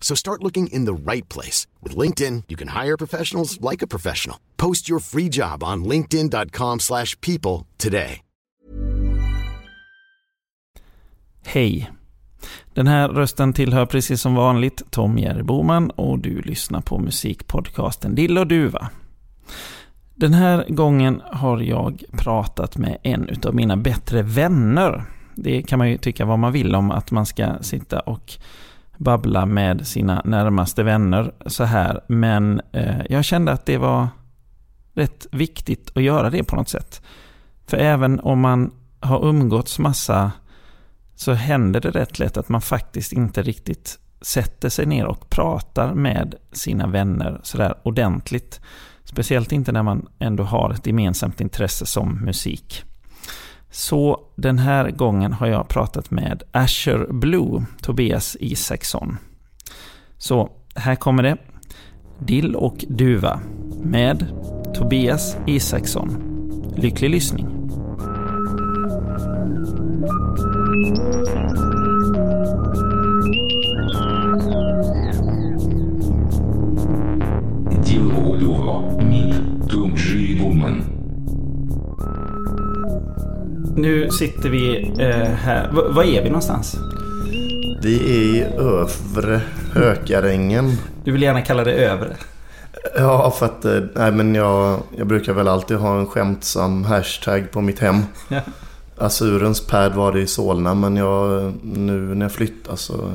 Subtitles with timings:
[0.00, 1.68] So start looking in the right place.
[1.82, 4.36] With LinkedIn, you can hire professionals like a professional.
[4.56, 8.20] Post your free job on linkedin.com slash people today.
[11.44, 11.90] Hej!
[12.74, 18.14] Den här rösten tillhör precis som vanligt Tom Jerry Boman och du lyssnar på musikpodcasten
[18.14, 18.90] Dill och Duva.
[20.14, 25.04] Den här gången har jag pratat med en utav mina bättre vänner.
[25.34, 28.32] Det kan man ju tycka vad man vill om att man ska sitta och
[29.00, 32.00] babbla med sina närmaste vänner så här.
[32.08, 34.08] Men eh, jag kände att det var
[34.94, 37.02] rätt viktigt att göra det på något sätt.
[37.66, 38.70] För även om man
[39.00, 40.32] har umgåtts massa
[41.14, 45.94] så händer det rätt lätt att man faktiskt inte riktigt sätter sig ner och pratar
[45.94, 48.60] med sina vänner sådär ordentligt.
[49.04, 52.84] Speciellt inte när man ändå har ett gemensamt intresse som musik.
[53.70, 59.18] Så den här gången har jag pratat med Asher Blue, Tobias Isaksson.
[60.18, 61.36] Så här kommer det.
[62.18, 63.40] Dill och duva
[63.82, 64.26] med
[64.74, 66.26] Tobias Isaksson.
[66.76, 67.46] Lycklig lyssning.
[77.84, 78.12] Dill
[78.98, 80.99] med Tumji Woman.
[83.76, 85.70] Nu sitter vi eh, här.
[85.72, 86.76] V var är vi någonstans?
[87.82, 89.40] Vi är i övre
[89.72, 90.76] Hökarängen.
[91.04, 92.16] Du vill gärna kalla det övre.
[92.96, 97.50] Ja, för att eh, nej, men jag, jag brukar väl alltid ha en skämtsam hashtag
[97.50, 97.98] på mitt hem.
[98.28, 98.40] Ja.
[98.98, 103.10] Azurens pad var det i Solna men jag, nu när jag flyttade så,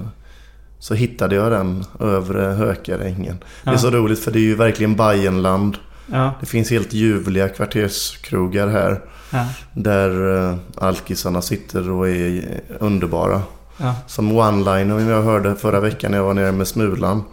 [0.80, 3.38] så hittade jag den övre Hökarängen.
[3.64, 3.78] Det är Ja.
[3.80, 5.78] så roligt för det är ju verkligen Bajenland.
[6.12, 9.02] Ja, Det finns helt ljuvliga kvarterskrogar här.
[9.32, 13.42] ja, Där uh, alkisarna sitter och är underbara.
[13.78, 13.96] ja.
[14.08, 17.24] Som one-liner jag hörde förra veckan när jag var nere med Smulan.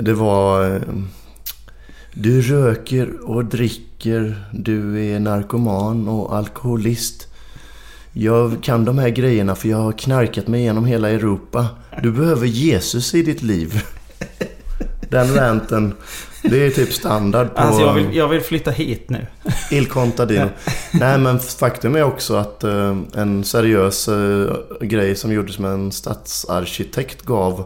[0.00, 0.70] Det var...
[0.74, 0.80] eh,
[2.14, 7.28] Du röker och dricker, du är narkoman och alkoholist.
[8.12, 11.66] Jag kan de här grejerna för jag har knarkat mig igenom hela Europa.
[12.02, 13.82] Du behöver Jesus i ditt liv.
[15.12, 15.94] Den ranten,
[16.42, 19.26] det är typ standard på Alltså jag vill, jag vill flytta hit nu.
[19.70, 20.48] Il Contadino.
[20.92, 25.92] Nej men faktum är också att eh, en seriös eh, grej som gjordes med en
[25.92, 27.64] stadsarkitekt gav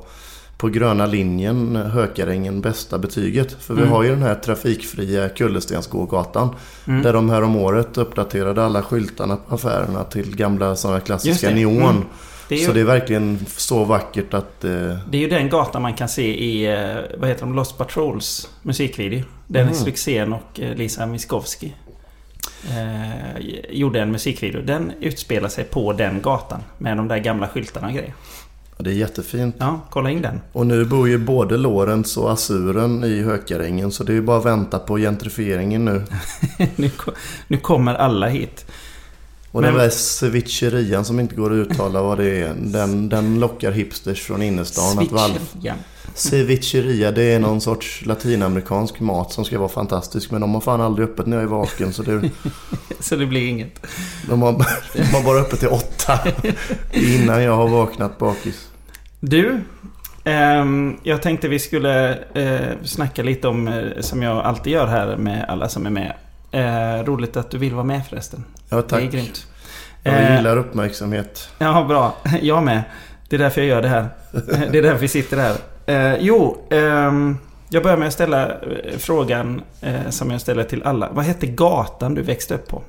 [0.59, 3.57] på gröna linjen Hökarängen bästa betyget.
[3.61, 3.93] För vi Mm.
[3.93, 6.49] har ju den här trafikfria Kullerstensgågatan.
[6.85, 11.83] Där de här om året uppdaterade alla skyltarna på affärerna till gamla sådana klassiska neon.
[11.83, 12.03] Mm.
[12.49, 14.65] Det ju, Så det är verkligen så vackert att...
[14.65, 14.71] Eh,
[15.11, 18.51] det är ju den gatan man kan se i, eh, vad heter de, Lost Patrols
[18.63, 19.23] musikvideo.
[19.47, 19.87] Dennis Mm.
[19.87, 21.71] Lyxzén och eh, Lisa Miskovsky
[22.65, 23.41] eh,
[23.71, 24.63] gjorde en musikvideo.
[24.63, 28.15] Den utspelar sig på den gatan med de där gamla skyltarna och grejer.
[28.79, 29.57] det är jättefint.
[29.59, 30.41] Ja, kolla in den.
[30.53, 33.93] Och nu bor ju både Lorentz och Azuren i Hökarängen.
[33.93, 36.05] Så det är ju bara att vänta på gentrifieringen nu.
[36.77, 36.91] nu,
[37.47, 38.67] nu kommer alla hit.
[39.57, 42.55] Och Men- den där cevicherian som inte går att uttala vad det är.
[42.55, 45.41] Den, den lockar hipsters från innerstan att.
[46.15, 50.31] Cevicheria det är någon sorts latinamerikansk mat som ska vara fantastisk.
[50.31, 51.93] Men de har fan aldrig öppet när jag är vaken.
[51.93, 52.31] Så det,
[53.01, 53.87] Så det blir inget.
[54.29, 56.19] de, har, de har bara öppet till åtta.
[56.93, 58.69] Innan jag har vaknat bakis.
[59.21, 59.61] Du,
[60.25, 65.17] ehm, jag tänkte vi skulle eh, snacka lite om, eh, som jag alltid gör här
[65.17, 66.13] med alla som är med.
[66.51, 68.45] Eh, roligt att du vill vara med förresten.
[68.69, 69.11] Ja Det är tack.
[69.13, 69.47] grymt.
[70.03, 71.49] Jag Eh, gillar uppmärksamhet.
[71.59, 72.15] Ja, bra.
[72.43, 72.83] Jag med.
[73.29, 74.09] Det är därför jag gör det här.
[74.73, 75.57] Det är därför vi sitter här.
[75.87, 77.37] Eh, jo, ehm,
[77.69, 81.09] jag börjar med att ställa eh, frågan eh, som jag ställer till alla.
[81.13, 82.83] Vad hette gatan du växte upp på?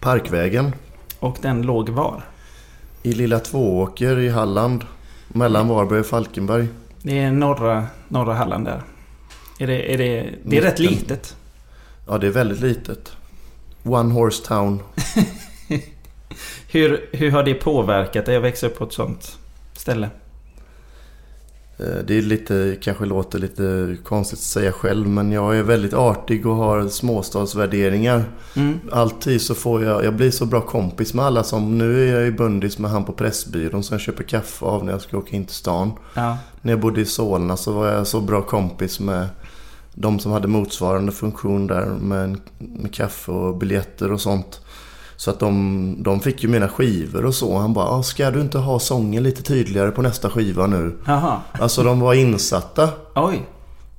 [0.00, 0.72] Parkvägen.
[1.20, 2.22] Och den låg var?
[3.02, 4.84] I Lilla Tvååker i Halland.
[5.28, 6.66] Mellan Varberg och Falkenberg.
[7.02, 8.82] Det är norra, norra Halland där.
[9.58, 10.96] Är det, är det, det är rätt Mitten.
[10.96, 11.36] litet.
[12.08, 13.12] Ja, det är väldigt litet.
[13.82, 14.82] One Horse Town.
[16.70, 19.38] Hur, hur har det påverkat dig att växa upp på ett sånt
[19.76, 20.10] ställe?
[21.78, 25.94] Eh, Det är lite, kanske låter lite konstigt att säga själv men jag är väldigt
[25.94, 28.24] artig och har småstadsvärderingar.
[28.56, 28.78] Mm.
[28.92, 32.24] Alltid så får jag, jag blir så bra kompis med alla som, nu är jag
[32.24, 35.36] ju bundis med han på Pressbyrån som jag köper kaffe av när jag ska åka
[35.36, 35.92] in till stan.
[36.14, 36.38] Ja.
[36.62, 39.28] När jag bodde i Solna så var jag så bra kompis med
[40.00, 44.60] de som hade motsvarande funktion där med, med kaffe och biljetter och sånt.
[45.16, 47.58] Så att de, de fick ju mina skivor och så.
[47.58, 50.96] Han bara, "Ah, ska du inte ha sången lite tydligare på nästa skiva nu?
[51.06, 51.40] Jaha.
[51.52, 52.88] Alltså de var insatta.
[53.14, 53.42] Oj.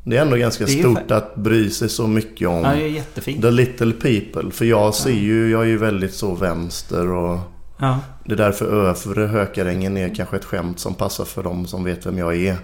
[0.03, 2.81] Det är ändå ganska är stort fa- att bry sig så mycket om Ja, det
[2.83, 3.41] är jättefint.
[3.41, 4.51] the little people.
[4.51, 7.39] För jag ser ju, jag är ju väldigt så vänster och
[7.79, 7.99] Ja.
[8.25, 12.05] det är därför övre Hökarängen är kanske ett skämt som passar för dem som vet
[12.05, 12.57] vem jag är.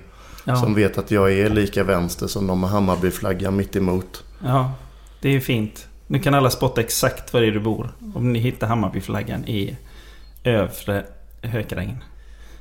[0.48, 0.56] Ja.
[0.56, 4.24] Som vet att jag är lika vänster som de med Hammarbyflaggan mitt emot.
[4.44, 4.72] ja.
[5.22, 5.88] Det är ju fint.
[6.08, 7.90] Nu kan alla spotta exakt var det är du bor.
[8.16, 9.78] Om ni hittar Hammarbyflaggan i
[10.44, 11.06] övre
[11.42, 11.98] Hökarängen.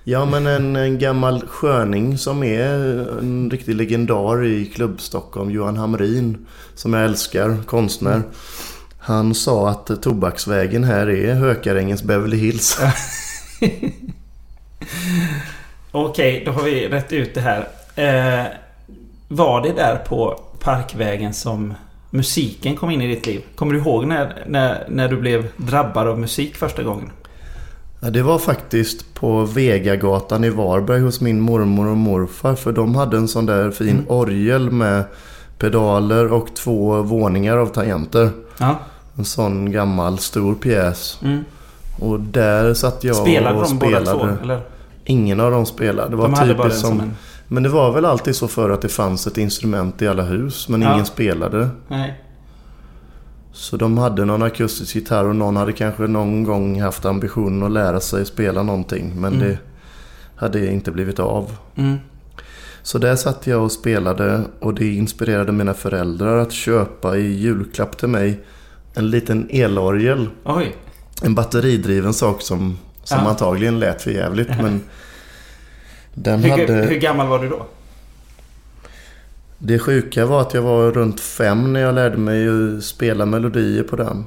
[0.05, 2.69] Ja men en, en gammal sköning som är
[3.19, 6.47] en riktig legendar i klubb Stockholm, Johan Hamrin.
[6.75, 8.23] Som jag älskar, konstnär.
[8.99, 12.79] Han sa att Tobaksvägen här är Hökarängens Beverly Hills.
[15.97, 17.69] Okej, då har vi rätt ut det här.
[17.97, 18.47] Eh,
[19.29, 21.75] var det där på Parkvägen som
[22.11, 23.43] musiken kom in i ditt liv?
[23.55, 27.11] Kommer du ihåg när, när, när du blev drabbad av musik första gången?
[28.01, 32.55] Ja, det var faktiskt på Vegagatan i Varberg hos min mormor och morfar.
[32.55, 35.05] För de hade en sån där fin orgel med
[35.59, 38.31] pedaler och två våningar av tangenter.
[38.59, 38.79] Ja.
[39.17, 41.19] En sån gammal stor pjäs.
[41.23, 41.45] Mm.
[42.01, 44.37] Och där satt jag Spelade och de båda spelade.
[44.37, 44.43] två?
[44.43, 44.61] Eller?
[45.05, 46.11] Ingen av dem spelade.
[46.11, 46.91] Det var De hade bara som...
[46.91, 47.15] som en...
[47.49, 50.69] Men det var väl alltid så för att det fanns ett instrument i alla hus.
[50.69, 50.93] Men Ja.
[50.93, 51.69] ingen spelade.
[51.89, 52.21] Nej.
[53.53, 57.71] Så de hade någon akustisk gitarr och någon hade kanske någon gång haft ambitionen att
[57.71, 59.13] lära sig spela någonting.
[59.21, 59.49] Men Mm.
[59.49, 59.59] det
[60.37, 61.51] hade inte blivit av.
[61.77, 61.97] Mm.
[62.83, 67.99] Så där satt jag och spelade och det inspirerade mina föräldrar att köpa i julklapp
[67.99, 68.41] till mig
[68.95, 70.29] en liten elorgel.
[70.45, 70.77] Oj.
[71.23, 73.29] En batteridriven sak som, som Ja.
[73.31, 74.83] antagligen lät för jävligt men
[76.15, 76.73] den Hur, hade...
[76.73, 77.67] hur gammal var du då?
[79.59, 83.83] Det sjuka var att jag var runt fem när jag lärde mig att spela melodier
[83.83, 84.25] på den.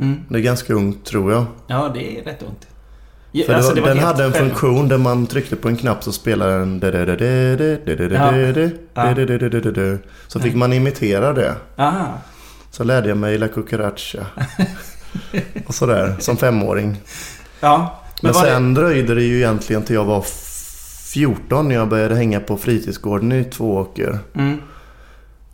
[0.00, 0.20] Mm.
[0.28, 1.46] Det är ganska ungt tror jag.
[1.66, 2.66] Ja, det är rätt ont.
[3.46, 6.04] För det var, den helt hade en själv- funktion där man tryckte på en knapp
[6.04, 6.80] så spelade den...
[10.28, 11.54] Så fick man imitera det.
[11.76, 12.18] Aha.
[12.70, 14.26] Så lärde jag mig La Cucaracha.
[15.66, 17.00] Och sådär, som femåring.
[17.60, 18.00] Ja.
[18.22, 20.24] Men, Men sen dröjde det ju egentligen till jag var
[21.12, 24.18] 14 när jag började hänga på fritidsgården i Tvååker.
[24.32, 24.40] det...
[24.40, 24.56] Mm.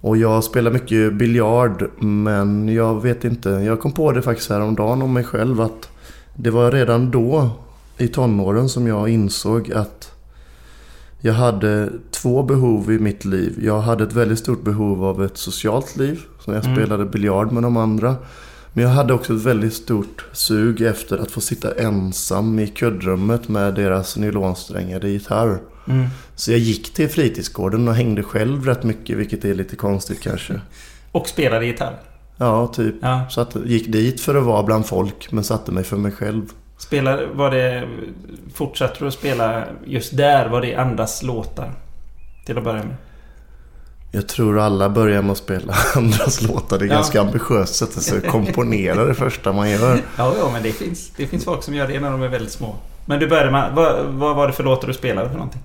[0.01, 3.51] Och jag spelar mycket biljard men jag vet inte.
[3.51, 5.89] Jag kom på det faktiskt häromdagen om mig själv att
[6.37, 7.51] det var redan då
[7.99, 10.13] i tonåren som jag insåg att
[11.21, 13.59] jag hade två behov i mitt liv.
[13.63, 16.21] Jag hade ett väldigt stort behov av ett socialt liv.
[16.45, 16.77] Så jag Mm.
[16.77, 18.15] spelade biljard med de andra.
[18.73, 23.49] Men jag hade också ett väldigt stort sug efter att få sitta ensam i kuddrummet
[23.49, 25.59] med deras nylonsträngade gitarr.
[25.89, 26.07] Mm.
[26.35, 30.61] Så jag gick till fritidsgården och hängde själv rätt mycket, vilket är lite konstigt kanske.
[31.13, 31.97] Och spelade gitarr.
[32.37, 32.95] Ja, typ.
[33.01, 33.27] Ja.
[33.31, 36.43] Så att gick dit för att vara bland folk, men satte mig för mig själv.
[36.79, 37.89] Spelade, var det...
[38.55, 40.49] Fortsatte du att spela just där?
[40.49, 41.73] Var det andras låtar?
[42.47, 42.97] Till att börja med.
[44.15, 46.79] Jag tror alla börjar med att spela andras låtar.
[46.79, 46.95] Det är Ja.
[46.95, 49.99] ganska ambitiöst att sig att komponera det första man gör.
[50.17, 52.53] Ja, ja, men det finns, det finns folk som gör det när de är väldigt
[52.53, 52.75] små.
[53.07, 53.73] Men du började med...
[53.75, 55.61] Vad, vad var det för låtar du spelade för någonting?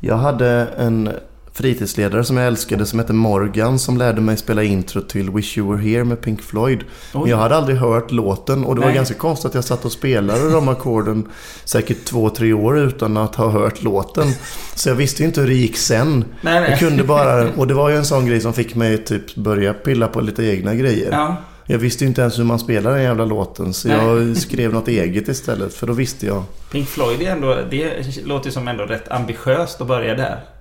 [0.00, 1.10] Jag hade en
[1.56, 5.72] fritidsledare som jag älskade som hette Morgan som lärde mig spela intro till Wish You
[5.72, 6.84] Were Here med Pink Floyd.
[7.12, 7.30] Men Oj.
[7.30, 8.96] jag hade aldrig hört låten och det var Nej.
[8.96, 11.28] ganska konstigt att jag satt och spelade de ackorden
[11.64, 14.26] säkert två, tre år utan att ha hört låten.
[14.74, 16.24] Så jag visste ju inte hur det gick sen.
[16.40, 16.70] Nej, nej.
[16.70, 19.74] Jag kunde bara, och det var ju en sån grej som fick mig typ börja
[19.74, 21.08] pilla på lite egna grejer.
[21.12, 21.36] Ja.
[21.68, 23.96] Jag visste ju inte ens hur man spelar den jävla låten så Nej.
[23.96, 26.42] jag skrev något eget istället för då visste jag.
[26.70, 27.58] Pink Floyd är ändå...
[27.70, 27.92] Det
[28.24, 30.55] låter ju som ändå rätt ambitiöst att börja där.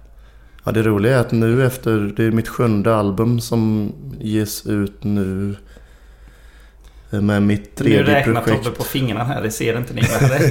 [0.65, 5.03] Ja, det roliga är att nu efter, det är mitt sjunde album som ges ut
[5.03, 5.55] nu
[7.12, 8.63] eh, med mitt Nu tredje räknar projekt.
[8.63, 9.41] Tobbe på fingrarna här.
[9.43, 10.01] Det ser inte ni.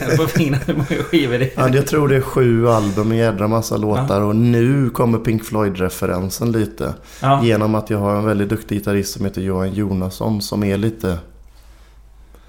[0.09, 1.75] Men på fingrarna hur många skivor det Ja, är.
[1.75, 6.52] jag tror det är sju album, en jädra massa låtar och nu kommer Pink Floyd-referensen
[6.52, 6.94] lite.
[7.23, 7.44] Ja.
[7.44, 11.18] Genom att jag har en väldigt duktig gitarrist som heter Johan Jonasson som är lite,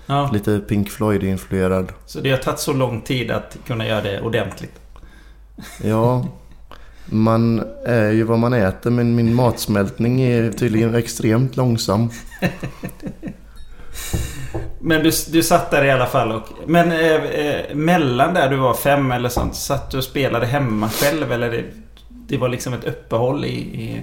[0.05, 0.29] Ja.
[0.33, 1.91] lite Pink Floyd-influerad.
[2.05, 4.73] Så det har tagit så lång tid att kunna göra det ordentligt.
[5.83, 6.25] Ja,
[7.05, 12.09] man är ju vad man äter men min matsmältning är tydligen extremt långsam.
[14.79, 16.47] Men du, du satt där i alla fall och...
[16.67, 20.89] Men eh, eh mellan där du var fem eller sånt, satt du och spelade hemma
[20.89, 21.63] själv eller det,
[22.09, 24.01] det var liksom ett uppehåll i, i,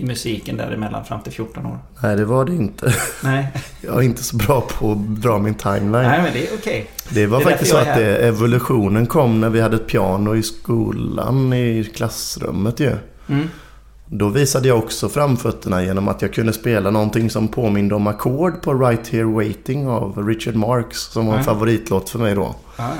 [0.00, 1.78] i musiken däremellan fram till 14 år?
[2.02, 2.94] Nej, det var det inte.
[3.24, 3.46] Nej,
[3.80, 5.92] Jag är inte så bra på att dra min timeline.
[6.08, 6.90] Nej men det är okej.
[7.10, 10.42] Det var Det faktiskt så att det, evolutionen kom när vi hade ett piano i
[10.42, 12.92] skolan i klassrummet ju.
[13.28, 13.48] Mm.
[14.06, 18.62] Då visade jag också framfötterna genom att jag kunde spela någonting som påminde om ackord
[18.62, 22.54] på Right Here Waiting av Richard Marx som var en favoritlåt för mig då.
[22.76, 22.90] Ja,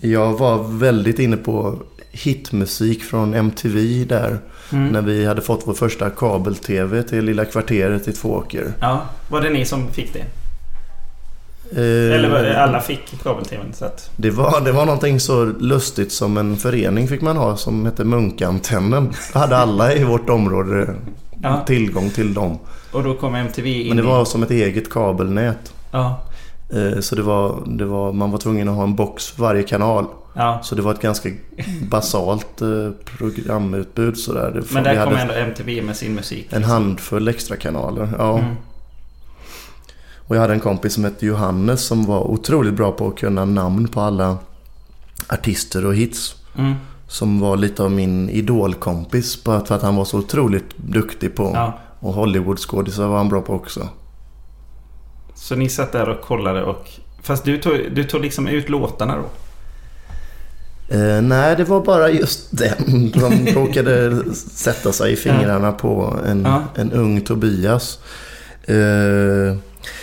[0.00, 1.76] Jag var väldigt inne på
[2.12, 4.38] hitmusik från MTV där.
[4.72, 4.88] Mm.
[4.88, 8.72] När vi hade fått vår första kabel-tv till lilla kvarteret i Tvååker.
[8.80, 9.02] ja.
[9.28, 10.24] Var det ni som fick det?
[11.76, 13.00] Eh, Eller var det alla fick
[13.80, 14.10] att...
[14.16, 18.04] Det var, det var någonting så lustigt som en förening fick man ha som hette
[18.04, 19.12] Munkantennen.
[19.32, 20.94] Då hade alla i vårt område
[21.42, 21.64] Ja.
[21.66, 22.58] tillgång till dem.
[22.92, 25.72] Och då kom MTV in Men det var som ett eget kabelnät.
[25.92, 26.20] Ja.
[26.74, 29.62] Eh, Så det var, det var, man var tvungen att ha en box för varje
[29.62, 30.06] kanal.
[30.34, 30.60] Ja.
[30.62, 31.28] Så det var ett ganska
[31.90, 34.62] basalt eh, programutbud sådär.
[34.72, 36.46] Men där kom ändå MTV med sin musik.
[36.50, 38.08] en handfull extra kanaler.
[38.18, 38.38] Ja.
[38.38, 38.54] Mm.
[40.26, 43.44] Och jag hade en kompis som hette Johannes som var otroligt bra på att kunna
[43.44, 44.38] namn på alla
[45.28, 46.34] artister och hits.
[46.58, 46.74] Mm.
[47.08, 51.34] Som var lite av min idolkompis på att- för att han var så otroligt duktig
[51.34, 51.50] på.
[51.54, 51.78] Ja.
[52.00, 53.88] Och Hollywoodskådisar var han bra på också.
[55.34, 56.88] Så ni satt där och kollade och...
[57.22, 59.22] Fast du tog, du tog liksom ut låtarna då?
[60.92, 66.42] Eh, nej, det var bara just den som råkade sätta sig i fingrarna på en,
[66.42, 66.62] Ja.
[66.76, 67.98] en ung Tobias.
[68.64, 69.56] Eh,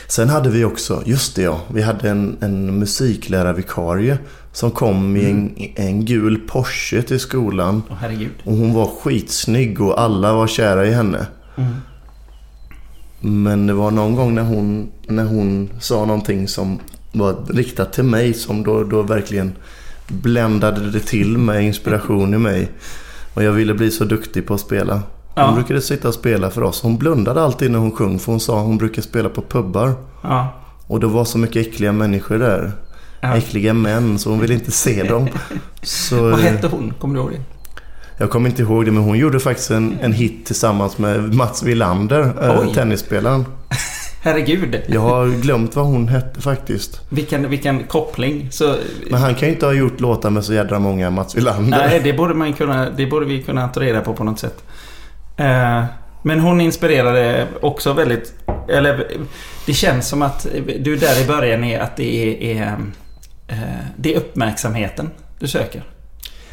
[0.07, 4.17] sen hade vi också, just det ja, vi hade en, en musiklärarvikarie
[4.53, 7.81] som kom i en, en gul Porsche till skolan.
[7.89, 8.31] Åh herregud.
[8.43, 11.25] Och hon var skitsnygg och alla var kära i henne.
[11.57, 11.73] Mm.
[13.21, 16.79] Men det var någon gång när hon, när hon sa någonting som
[17.11, 19.55] var riktat till mig som då, då verkligen
[20.09, 22.71] bländade det till med inspiration i mig.
[23.33, 24.93] Och jag ville bli så duktig på att spela.
[24.93, 25.03] Hon
[25.45, 25.51] Ja.
[25.55, 26.81] brukade sitta och spela för oss.
[26.81, 29.93] Hon blundade alltid när hon sjöng för hon sa att hon brukar spela på pubbar.
[30.23, 30.47] Ja.
[30.87, 32.71] Och det var så mycket äckliga människor där.
[33.21, 33.35] Ja.
[33.35, 35.27] Äckliga män så hon ville inte se dem.
[35.81, 36.93] Så, Vad hette hon?
[36.99, 37.41] Kommer du ihåg det?
[38.21, 41.63] jag kommer inte ihåg det men hon gjorde faktiskt en, en hit tillsammans med Mats
[41.63, 42.73] Wilander, äh, Oj.
[42.73, 43.45] tennisspelaren.
[44.21, 44.81] Herregud.
[44.87, 47.01] Jag har glömt vad hon hette faktiskt.
[47.09, 48.51] Vilken, vilken koppling.
[48.51, 48.75] Så,
[49.09, 51.77] Men han kan ju inte ha gjort låtar med så jädra många Mats Wilander.
[51.77, 54.63] nej, det borde, man kunna, det borde vi kunna ta reda på på något sätt.
[55.37, 55.83] Eh,
[56.21, 58.33] men hon inspirerade också väldigt...
[58.69, 59.07] Eller
[59.65, 60.47] det känns som att
[60.79, 62.77] du där i början är att det är, är,
[63.47, 63.57] eh,
[63.95, 65.09] det är uppmärksamheten
[65.39, 65.83] du söker.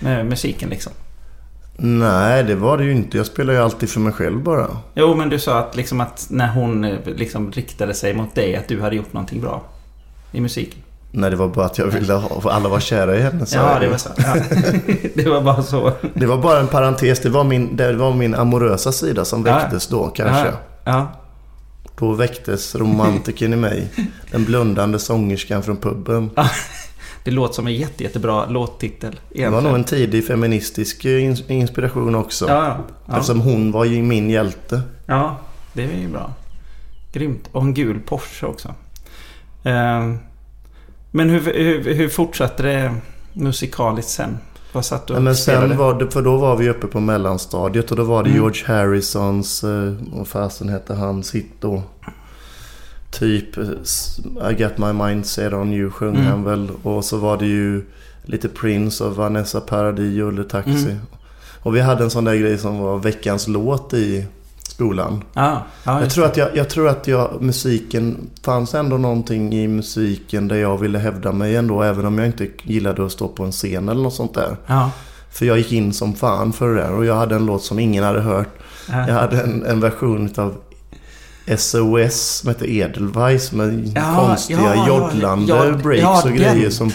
[0.00, 0.92] Med musiken liksom.
[1.78, 3.16] Nej, det var det ju inte.
[3.16, 4.66] Jag spelar ju alltid för mig själv bara.
[4.94, 8.56] Jo, men du sa att, liksom att när hon eh, liksom riktade sig mot dig
[8.56, 9.62] att du hade gjort någonting bra
[10.32, 10.78] i musiken.
[11.10, 12.50] Nej, det var bara att jag ville ha...
[12.50, 13.46] Alla var kära i henne.
[13.46, 14.08] sa Ja, det var så.
[14.16, 14.34] Ja.
[15.14, 15.92] det var bara så.
[16.14, 17.20] det var bara en parentes.
[17.20, 19.54] Det var min, det var min amorösa sida som Ja.
[19.54, 20.46] väcktes då kanske.
[20.46, 20.52] Ja.
[20.84, 21.06] ja.
[21.98, 23.88] Då väcktes romantiken i mig.
[24.30, 26.30] Den blundande sångerskan från puben.
[27.26, 29.20] Det låter som en jätte, jättebra låttitel.
[29.34, 32.48] Det var nog en tidig feministisk in- inspiration också.
[32.48, 33.14] Ja, ja.
[33.16, 34.82] Eftersom hon var ju min hjälte.
[35.06, 35.36] ja,
[35.72, 36.32] det är ju bra.
[37.12, 37.48] Grymt.
[37.52, 38.68] Och en gul Porsche också.
[39.62, 40.12] Eh,
[41.10, 42.94] Men hur, hur, hur fortsatte det
[43.32, 44.38] musikaliskt sen?
[44.72, 47.00] Vad satt du och Nej, men sen var det, för då var vi uppe på
[47.00, 48.40] mellanstadiet och då var det Mm.
[48.42, 51.82] George Harrisons, eh, vad fasen hette hans hit då?
[53.18, 53.64] Typ eh,
[54.50, 56.26] I got my mind set on you sjöng Mm.
[56.26, 56.70] han väl.
[56.82, 57.84] Och så var det ju
[58.22, 60.70] lite Prince och Vanessa Paradis och Le Taxi.
[60.90, 60.98] Mm.
[61.62, 64.26] Och vi hade en sån där grej som var veckans låt i
[64.68, 65.22] skolan.
[65.32, 69.68] Ja, ja, Jag tror, att jag, jag tror att jag, musiken, fanns ändå någonting i
[69.68, 71.82] musiken där jag ville hävda mig ändå.
[71.82, 74.56] Även om jag inte gillade att stå på en scen eller något sånt där.
[74.66, 74.90] Ja,
[75.30, 76.92] För jag gick in som fan för det där.
[76.92, 78.48] Och jag hade en låt som ingen hade hört.
[78.88, 79.08] ja.
[79.08, 80.54] Jag hade en, en version av
[81.58, 86.36] SOS som hette Edelweiss med Ja, konstiga ja, joddlande ja, breaks ja, och den.
[86.36, 86.92] grejer som,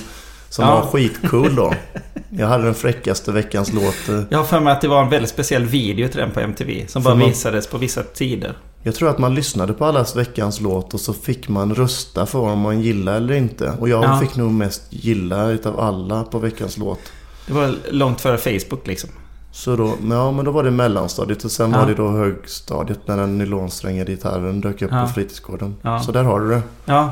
[0.50, 0.75] som Ja.
[0.75, 1.74] var skitcool då.
[2.38, 4.10] Jag hade den fräckaste veckans låt.
[4.10, 4.22] eh.
[4.29, 6.88] Jag har för mig att det var en väldigt speciell video till den på MTV.
[6.88, 8.58] Som bara man- visades på vissa tider.
[8.84, 12.39] Jag tror att man lyssnade på allas veckans låt och så fick man rösta för
[12.39, 13.74] om man gillade eller inte.
[13.79, 14.20] Och jag Ja.
[14.20, 17.00] fick nog mest gilla utav alla på veckans låt.
[17.48, 19.10] Det var långt före Facebook liksom.
[19.53, 21.79] Så då, ja, men då var det mellanstadiet och sen Ja.
[21.79, 25.01] var det då högstadiet när den nylonsträngade gitarren dök upp Ja.
[25.01, 25.75] på fritidsgården.
[25.81, 26.00] Ja.
[26.00, 26.62] Så där har du det.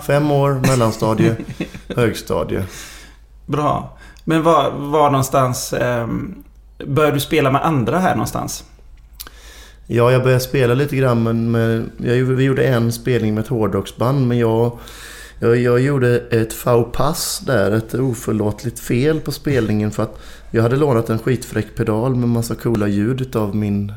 [0.08, 1.36] Fem år, mellanstadie,
[1.96, 2.64] högstadie.
[3.46, 3.98] bra.
[4.24, 5.74] Men var, var någonstans...
[5.74, 6.08] Eh,
[6.88, 8.64] började du spela med andra här någonstans?
[9.88, 13.48] Ja, jag började spela lite grann men med, jag, vi gjorde en spelning med ett
[13.50, 14.72] hårdrocksband men jag,
[15.40, 20.20] Jag, jag gjorde ett faux pass där, ett oförlåtligt fel på spelningen för att
[20.52, 23.94] jag hade lånat en skitfräck pedal med massa coola ljud av min,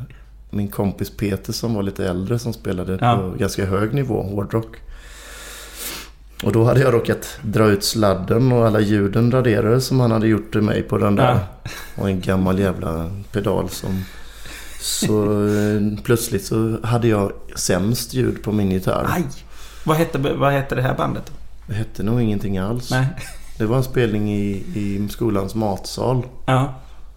[0.51, 3.17] min kompis Peter som var lite äldre som spelade Ja.
[3.17, 4.77] på ganska hög nivå, hårdrock.
[6.45, 10.27] Och då hade jag råkat dra ut sladden och alla ljuden raderades som han hade
[10.29, 11.39] gjort till mig på den där.
[11.97, 14.05] Och en gammal jävla pedal som...
[14.81, 19.07] Så eh, plötsligt så hade jag sämst ljud på min gitarr.
[19.09, 19.25] Aj!
[19.85, 21.23] Vad hette, vad hette det här bandet?
[21.27, 21.33] då?
[21.67, 22.91] Det hette nog ingenting alls.
[22.91, 23.07] Nej.
[23.59, 26.27] Det var en spelning i, i skolans matsal.
[26.47, 26.75] Ja.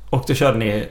[0.10, 0.88] Och då körde ni...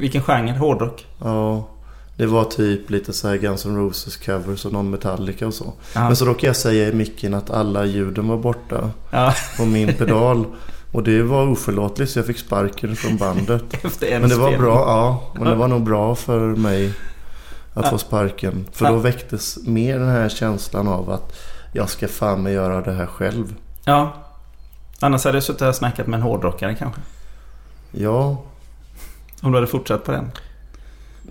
[0.00, 0.52] Vilken genre?
[0.58, 1.06] Hårdrock?
[1.22, 1.68] Ja,
[2.16, 5.72] det var typ lite så här Guns N' Roses covers och någon Metallica och så.
[5.94, 6.00] Ja.
[6.00, 9.34] Men så råkade jag säga i micken att alla ljuden var borta Ja.
[9.56, 10.44] på min pedal.
[10.92, 13.62] Och det var oförlåtligt så jag fick sparken från bandet.
[13.84, 14.60] Efter en Men det var spelning.
[14.70, 15.22] bra, ja.
[15.34, 16.92] Men det var nog bra för mig
[17.80, 17.90] att Ja.
[17.90, 18.66] få sparken.
[18.72, 18.90] För Ja.
[18.92, 21.32] då väcktes mer den här känslan av att
[21.72, 23.54] jag ska fan med göra det här själv.
[23.84, 24.12] Ja.
[25.00, 27.00] Annars hade du suttit här och snackat med en hårdrockare kanske.
[27.92, 28.42] Ja,
[29.42, 30.30] Om du hade fortsatt på den.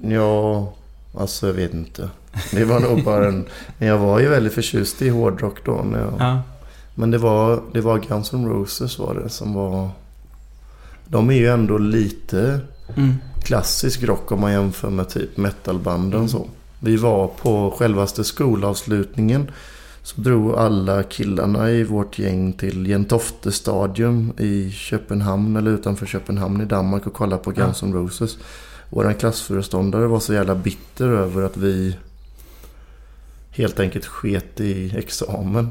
[0.02, 0.74] ja,
[1.20, 2.10] alltså jag vet inte.
[2.52, 3.46] Det var nog bara en...
[3.78, 5.72] Men jag var ju väldigt förtjust i hårdrock då.
[5.72, 6.42] När jag, Ja.
[6.96, 9.90] Men det var, det var Guns N' Roses var det som var...
[11.08, 12.60] De är ju ändå lite
[12.98, 13.16] Mm.
[13.44, 16.48] klassisk rock om man jämför med typ metalbanden så.
[16.80, 19.52] Vi var på självaste skolavslutningen.
[20.04, 26.62] Så drog alla killarna i vårt gäng till Gentofte Stadium i Köpenhamn eller utanför Köpenhamn
[26.62, 28.38] i Danmark och kollade på Guns N' Roses.
[28.90, 31.96] Vår klassföreståndare var så jävla bitter över att vi
[33.52, 35.70] helt enkelt sket i examen.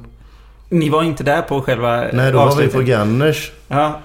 [0.69, 2.81] Ni var inte där på själva Nej, då var vi på?
[2.81, 3.53] Gunners.
[3.69, 4.01] Ja.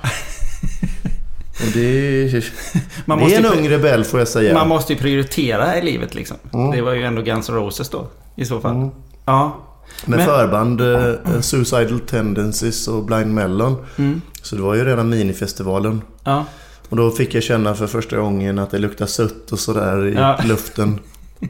[1.67, 2.43] Och det,
[3.05, 4.53] Man det måste, är en ung rebell får jag säga.
[4.53, 6.37] man måste ju prioritera i livet liksom.
[6.53, 6.71] Mm.
[6.71, 8.07] Det var ju ändå Guns N' Roses då.
[8.35, 8.75] I så fall.
[8.75, 8.89] Mm.
[9.25, 9.57] Ja.
[10.05, 13.85] Med Men- förband eh, Suicidal Tendencies och Blind Melon.
[13.97, 14.21] Mm.
[14.41, 16.01] Så det var ju redan minifestivalen.
[16.23, 16.45] Ja.
[16.89, 20.13] Och då fick jag känna för första gången att det luktar sött och sådär i
[20.13, 20.39] Ja.
[20.45, 20.99] luften.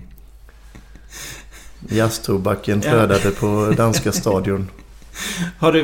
[1.89, 2.89] Jazztobaken Ja.
[2.91, 4.69] flödade på danska stadion.
[5.58, 5.82] Har du...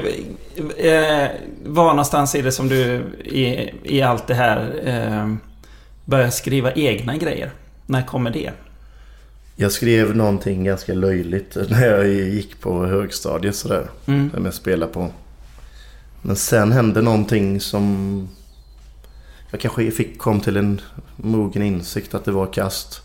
[0.77, 1.29] Eh,
[1.65, 5.35] var någonstans är det som du i, i allt det här eh,
[6.05, 7.51] börjar skriva egna grejer?
[7.85, 8.51] När kommer det?
[9.55, 13.89] Jag skrev någonting ganska löjligt när jag gick på högstadiet sådär.
[14.05, 14.31] Mm.
[14.31, 15.11] Som jag spelade på.
[16.21, 18.29] Men sen hände någonting som...
[19.51, 20.81] Jag kanske fick, kom till en
[21.15, 23.01] mogen insikt att det var kast.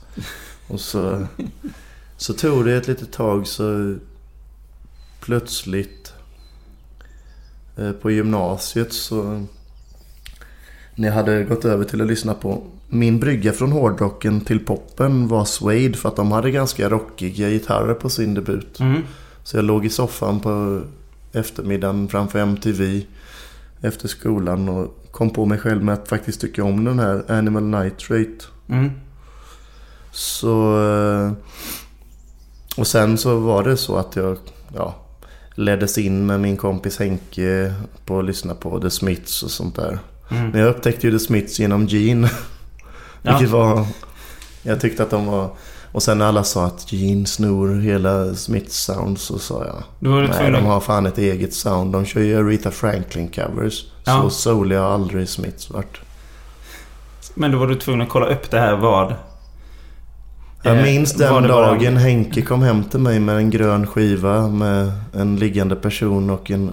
[0.69, 1.27] Och så,
[2.17, 3.95] så tog det ett litet tag så
[5.21, 6.04] plötsligt
[8.03, 9.45] på gymnasiet så...
[10.97, 15.29] När jag hade gått över till att lyssna på min brygga från hårdrocken till poppen
[15.29, 18.81] var Suede för att de hade ganska rockiga gitarrer på sin debut.
[18.81, 19.03] Mm.
[19.43, 20.83] Så jag låg i soffan på
[21.33, 23.03] eftermiddagen framför MTV
[23.81, 27.63] efter skolan och kom på mig själv med att faktiskt tycka om den här Animal
[27.63, 28.45] Nitrate.
[28.69, 28.91] Mm.
[30.13, 30.83] Så...
[30.83, 31.33] eh,
[32.77, 34.37] Och sen så var det så att jag
[34.75, 34.95] ja,
[35.55, 39.99] leddes in med min kompis Henke på att lyssna på The Smiths och sånt där.
[40.31, 40.51] Mm.
[40.51, 42.31] Men jag upptäckte ju The Smiths genom Gene.
[43.27, 43.39] Ja.
[43.39, 43.87] Vilket var...
[44.63, 45.51] Jag tyckte att de var...
[45.93, 49.83] Och sen när alla sa att Gene snor hela Smiths sound så sa jag...
[49.99, 51.93] Då var du Nej, de har fan ett eget sound.
[51.93, 53.85] De kör ju Aretha Franklin covers.
[54.05, 54.23] Ja.
[54.23, 56.01] Så soulig har aldrig Smiths varit.
[57.35, 59.15] Men då var du tvungen att kolla upp det här vad...
[60.67, 64.93] Jag eh, minns den dagen Henke kom hem till mig med en grön skiva med
[65.15, 66.71] en liggande person och en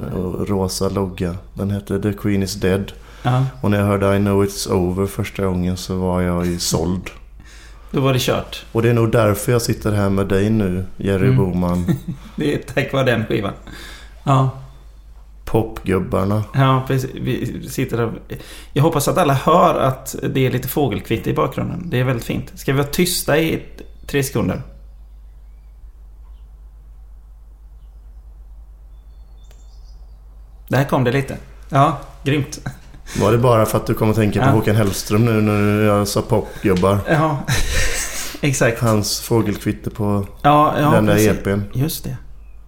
[0.47, 1.35] rosa logga.
[1.53, 2.91] Den hette The Queen is Dead.
[3.23, 6.59] Ja, Och när jag hörde I know it's over första gången så var jag ju
[6.59, 7.09] såld.
[7.91, 8.65] då var det kört.
[8.71, 11.37] Och det är nog därför jag sitter här med dig nu, Jerry Mm.
[11.37, 11.85] Boman.
[12.35, 13.53] Det är tack vare den skivan.
[14.23, 14.49] Ja,
[15.45, 16.43] Popgubbarna.
[16.53, 17.09] ja precis.
[17.13, 18.11] Vi sitter där.
[18.73, 21.83] Jag hoppas att alla hör att det är lite fågelkvitter i bakgrunden.
[21.89, 22.51] Det är väldigt fint.
[22.55, 23.63] Ska vi vara tysta i
[24.07, 24.61] tre sekunder?
[30.67, 31.37] Där kom det lite.
[31.69, 32.59] Ja, grymt.
[33.21, 34.51] Var det bara för att du kom att tänka på Ja.
[34.51, 36.99] Håkan Hellström nu när jag sa popgubbar?
[37.09, 37.37] Ja,
[38.41, 38.79] exakt.
[38.81, 41.29] Hans fågelkvitter på Ja, ja den där precis.
[41.31, 41.59] EPn.
[41.73, 42.17] Just det.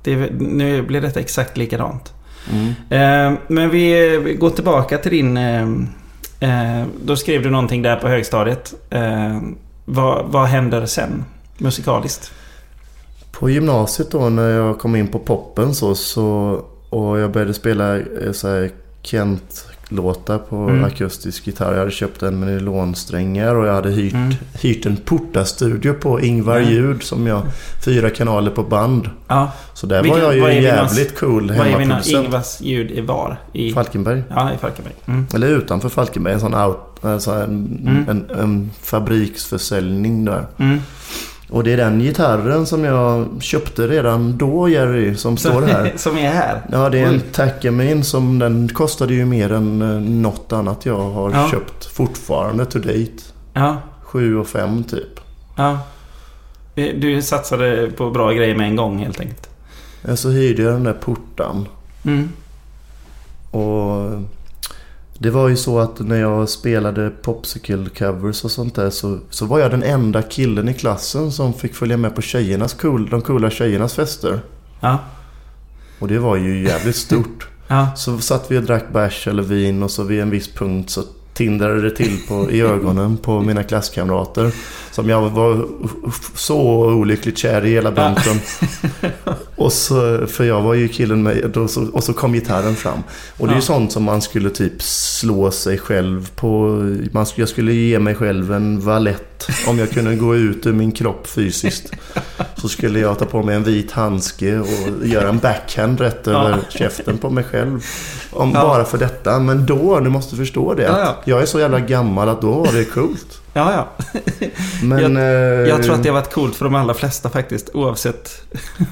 [0.04, 0.16] det.
[0.40, 2.14] Nu blir detta exakt likadant.
[2.52, 2.68] Mm.
[2.90, 5.38] Eh, men vi vi går tillbaka till din...
[5.38, 5.64] Eh,
[6.40, 8.74] eh, då skrev du någonting där på högstadiet.
[8.90, 9.42] Eh,
[9.86, 11.26] vad, vad händer sen?
[11.58, 12.32] Musikaliskt?
[13.32, 17.98] På gymnasiet då när jag kom in på poppen så, så och jag började spela
[17.98, 18.72] eh, så här
[19.90, 20.84] Kent-låtar på Mm.
[20.84, 21.72] akustisk gitarr.
[21.72, 24.34] Jag hade köpt en med nylonsträngar och jag hade hyrt, Mm.
[24.62, 26.70] hyrt en Porta-studio på Ingvar Mm.
[26.74, 27.42] Ljud som jag...
[27.86, 29.10] Fyra kanaler på band.
[29.28, 29.52] Ja.
[29.74, 32.26] Så där Vilken- var jag ju en jävligt cool Vad är hemmaproducent.
[32.26, 33.38] Ingvars ljud är var?
[33.54, 34.24] I, Falkenberg.
[34.30, 34.94] ja, i Falkenberg.
[35.06, 35.26] Mm.
[35.36, 36.34] Eller utanför Falkenberg.
[36.34, 38.06] En sån out, alltså en, Mm.
[38.10, 40.46] en, en fabriksförsäljning där.
[41.50, 45.94] Och det är den gitarren som jag köpte redan då Jerry som står här.
[45.98, 46.62] Som är här.
[46.72, 47.22] Ja, det är en.
[47.32, 51.50] Tacamin som den kostade ju mer än eh, något annat jag har Ja.
[51.52, 53.12] köpt fortfarande to date.
[53.54, 53.78] Ja.
[54.04, 55.20] 7 och 5 typ.
[55.58, 55.80] Ja.
[56.76, 59.50] Du satsade på bra grejer med en gång helt enkelt.
[60.08, 61.68] Eh, Så hyrde jag den där portan.
[62.06, 62.30] Mm.
[63.52, 64.12] Och
[65.24, 69.46] det var ju så att när jag spelade popsicle covers och sånt där så, så
[69.46, 73.22] var jag den enda killen i klassen som fick följa med på tjejernas cool, de
[73.22, 74.40] coola tjejernas fester.
[74.80, 75.00] Ja.
[76.00, 77.48] Och det var ju jävligt stort.
[77.68, 77.96] Ja.
[77.96, 81.04] Så satt vi och drack bärs eller vin och så vid en viss punkt så
[81.34, 84.52] tindrade det till på, i ögonen på mina klasskamrater.
[84.92, 85.66] Som jag var
[86.36, 88.40] så olyckligt kär i hela bunten.
[89.56, 93.00] Och så, för jag var ju killen med, och så, och så kom gitarren fram.
[93.38, 93.66] Och det är ju Ja.
[93.66, 96.68] sånt som man skulle typ slå sig själv på.
[97.12, 99.33] Man, jag skulle ge mig själv en valett
[99.68, 101.92] om jag kunde gå ut ur min kropp fysiskt.
[102.56, 104.68] Så skulle jag ta på mig en vit handske och
[105.08, 107.84] göra en backhand rätt över käften på mig själv.
[108.32, 108.62] Om, Ja.
[108.62, 109.40] Bara för detta.
[109.40, 110.84] Men då, du måste förstå det.
[110.84, 111.16] Ja, ja.
[111.26, 113.40] Jag är så jävla gammal att då var det coolt.
[113.54, 114.06] Ja, ja.
[114.84, 117.70] Men, eh, Jag tror att det har varit coolt för de allra flesta faktiskt.
[117.74, 118.42] Oavsett.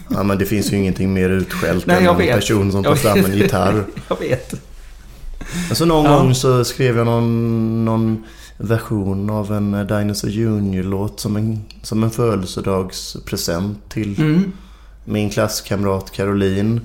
[0.09, 2.35] Ja, men det finns ju ingenting mer utskällt än jag en vet.
[2.35, 3.83] person som tar Jag fram en gitarr.
[4.07, 4.53] Jag vet.
[5.69, 6.17] Alltså någon Ja.
[6.17, 8.23] gång så skrev jag någon, någon
[8.61, 14.51] version av en eh, Dinosaur Junior-låt som en, som en födelsedagspresent till Mm.
[15.05, 16.81] min klasskamrat Caroline.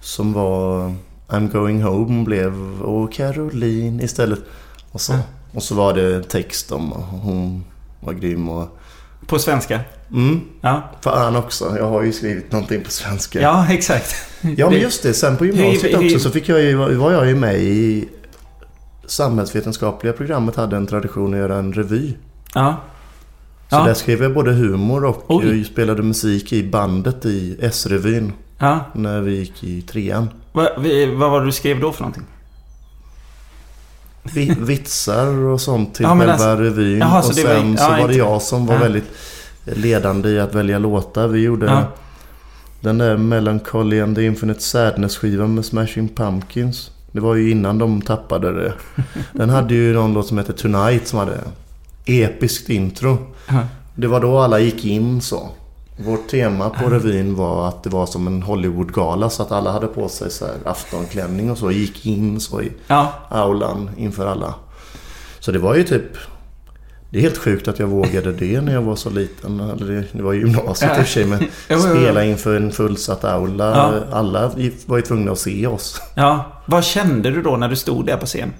[0.00, 0.94] Som var
[1.28, 4.40] I'm going home blev Åh Caroline istället.
[4.92, 5.18] Och så,
[5.52, 6.90] och så var det text om
[7.22, 7.64] hon
[8.00, 8.78] var grym och...
[9.26, 9.80] På svenska.
[10.12, 10.82] Mm, Ja.
[11.00, 11.76] fan också.
[11.78, 13.40] Jag har ju skrivit någonting på svenska.
[13.40, 14.14] Ja, exakt.
[14.56, 17.34] Ja men just det, sen på gymnasiet också så fick jag ju, var jag ju
[17.34, 18.08] med i
[19.06, 22.14] samhällsvetenskapliga programmet hade en tradition att göra en revy.
[22.54, 22.76] Ja.
[23.70, 23.84] Så Ja.
[23.84, 25.56] där skrev jag både humor och Oj.
[25.58, 28.78] jag spelade musik i bandet i S-revyn Ja.
[28.94, 30.28] när vi gick i trean.
[30.52, 32.24] Va, vi, vad var det du skrev då för någonting?
[34.22, 36.98] Vi, vitsar och sånt till Ja, själva alltså- revyn.
[36.98, 39.10] Jaha, så och var- sen så var det jag som var väldigt
[39.64, 41.28] ledande i att välja låtar.
[41.28, 41.84] Vi gjorde
[42.80, 46.90] den där Melancholy and the Infinite Sadness-skivan med Smashing Pumpkins.
[47.12, 48.72] Det var ju innan de tappade det.
[49.32, 51.38] Den hade ju någon låt som heter Tonight som hade
[52.04, 53.18] episkt intro.
[53.94, 55.48] Det var då alla gick in så.
[55.96, 59.86] Vårt tema på revyn var att det var som en Hollywoodgala så att alla hade
[59.86, 63.12] på sig så här aftonklänning och så gick in så i Ja.
[63.28, 64.54] aulan inför alla.
[65.40, 66.16] Så det var ju typ...
[67.12, 69.60] Det är helt sjukt att jag vågade det när jag var så liten.
[69.60, 71.24] Eller det- var gymnasiet i och för sig
[71.68, 73.64] men spela inför en fullsatt aula.
[73.64, 74.16] Ja.
[74.16, 74.48] Alla
[74.86, 76.00] var ju tvungna att se oss.
[76.14, 76.62] Ja.
[76.66, 78.52] Vad kände du då när du stod där på scen?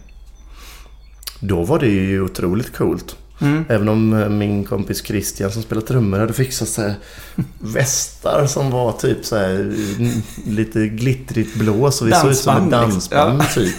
[1.41, 3.17] Då var det ju otroligt coolt.
[3.41, 3.65] Mm.
[3.69, 6.95] Även om eh, min kompis Christian som spelar trummor hade fixat här
[7.59, 9.55] västar som var typ så här
[9.99, 10.13] mm,
[10.47, 11.91] lite glittrigt blå.
[11.91, 13.19] Så vi såg ut som ett Dansband, liksom.
[13.19, 13.75] dansband typ.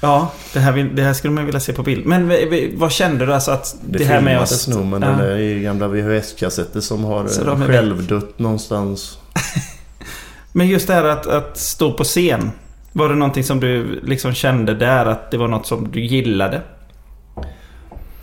[0.00, 2.06] Ja, det här, vill, det här skulle man vilja se på bild.
[2.06, 2.32] Men
[2.78, 4.68] vad kände du alltså att Det, det, här med filmades oss...
[4.68, 5.08] nog men Ja.
[5.08, 9.18] det är gamla VHS-kassetter som har eh, självdött någonstans.
[10.52, 12.50] Men just det här att, att stå på scen.
[12.92, 16.60] Var det någonting som du liksom kände där att det var något som du gillade?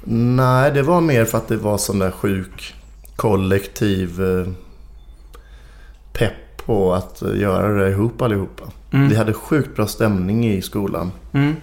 [0.03, 2.75] Nej, det var mer för att det var sån där sjuk
[3.15, 4.51] kollektiv eh,
[6.13, 8.63] pepp på att eh, göra det ihop allihopa.
[8.95, 9.09] Mm.
[9.09, 11.11] Vi hade sjukt bra stämning i skolan.
[11.31, 11.55] Mm.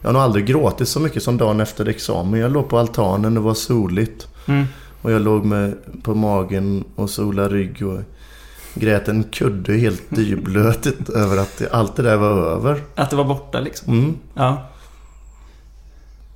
[0.00, 2.40] Jag har nog aldrig gråtit så mycket som dagen efter examen.
[2.40, 4.28] Jag låg på altanen, det var soligt.
[4.46, 4.64] Mm.
[5.02, 8.00] Och jag låg med på magen och sola rygg och
[8.74, 12.82] grät en kudde helt dyblötigt över att det, allt det där var över.
[12.94, 13.92] Att det var borta liksom?
[13.92, 14.16] Mm.
[14.34, 14.68] Ja.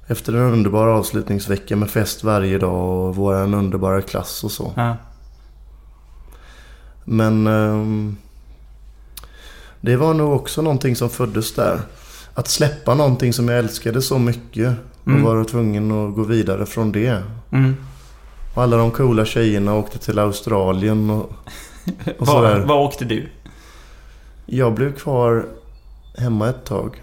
[0.07, 4.73] Efter en underbar avslutningsvecka med fest varje dag och våran underbara klass och så.
[4.77, 4.97] ja.
[7.05, 8.17] Men ehm,
[9.85, 11.81] det var nog också någonting som föddes där.
[12.35, 15.23] Att släppa någonting som jag älskade så mycket och Mm.
[15.23, 17.23] vara tvungen att gå vidare från det.
[17.53, 17.77] Mm.
[18.55, 21.33] Och alla de coola tjejerna åkte till Australien och, och
[22.19, 22.59] Var, sådär.
[22.67, 23.29] var åkte du?
[24.47, 25.47] Jag blev kvar
[26.19, 27.03] hemma ett tag.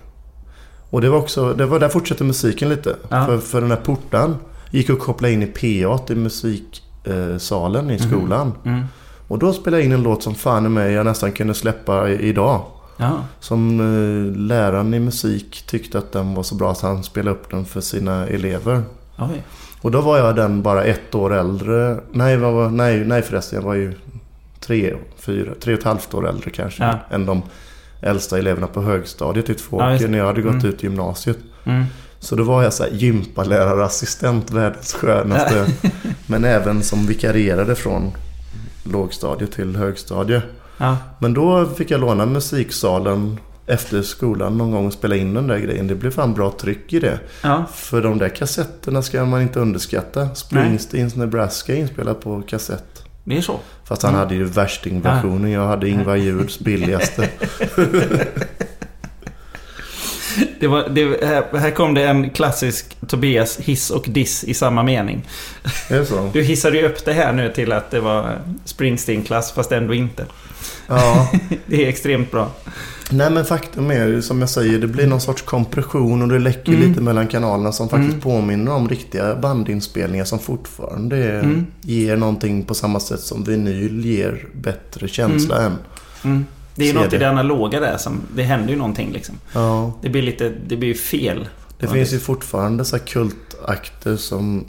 [0.90, 2.96] Och det var också, det var där fortsatte musiken lite.
[3.10, 3.26] Ja.
[3.26, 4.36] För, för den här portan
[4.72, 8.52] gick att koppla in i P8 i musiksalen i skolan.
[8.66, 8.84] Mm.
[9.30, 12.10] Och då spelade jag in en låt som fan är mig jag nästan kunde släppa
[12.10, 12.62] i, idag.
[12.98, 13.24] Ja.
[13.40, 17.50] Som eh, läraren i musik tyckte att den var så bra att han spelade upp
[17.52, 18.82] den för sina elever.
[19.18, 19.44] Oj.
[19.82, 22.00] Och då var jag den bara ett år äldre.
[22.12, 23.56] Nej, var, nej, nej förresten.
[23.60, 23.94] Jag var ju
[24.60, 26.84] tre, fyra, tre och ett halvt år äldre kanske.
[26.84, 26.94] Ja.
[27.16, 27.42] Än de
[28.02, 30.08] äldsta eleverna på högstadiet i Ja, Tvååker det.
[30.08, 30.66] när jag hade gått Mm.
[30.66, 31.38] ut gymnasiet.
[31.64, 31.84] Mm.
[32.20, 35.66] Så då var jag så här gympalärarassistent, världens skönaste.
[36.28, 38.12] men även som vikarierade från
[38.84, 40.42] lågstadiet till högstadie.
[40.78, 40.98] Ja.
[41.20, 45.60] Men då fick jag låna musiksalen efter skolan någon gång och spela in den där
[45.60, 45.88] grejen.
[45.88, 47.20] Det blev fan bra tryck i det.
[47.44, 47.66] Ja.
[47.74, 50.36] För de där kassetterna ska man inte underskatta.
[50.36, 53.04] Springsteens Nebraska inspelat på kassett.
[53.24, 53.60] Det är så.
[53.84, 55.52] Fast han hade ju värstingversionen.
[55.52, 57.30] Jag hade Ingvar Juds billigaste.
[60.60, 64.84] Det var, det, här, här kom det en klassisk Tobias hiss och diss i samma
[64.84, 65.24] mening.
[66.34, 70.26] Du hissade ju upp det här nu till att det var Springsteen-klass fast ändå inte.
[70.88, 71.32] Ja.
[71.66, 72.52] Det är extremt bra.
[73.12, 74.80] Nej men faktum är som jag säger.
[74.80, 76.90] Det blir någon sorts kompression och det läcker Mm.
[76.90, 77.72] lite mellan kanalerna.
[77.72, 78.22] Som faktiskt Mm.
[78.22, 81.66] påminner om riktiga bandinspelningar som fortfarande Mm.
[81.82, 85.76] ger någonting på samma sätt som vinyl ger bättre känsla än.
[86.80, 87.30] Det är något i det.
[87.30, 88.22] analoga där som...
[88.36, 89.36] Det händer ju någonting liksom.
[89.54, 89.94] Ja.
[90.02, 90.50] Det blir lite...
[90.68, 91.48] Det blir ju fel.
[91.80, 94.66] Det finns det- ju fortfarande så kultakter som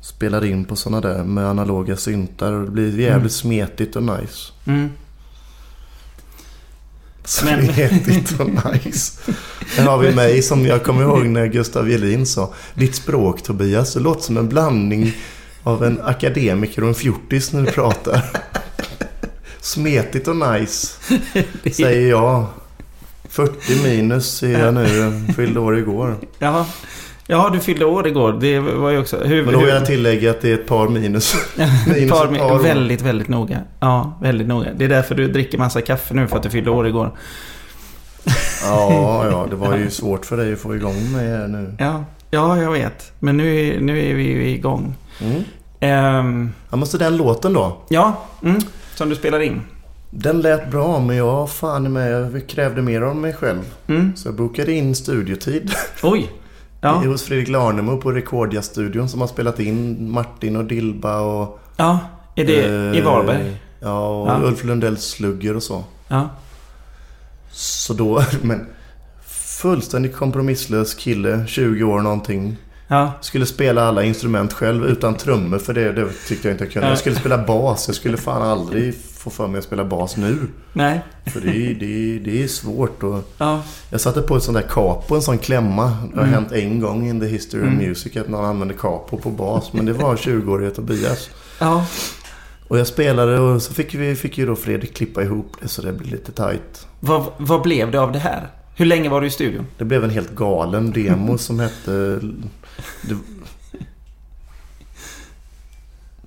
[0.00, 2.52] spelar in på sådana där med analoga syntar.
[2.52, 3.28] Och det blir jävligt Mm.
[3.30, 4.52] smetigt och nice.
[4.66, 4.88] Mm.
[7.24, 9.20] Smetigt och nice.
[9.76, 12.52] Här har vi mig som jag kommer ihåg när Gustav Jelin sa.
[12.74, 15.12] Ditt språk Tobias, det låter som en blandning
[15.62, 18.22] av en akademiker och en fjortis när du pratar.
[19.62, 20.96] Smetigt och nice,
[21.72, 22.46] säger jag.
[23.28, 24.86] 40 minus är jag nu.
[25.36, 26.16] Fyllde år igår.
[26.38, 26.66] Jaha.
[27.26, 28.32] Ja, du fyllde år igår.
[28.40, 29.16] Det var ju också...
[29.24, 31.34] Hur, Men då vill jag tillägga att det är ett par minus.
[31.86, 33.58] minus par, ett par väldigt, väldigt noga.
[33.80, 34.68] Ja, väldigt noga.
[34.76, 37.10] Det är därför du dricker massa kaffe nu för att du fyllde år igår.
[38.64, 41.74] Ja, ja, det var ju svårt för dig att få igång mig här nu.
[41.78, 43.12] Ja, ja jag vet.
[43.18, 44.94] Men nu nu är vi ju igång.
[45.20, 45.42] Mm.
[45.80, 47.76] Ehm, Ja, måste den låten då.
[47.88, 48.60] ja, mm,
[48.94, 49.60] som du spelar in.
[50.10, 52.12] Den lät bra, men jag fan med.
[52.12, 53.74] Jag krävde mer av mig själv.
[53.86, 54.16] Mm.
[54.16, 56.32] Så jag bokade in studiotid Oj.
[56.80, 61.60] Ja, hos Fredrik Larnemo på Rekordia-studion som har spelat in Martin och Dilba och...
[61.76, 61.98] ja.
[62.34, 62.52] Är det
[62.96, 63.56] i eh, Varberg?
[63.80, 64.40] Ja, och Ja.
[64.42, 65.84] Ulf Lundells Slugger och så.
[66.08, 66.28] Ja.
[67.50, 68.66] Så då, men...
[69.62, 72.56] Fullständigt kompromisslös kille, 20 år någonting.
[72.92, 73.12] Ja.
[73.20, 76.88] Skulle spela alla instrument själv utan trummor för det, det tyckte jag inte jag kunde.
[76.88, 77.88] Jag skulle spela bas.
[77.88, 80.38] Jag skulle fan aldrig få för mig att spela bas nu.
[80.72, 81.00] Nej.
[81.26, 83.02] För det, är- det, det är svårt.
[83.02, 83.62] Och Ja.
[83.90, 85.84] jag satte på ett sånt där capo, en sån klämma.
[85.84, 86.34] Det har Mm.
[86.34, 87.78] hänt en gång in the history of Mm.
[87.88, 89.72] music att någon använde capo på bas.
[89.72, 91.30] Men det var 20-åriga Tobias.
[91.58, 91.86] Ja.
[92.68, 95.82] Och jag spelade och så fick, vi, fick ju då Fredrik klippa ihop det så
[95.82, 96.86] det blev lite tight.
[97.00, 98.48] Vad, vad blev det av det här?
[98.74, 99.66] Hur länge var du i studion?
[99.78, 102.20] Det blev en helt galen demo som hette...
[103.02, 103.16] Det,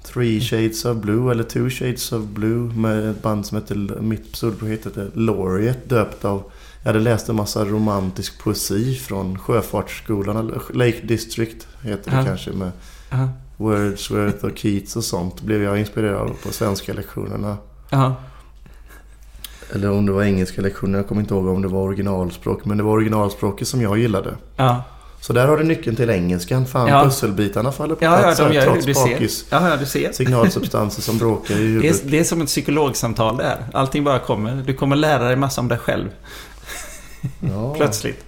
[0.03, 3.75] Three Shades of Blue eller Two Shades of Blue med ett band som hette...
[4.01, 6.43] Mitt pseudoprojekt hette Laureate döpt av...
[6.83, 12.23] Jag hade läst en massa romantisk poesi från Sjöfartsskolan, Lake District heter det Ja.
[12.25, 12.71] kanske med
[13.09, 13.29] Ja.
[13.57, 15.41] Wordsworth och Keats och sånt.
[15.41, 17.57] Blev jag inspirerad av på svenska lektionerna.
[17.89, 18.15] Ja.
[19.73, 22.65] Eller om det var engelska lektioner, jag kommer inte ihåg om det var originalspråk.
[22.65, 24.35] Men det var originalspråket som jag gillade.
[24.55, 24.83] Ja.
[25.21, 26.65] Så där har du nyckeln till engelskan.
[26.65, 27.03] Fan, Ja.
[27.03, 29.45] pusselbitarna faller på Ja, ja, plats de här, gör trots bakis.
[29.49, 30.11] Ja, ja, du ser.
[30.11, 32.05] Signalsubstanser som bråkar i Det huvudet.
[32.05, 33.65] är, det är som ett psykologsamtal det här.
[33.73, 34.63] Allting bara kommer.
[34.67, 36.07] Du kommer lära dig massa om dig själv.
[37.39, 37.73] Ja.
[37.77, 38.25] Plötsligt.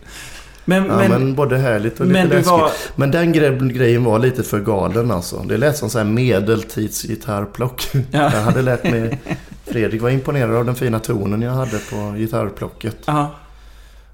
[0.66, 2.48] Men, Ja, men, men, både härligt och lite men läskigt.
[2.48, 2.72] var...
[2.96, 5.44] Men den gre- grejen var lite för galen alltså.
[5.48, 7.88] Det lät som så här medeltidsgitarrplock.
[7.94, 8.02] Ja.
[8.12, 9.20] Jag hade lärt mig...
[9.72, 12.98] Fredrik var imponerad av den fina tonen jag hade på gitarrplocket.
[13.06, 13.32] Ja.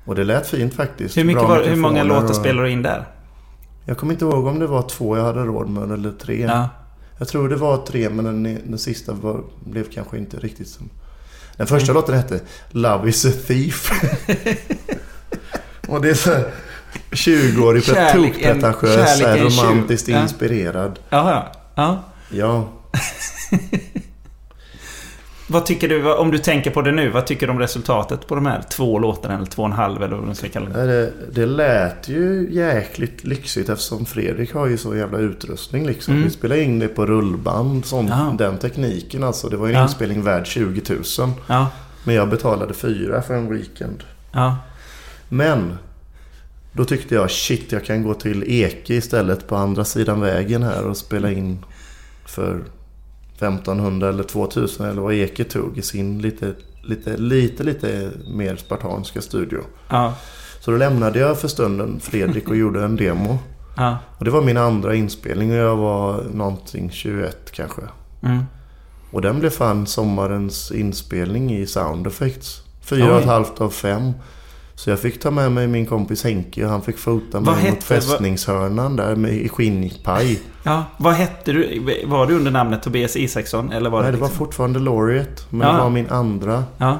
[0.05, 1.17] Och det lät fint faktiskt.
[1.17, 3.05] Hur, mycket var, hur många låtar och- spelar du in där?
[3.85, 6.41] Jag kommer inte ihåg om det var två jag hade råd med eller tre.
[6.41, 6.69] Ja.
[7.17, 10.89] Jag tror det var tre men den, den sista var, blev kanske inte riktigt som...
[11.57, 12.01] Den första Mm.
[12.01, 12.39] låten hette
[12.71, 13.91] Love is a thief.
[15.87, 16.45] och det är så här
[17.11, 20.21] 20-årig Kärlek- tokpretentiös, romantiskt Ja.
[20.21, 20.99] inspirerad.
[21.09, 21.43] Jaha,
[21.75, 22.03] ja.
[22.29, 22.69] Ja,
[25.53, 28.35] Vad tycker du, om du tänker på det nu, vad tycker du om resultatet på
[28.35, 29.35] de här två låtarna?
[29.35, 30.85] Eller två och en halv eller vad man ska kalla det?
[30.85, 36.13] det, det lät ju jäkligt lyxigt eftersom Fredrik har ju så jävla utrustning liksom.
[36.13, 36.23] Mm.
[36.25, 38.35] Vi spelade in det på rullband, sån, Ja.
[38.37, 39.49] den tekniken alltså.
[39.49, 39.83] Det var ju en Ja.
[39.83, 40.81] inspelning värd 20
[41.19, 41.29] 000.
[41.47, 41.67] Ja,
[42.03, 44.03] Men jag betalade fyra för en weekend.
[44.31, 44.57] ja,
[45.29, 45.77] Men
[46.71, 50.83] då tyckte jag shit, jag kan gå till Eke istället på andra sidan vägen här
[50.87, 51.65] och spela in
[52.25, 52.63] för
[53.35, 59.21] 1500 eller 2000 eller vad Eke tog i sin lite lite, lite, lite mer spartanska
[59.21, 59.61] studio.
[59.89, 60.13] Ja.
[60.59, 63.39] Så då lämnade jag för stunden Fredrik och gjorde en demo.
[63.77, 63.97] Ja.
[64.17, 67.81] Och det var min andra inspelning och jag var någonting 21 kanske.
[68.23, 68.43] Mm.
[69.11, 72.61] Och den blev fan sommarens inspelning i Sound Effects.
[72.81, 74.13] Fyra och ett halvt av fem.
[74.75, 77.71] Så jag fick ta med mig min kompis Henke och han fick fota mig hette-
[77.71, 80.39] mot fästningshörnan där med, i skinnpaj.
[80.63, 80.83] ja.
[80.97, 81.81] Vad hette du?
[82.05, 83.71] Var du under namnet Tobias Isaksson?
[83.71, 84.45] Eller var Nej, det det var liksom...
[84.45, 85.43] fortfarande Laureate.
[85.49, 85.73] Men Ja.
[85.73, 86.63] det var min andra.
[86.77, 86.99] Ja.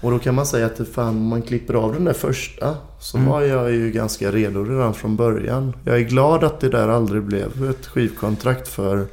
[0.00, 3.16] Och då kan man säga att fan, om man klipper av den där första så
[3.18, 3.30] Mm.
[3.30, 5.72] var jag ju ganska redo redan från början.
[5.84, 9.06] Jag är glad att det där aldrig blev ett skivkontrakt för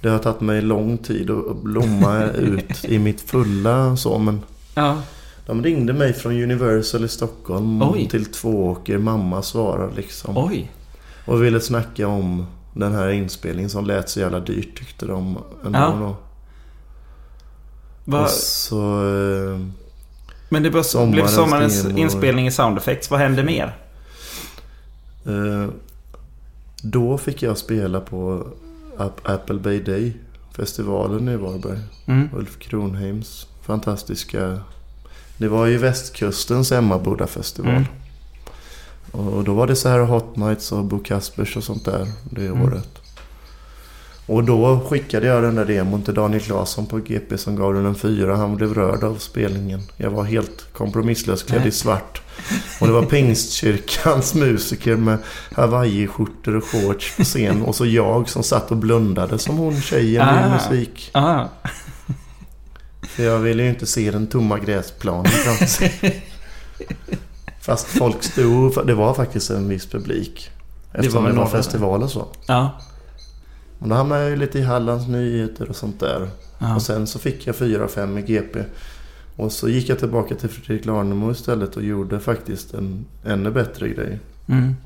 [0.00, 4.18] det har tagit mig lång tid att blomma ut i mitt fulla så.
[4.18, 4.40] Men
[4.74, 4.96] Ja.
[5.48, 8.08] De ringde mig från Universal i Stockholm Oj.
[8.08, 8.98] till Tvååker.
[8.98, 10.36] Mamma svarade liksom.
[10.38, 10.72] Oj.
[11.26, 15.38] Och ville snacka om den här inspelningen som lät så jävla dyrt tyckte de.
[15.64, 15.78] Ändå.
[15.78, 16.16] Ja.
[18.04, 18.22] Va...
[18.22, 18.80] Och så...
[19.06, 19.58] eh,
[20.48, 21.98] Men det blev, Sommarens blev sommarens demo.
[21.98, 23.10] inspelning i Sound Effects.
[23.10, 23.76] Vad hände mer?
[25.26, 25.68] Eh,
[26.82, 28.46] då fick jag spela på
[28.98, 30.16] Ap- Apple Bay Day
[30.56, 31.78] festivalen i Varberg.
[32.06, 32.28] Mm.
[32.34, 34.58] Ulf Kronheims fantastiska...
[35.38, 37.70] Det var ju västkustens Emmaboda festival.
[37.72, 37.84] Mm.
[39.12, 42.46] Och då var det så här Hot Nights och Bo Kaspers och sånt där det
[42.46, 42.62] Mm.
[42.62, 42.88] året.
[44.26, 47.86] Och då skickade jag den där demon till Daniel Claesson på GP som gav den
[47.86, 48.36] en fyra.
[48.36, 49.80] Han blev rörd av spelningen.
[49.96, 52.22] Jag var helt kompromisslös klädd i svart.
[52.80, 55.18] Och det var Pingstkyrkans musiker med
[55.52, 57.62] hawaiiskjortor och shorts på scen.
[57.62, 60.54] Och så jag som satt och blundade som hon tjejen i Ah.
[60.54, 61.10] musik.
[61.12, 61.44] Ah.
[63.08, 65.90] För jag ville ju inte se den tomma gräsplanen framför.
[67.60, 68.86] Fast folk stod...
[68.86, 70.50] Det var faktiskt en viss publik.
[70.92, 71.50] Eftersom det var där.
[71.50, 72.26] festival och så.
[72.46, 72.80] Ja.
[73.78, 76.30] Och då hamnade jag ju lite i Hallands Nyheter och sånt där.
[76.58, 76.74] Ja.
[76.74, 78.64] Och sen så fick jag 4-5 i GP.
[79.36, 83.88] Och så gick jag tillbaka till Fredrik Larnemo istället och gjorde faktiskt en ännu bättre
[83.88, 84.18] grej.
[84.48, 84.76] Mm.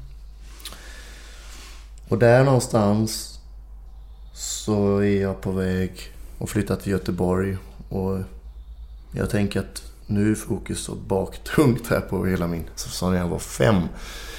[2.08, 3.38] Och där någonstans
[4.32, 5.92] så är jag på väg
[6.40, 7.56] att flytta till Göteborg.
[7.92, 8.18] Och
[9.12, 12.64] jag tänker att nu är fokus så baktungt här på hela min...
[12.74, 13.76] Så när jag var fem.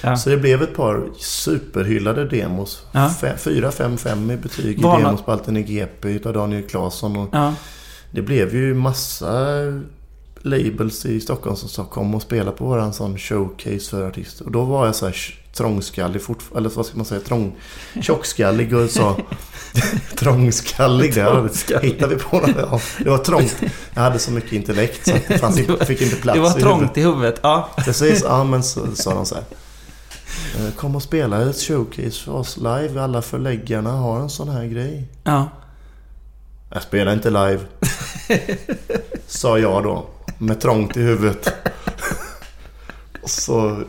[0.02, 0.16] Ja.
[0.16, 2.82] Så det blev ett par superhyllade demos.
[2.92, 3.14] Ja.
[3.20, 7.16] Fe- Fyra, fem, fem i betyg i demospalten i GP utav Daniel Claesson.
[7.16, 7.54] Och Ja.
[8.10, 9.50] det blev ju massa
[10.42, 14.44] labels i Stockholm som sa kom och spela på våran sån showcase för artister.
[14.44, 15.16] Och då var jag så här
[15.54, 16.58] trångskallig fortfarande.
[16.68, 17.20] Eller vad ska man säga?
[17.20, 17.56] Trång,
[18.02, 19.16] tjockskallig och sa
[20.16, 21.14] trångskallig.
[21.14, 21.88] Trångskallig.
[21.88, 22.40] hittade vi på.
[22.40, 22.54] Det.
[22.70, 23.56] Ja, det var trångt.
[23.94, 26.96] Jag hade så mycket intellekt så det fanns, inte- fick inte plats Det var trångt
[26.98, 27.40] i huvudet.
[27.42, 27.68] Ja.
[27.76, 29.44] Precis, ja men så sa de så här.
[30.66, 33.00] "Eh, Kom och spela ett showcase för oss live.
[33.02, 35.08] Alla förläggarna har en sån här grej.
[35.24, 35.48] Ja.
[36.70, 37.60] Jag spelar inte live.
[39.26, 40.06] Sa jag då.
[40.38, 41.48] Med trångt i huvudet.
[43.22, 43.82] Och så...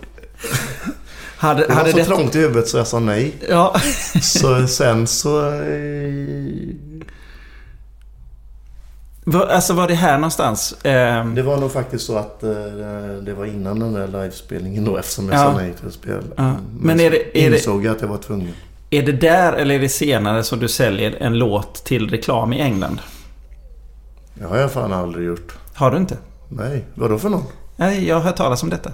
[1.37, 2.05] Hade, Det var hade så det...
[2.05, 3.35] trångt i huvudet så jag sa nej.
[3.49, 3.75] Ja.
[4.21, 5.49] Så sen så...
[5.51, 6.75] eh,
[9.27, 10.75] Va- Alltså var det här någonstans?
[10.83, 12.49] Ehm, Det var nog faktiskt så att eh,
[13.25, 15.43] det var innan den där livespelningen då eftersom jag Ja.
[15.43, 16.21] sa nej till att spela.
[16.35, 16.55] Ja.
[16.79, 18.51] Men är det- är det- insåg jag att jag var tvungen.
[18.89, 22.61] Är det där eller är det senare som du säljer en låt till reklam i
[22.61, 22.99] England?
[24.33, 25.53] Det har jag fan aldrig gjort.
[25.73, 26.17] Har du inte?
[26.49, 27.43] Nej, vadå för någon?
[27.75, 28.91] Nej, jag har hört talas om detta.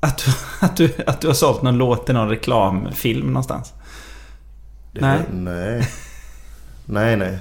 [0.00, 0.32] Att du,
[0.66, 3.72] att du, att du har sålt någon låt till någon reklamfilm någonstans.
[4.92, 5.18] Det- Nej.
[5.32, 5.88] Nej.
[6.84, 7.38] nej, nej.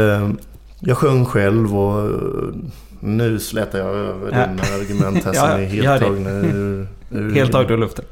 [0.00, 0.38] Ehm,
[0.80, 2.54] jag sjöng själv och eh,
[3.00, 4.46] nu slätar jag över Ja.
[4.46, 8.04] dina argument här Ja, som är helt tagna ur, ur Helt taget ur luften.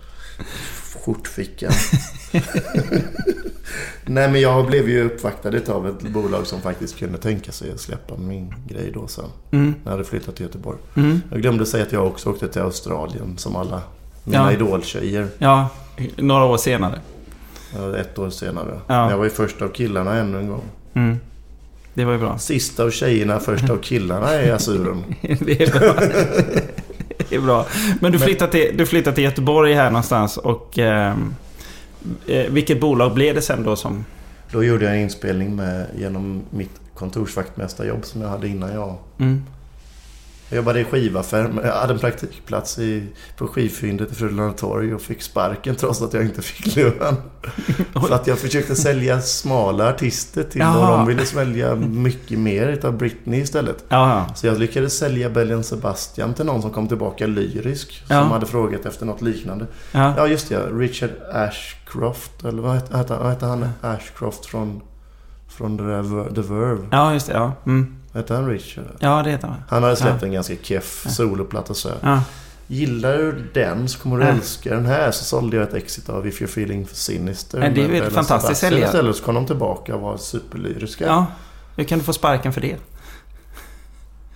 [1.05, 1.73] Skjortfickan.
[4.07, 7.81] nej, men jag blev ju uppvaktad av ett bolag som faktiskt kunde tänka sig att
[7.81, 9.25] släppa min grej då sen.
[9.51, 9.67] Mm.
[9.67, 10.79] När jag hade flyttat till Göteborg.
[10.97, 11.23] Mm.
[11.31, 13.83] Jag glömde säga att jag också åkte till Australien som alla
[14.25, 14.53] mina Ja.
[14.53, 15.29] idoltjejer.
[15.39, 15.69] Ja,
[16.17, 17.01] några år senare.
[18.01, 18.81] Ett år senare.
[18.87, 19.11] Ja.
[19.11, 20.63] Jag var ju först av killarna ännu en gång.
[20.95, 21.17] Mm.
[21.95, 22.39] Det var ju bra.
[22.39, 25.05] Sista av tjejerna, första av killarna är Azuren.
[25.21, 25.95] Det är bra.
[27.33, 27.67] Det är bra.
[28.01, 30.79] Men du flyttar till, du flyttar till Göteborg här någonstans och...
[30.79, 31.35] ehm,
[32.27, 34.05] eh, vilket bolag blev det sen då som...
[34.51, 38.97] Då gjorde jag en inspelning med, genom mitt kontorsvaktmästarjobb som jag hade innan jag...
[39.19, 39.45] Mm.
[40.53, 41.51] Jag jobbade i skivaffär.
[41.65, 46.13] Jag hade en praktikplats i, på skivfyndet i Frölunda Torg och fick sparken trots att
[46.13, 47.17] jag inte fick lön.
[48.07, 50.97] För att jag försökte sälja smala artister till och Jaha.
[50.97, 53.85] de ville svälja mycket mer utav Britney istället.
[53.89, 54.35] Jaha.
[54.35, 58.03] Så jag lyckades sälja Bellen Sebastian till någon som kom tillbaka lyrisk.
[58.07, 59.67] Som hade frågat efter något liknande.
[59.93, 60.27] Ja.
[60.27, 60.67] Just det.
[60.73, 62.45] Richard Ashcroft.
[62.45, 63.69] Eller vad hette, vad hette han?
[63.81, 64.81] Ashcroft från,
[65.49, 65.79] från
[66.35, 66.87] The Verve.
[66.91, 67.33] ja, just det.
[67.33, 67.53] Ja.
[67.67, 67.97] Mm.
[68.15, 68.85] Hette han Richard?
[68.99, 69.57] Ja, det heter han.
[69.69, 70.27] Han hade släppt Ja.
[70.27, 71.89] en ganska keff soloplatta så.
[72.01, 72.23] Ja.
[72.67, 74.29] Gillar du den så kommer du Ja.
[74.31, 75.11] älska den här.
[75.11, 77.63] Så sålde jag ett exit av If You're Feeling Sinister.
[77.63, 78.85] Ja, det är ju ett fantastiskt säljare.
[78.85, 81.07] Istället så kom de tillbaka och var superlyriska.
[81.07, 81.27] ja.
[81.77, 82.77] Hur kan du få sparken för det?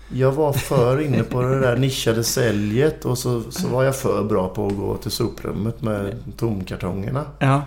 [0.08, 4.24] Jag var för inne på det där nischade säljet och så, så var jag för
[4.24, 7.24] bra på att gå till soprummet med tomkartongerna.
[7.38, 7.62] Ja.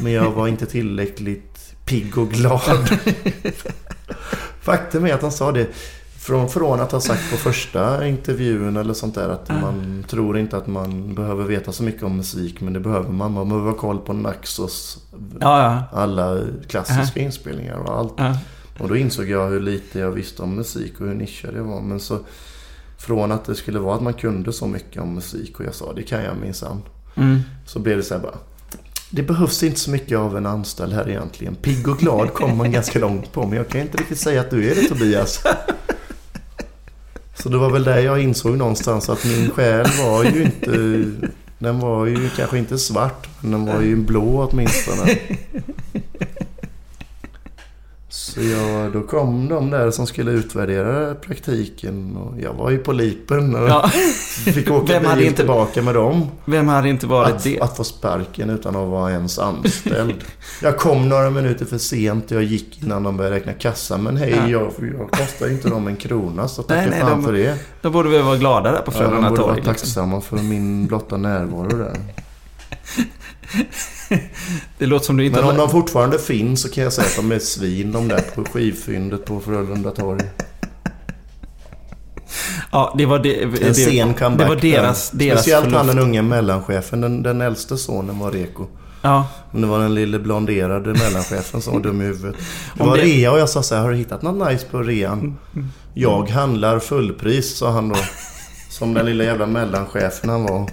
[0.00, 2.60] Men jag var inte tillräckligt pigg och glad.
[4.66, 5.68] Faktum är att han sa det
[6.18, 10.56] från, från att ha sagt på första intervjun eller sånt där att man tror inte
[10.56, 13.32] att man behöver veta så mycket om musik men det behöver man.
[13.32, 14.98] Man behöver ha koll på Naxos
[15.40, 15.98] Ja, ja.
[16.00, 16.38] alla
[16.68, 18.14] klassiska inspelningar och allt.
[18.16, 18.38] ja.
[18.78, 21.80] Och då insåg jag hur lite jag visste om musik och hur nischad jag var.
[21.80, 22.18] Men så
[22.98, 25.92] från att det skulle vara att man kunde så mycket om musik och jag sa
[25.92, 26.82] det kan jag minsann.
[27.14, 27.40] Mm.
[27.66, 28.36] Så blev det så här bara.
[29.10, 31.54] Det behövs inte så mycket av en anställd här egentligen.
[31.54, 33.46] Pigg och glad kommer man ganska långt på.
[33.46, 35.42] Men jag kan inte riktigt säga att du är det Tobias.
[37.34, 41.04] Så det var väl där jag insåg någonstans att min själ var ju inte...
[41.58, 43.28] Den var ju kanske inte svart.
[43.40, 45.18] Men den var ju blå åtminstone.
[48.36, 52.16] Så jag, då kom de där som skulle utvärdera praktiken.
[52.16, 53.54] Och jag var ju på lipen.
[53.54, 53.88] Och Ja.
[54.44, 56.26] fick åka Vem hade inte- tillbaka med dem.
[56.44, 57.60] Vem hade inte varit Att, det?
[57.60, 60.14] att få sparken utan att vara ens anställd.
[60.62, 63.98] Jag kom några minuter för sent och jag gick innan de började räkna kassa.
[63.98, 64.48] Men hej, Ja.
[64.48, 67.58] jag, jag kostar inte dem en krona så Nej, tacka nej, fan de- för det.
[67.82, 69.46] Då borde vi vara glada där på Ja, de Frölunda borde torg.
[69.48, 69.74] vara liksom.
[69.74, 71.96] tacksamma för min blotta närvaro där.
[74.78, 75.66] Det låter som du inte Men om har...
[75.66, 79.24] de fortfarande finns så kan jag säga att de är svin de där på skivfyndet
[79.24, 80.20] på Frölunda torg.
[82.72, 83.42] Ja, det var det...
[83.42, 85.18] En det, sen comeback Det var deras, där.
[85.18, 85.96] deras Speciellt han förluft.
[85.96, 87.00] den unge mellanchefen.
[87.00, 88.66] Den, den äldste sonen var reko.
[89.02, 89.26] Ja.
[89.52, 92.36] Men det var den lille blonderade mellanchefen som var dum i huvudet.
[92.74, 94.82] Det var det- rea och jag sa så här, har du hittat något nice på
[94.82, 95.36] rean?
[95.94, 97.96] Jag handlar fullpris, sa han då.
[98.70, 100.70] Som den lilla jävla mellanchefen han var.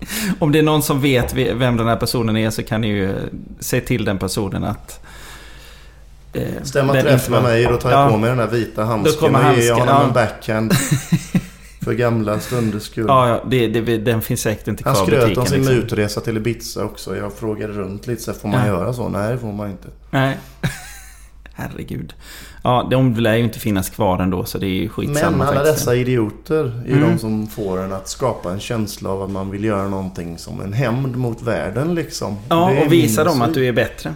[0.38, 3.14] Om det är någon som vet vem den här personen är så kan ni ju
[3.60, 5.00] säga till den personen att...
[6.32, 8.10] Eh, Stämma träff med mig och då tar jag Ja.
[8.10, 10.06] på mig den här vita handsken kommer och ger handsken, honom ja.
[10.08, 10.72] en backhand.
[11.84, 13.04] För gamla stunders skull.
[13.08, 15.40] Ja, ja det, det, den finns säkert inte kvar Han skröt butiken.
[15.40, 15.76] om sin liksom.
[15.76, 17.16] utresa till Ibiza också.
[17.16, 18.66] Jag frågade runt lite så här, får man Ja.
[18.66, 19.08] göra så?
[19.08, 19.88] Nej, det får man inte.
[20.10, 20.38] Nej.
[21.58, 22.14] Herregud.
[22.62, 25.56] Ja, de lär ju inte finnas kvar ändå så det är ju skitsamma Men alla
[25.56, 25.76] faktiskt.
[25.78, 27.00] dessa idioter är Mm.
[27.10, 30.60] de som får en att skapa en känsla av att man vill göra någonting som
[30.60, 32.36] en hämnd mot världen liksom.
[32.48, 34.14] Ja, och visa dem att du är bättre.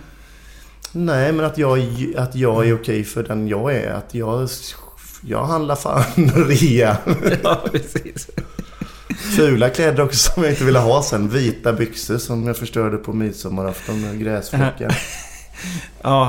[0.93, 1.79] Nej, men att jag,
[2.17, 3.93] att jag är okej för den jag är.
[3.93, 4.49] Att jag,
[5.25, 6.03] jag handlar fan
[6.49, 6.97] rea.
[7.43, 8.29] ja, precis.
[9.37, 11.29] Fula kläder också som jag inte ville ha sen.
[11.29, 14.99] Vita byxor som jag förstörde på midsommarafton med gräsfläckar.
[16.03, 16.29] Ja,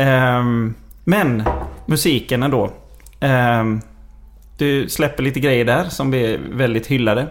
[0.00, 0.74] Ehm,
[1.04, 1.42] men
[1.86, 2.70] musiken ändå.
[3.20, 3.80] Ehm,
[4.58, 7.26] du släpper lite grejer där som blir väldigt hyllade.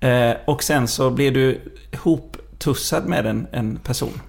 [0.00, 1.60] Eh, och sen så blir du
[1.98, 4.20] hoptussad med en, en person.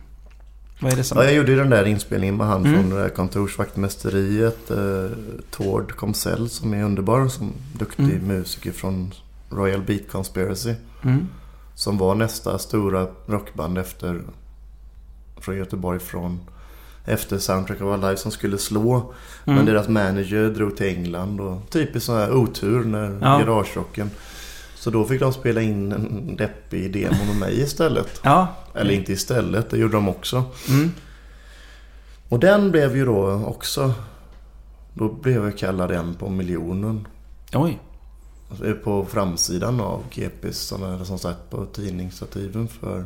[0.81, 1.17] Vad är det som...
[1.17, 2.73] Ja, jag gjorde ju den där inspelningen med han Mm.
[2.81, 4.71] från där kontorsvaktmästeriet.
[4.71, 5.11] Eh,
[5.51, 7.27] Tord Komsell som är underbar.
[7.27, 8.27] Som duktig Mm.
[8.27, 9.13] musiker från
[9.49, 10.73] Royal Beat Conspiracy.
[11.03, 11.27] Mm.
[11.75, 14.21] Som var nästa stora rockband efter
[15.41, 16.39] från Göteborg från
[17.09, 19.13] efter Soundtrack of Our Life som skulle slå.
[19.43, 23.39] Men deras manager drog till England och typiskt sån här otur när Ja.
[23.39, 24.11] garagerocken.
[24.75, 28.21] Så då fick de spela in en deppig demo med mig istället.
[28.23, 28.47] Ja.
[28.75, 30.43] Eller inte istället, det gjorde de också.
[30.69, 30.91] Mm.
[32.29, 33.93] Och den blev ju då också...
[34.93, 37.07] Då blev jag kallad en på miljonen.
[37.53, 37.79] Oj.
[38.49, 43.05] Alltså, På framsidan av GPs sådana som sagt på tidningsstativen för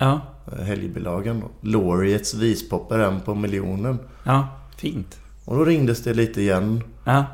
[0.00, 0.20] Ja.
[0.52, 1.44] eh, helgbilagan.
[1.60, 3.98] Laureates är en på miljonen.
[4.24, 4.48] Ja.
[4.76, 5.18] Fint.
[5.44, 6.82] Och då ringdes det lite igen.
[7.04, 7.24] Ja.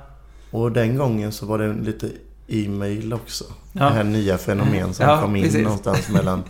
[0.50, 2.10] Och den gången så var det lite
[2.48, 3.44] e-mail också.
[3.72, 3.84] Ja.
[3.84, 5.62] Det här nya fenomen som Ja, kom in precis.
[5.64, 6.42] någonstans mellan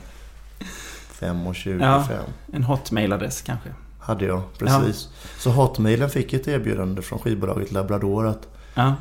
[1.11, 1.81] 5 och 25.
[1.81, 2.05] Ja.
[2.53, 3.69] En hotmail-adress kanske.
[4.01, 5.09] Hade jag, precis.
[5.39, 8.95] Så Hotmailen fick ett erbjudande från skivbolaget Labrador att Ja.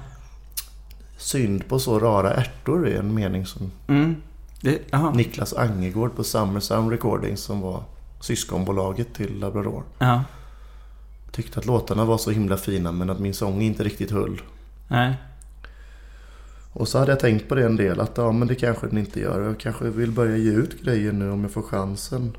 [1.18, 4.16] synd på så rara ärtor är en mening som Mm.
[4.66, 5.12] Det, aha.
[5.12, 7.84] Niklas Angegård på Summer Sound Recordings som var
[8.20, 9.84] syskonbolaget till Labrador.
[10.00, 10.24] Ja.
[11.32, 14.42] Tyckte att låtarna var så himla fina men att min sång inte riktigt höll.
[14.88, 15.16] Nej.
[16.74, 18.98] Och så hade jag tänkt på det en del att ja men det kanske den
[18.98, 19.42] inte gör.
[19.42, 22.38] Jag kanske vill börja ge ut grejer nu om jag får chansen.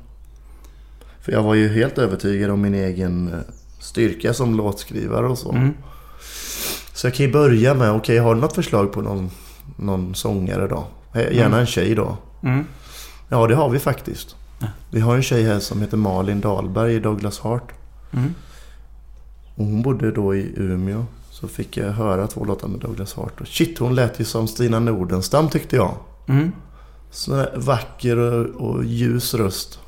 [1.21, 3.39] För jag var ju helt övertygad om min egen eh,
[3.79, 5.51] styrka som låtskrivare och så.
[5.51, 5.73] Mm.
[6.93, 9.29] Så jag kan ju börja med, okej har du något förslag på någon,
[9.75, 10.87] någon sångare då?
[11.17, 12.17] Eh, Gärna en tjej då.
[12.43, 12.65] Mm.
[13.29, 14.35] Ja det har vi faktiskt.
[14.91, 17.71] Vi har en tjej här som heter Malin Dahlberg i Douglas Hart.
[18.11, 18.33] Mm.
[19.55, 21.05] Och hon bodde då i Umeå.
[21.29, 23.41] Så fick jag höra två låtar med Douglas Hart.
[23.41, 25.95] Och shit, hon lät ju som Stina Nordenstam tyckte jag.
[26.27, 26.51] Mm.
[27.27, 29.79] Där vacker och, och ljus röst.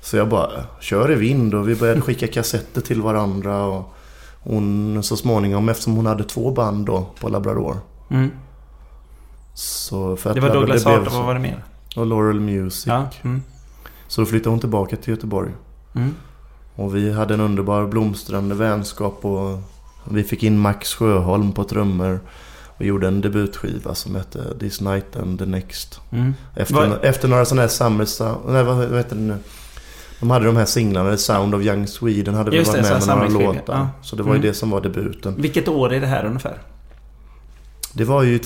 [0.00, 3.64] Så jag bara, kör i vind och vi började skicka kassetter till varandra.
[3.64, 3.94] Och
[4.40, 7.76] hon så småningom, eftersom hon hade två band då på Labrador.
[8.10, 8.30] Mm.
[9.58, 11.64] Så för att Det var Douglas blev Hart och vad var det mer?
[11.96, 12.86] Och Laurel Music.
[12.86, 13.06] Ja.
[13.22, 13.42] Mm.
[14.08, 15.50] Så då flyttade hon tillbaka till Göteborg.
[15.94, 16.14] Mm.
[16.74, 19.58] Och vi hade en underbar blomstrande vänskap och
[20.10, 22.20] vi fick in Max Sjöholm på trummor.
[22.66, 26.00] Och gjorde en debutskiva som hette This Night and the Next.
[26.10, 26.34] Mm.
[26.56, 28.38] Efter, efter några sådana här Summer Sound...
[28.48, 29.38] Nej, vad, heter det nu?
[30.20, 33.32] De hade de här singlarna, Sound of Young Sweden hade vi varit det, med med
[33.32, 33.74] några låtar.
[33.74, 33.88] Ja.
[34.02, 34.48] Så det var ju Mm.
[34.48, 35.34] det som var debuten.
[35.38, 36.58] Vilket år är det här ungefär?
[37.92, 38.38] Det var ju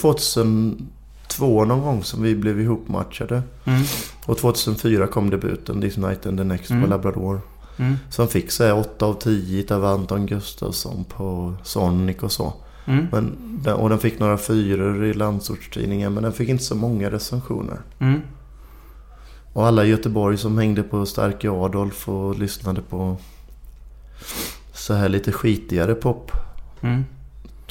[1.36, 3.42] 2002 någon gång som vi blev ihopmatchade.
[3.64, 3.82] Mm.
[4.26, 6.82] Och 2004 kom debuten This Night and the Next Mm.
[6.82, 7.40] på Labrador.
[7.76, 7.96] Mm.
[8.10, 12.52] Som fick här 8 av 10 av Anton Gustafsson på Sonic och så.
[12.86, 13.06] Mm.
[13.12, 13.36] Men,
[13.74, 17.80] och den fick några fyror i landsortstidningen men den fick inte så många recensioner.
[17.98, 18.20] Mm.
[19.52, 23.16] Och alla i Göteborg som hängde på Starke Adolf och lyssnade på
[24.72, 26.32] så här lite skitigare pop.
[26.80, 27.04] Mm.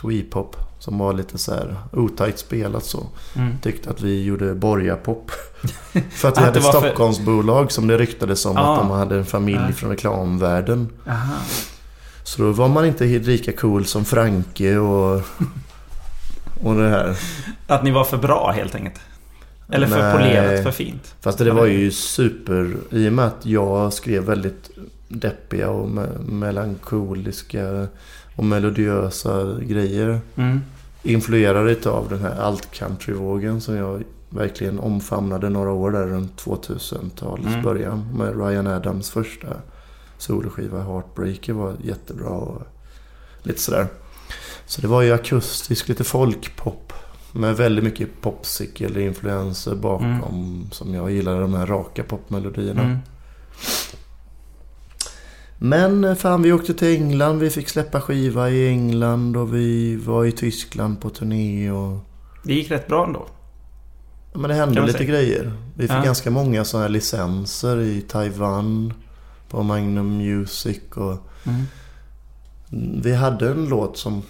[0.02, 0.56] Twee-pop.
[0.82, 3.08] Som var lite så här otajt spelat så.
[3.36, 3.58] Mm.
[3.62, 5.32] Tyckte att vi gjorde borgarpop.
[6.12, 8.74] för att Att vi hade ett var för- Stockholmsbolag som det ryktades om Ah.
[8.74, 9.74] att de hade en familj Ja.
[9.74, 10.90] från reklamvärlden.
[11.08, 11.34] Aha.
[12.24, 15.22] Så då var man inte lika cool som Franke och,
[16.64, 17.18] och det här.
[17.68, 19.00] Att ni var för bra helt enkelt?
[19.70, 20.14] Eller för Nej.
[20.14, 21.16] polerat, för fint?
[21.22, 22.76] Fast det var ju super...
[22.90, 24.70] I och med att jag skrev väldigt
[25.08, 27.88] deppiga och me- melankoliska
[28.42, 30.20] och melodiösa grejer.
[30.36, 30.62] Mm.
[31.04, 37.62] Influerad utav den här alt-country-vågen som jag verkligen omfamnade några år där runt 2000-talets Mm.
[37.64, 38.08] början.
[38.18, 39.48] Med Ryan Adams första
[40.18, 42.62] soloskiva Heartbreaker var jättebra och
[43.44, 43.88] lite sådär.
[44.66, 46.94] Så det var ju akustisk, lite folkpop.
[47.34, 50.68] Med väldigt mycket popsicle-influenser bakom.
[50.72, 52.84] Som jag gillade de här raka popmelodierna.
[52.84, 52.98] Mm.
[55.64, 57.40] Men eh, fan, vi åkte till England.
[57.40, 61.98] Vi fick släppa skiva i England och vi var i Tyskland på turné och...
[62.44, 63.26] Det gick rätt bra ändå.
[64.34, 65.10] Ja, Men det hände lite säga.
[65.10, 65.54] grejer.
[65.76, 66.04] Vi fick Ja.
[66.04, 68.94] ganska många sådana här licenser i Taiwan.
[69.50, 71.18] På Magnum Music och...
[71.46, 71.64] Mm.
[73.02, 74.24] Vi hade en låt som...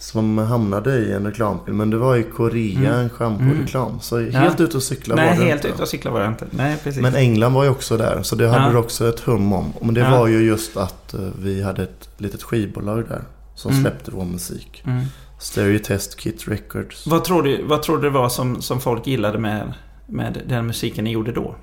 [0.00, 1.76] Som hamnade i en reklamfilm.
[1.76, 3.00] Men det var i Korea, Mm.
[3.00, 4.00] en schamporeklam.
[4.00, 4.38] Så Ja.
[4.38, 5.74] helt ute och cykla Nej, var det helt inte.
[5.74, 6.46] ute och cykla var jag inte.
[6.50, 7.02] Nej, precis.
[7.02, 8.22] Men England var ju också där.
[8.22, 8.70] Så det hade Ja.
[8.70, 9.72] du också ett hum om.
[9.82, 10.10] Men det Ja.
[10.18, 13.22] var ju just att eh, vi hade ett litet skivbolag där.
[13.54, 13.82] Som Mm.
[13.82, 14.82] släppte vår musik.
[14.86, 15.04] Mm.
[15.38, 17.06] Stereo Test Kit Records.
[17.06, 19.72] Vad tror du, vad tror du det var som, som folk gillade med,
[20.06, 21.54] med den musiken ni gjorde då?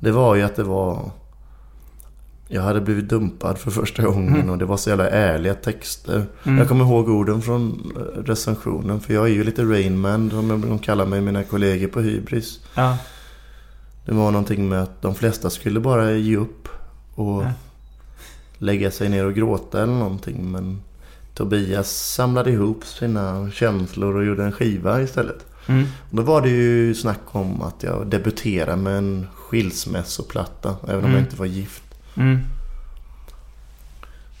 [0.00, 1.10] Det var ju att det var...
[2.48, 4.50] Jag hade blivit dumpad för första gången Mm.
[4.50, 6.26] och det var så jävla ärliga texter.
[6.44, 6.58] Mm.
[6.58, 9.00] Jag kommer ihåg orden från eh, recensionen.
[9.00, 12.60] För jag är ju lite Rainman som de kallar mig, mina kollegor på Hybris.
[12.74, 12.98] Ja.
[14.06, 16.68] Det var någonting med att de flesta skulle bara ge upp
[17.14, 17.52] och Ja.
[18.58, 20.52] lägga sig ner och gråta eller någonting.
[20.52, 20.80] Men
[21.34, 25.46] Tobias samlade ihop sina känslor och gjorde en skiva istället.
[25.66, 25.84] Mm.
[26.10, 30.76] Då var det ju snack om att jag debuterade med en skilsmässoplatta.
[30.82, 31.12] Även om Mm.
[31.12, 31.82] jag inte var gift.
[32.16, 32.38] Mm.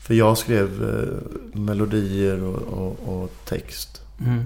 [0.02, 4.02] För jag skrev eh, melodier och, och, och text.
[4.20, 4.44] Mm.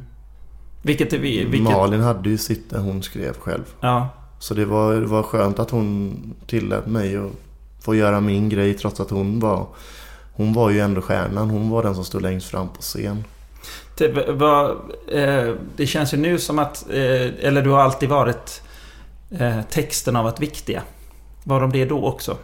[0.82, 1.12] Vilket.
[1.12, 3.64] Vilket, Malin hade ju sitt där hon skrev själv.
[3.80, 4.08] Ja.
[4.38, 6.14] Så det var, det var skönt att hon
[6.46, 7.32] tillät mig att
[7.80, 9.66] få göra min grej trots att hon var...
[10.32, 11.50] Hon var ju ändå stjärnan.
[11.50, 13.24] Hon var den som stod längst fram på scen.
[13.98, 14.70] Det, vad,
[15.12, 16.86] eh, det känns ju nu som att...
[16.90, 18.62] Eh, eller du har alltid varit...
[19.30, 20.82] Eh, texterna har varit viktiga.
[21.44, 22.36] Var de det då också?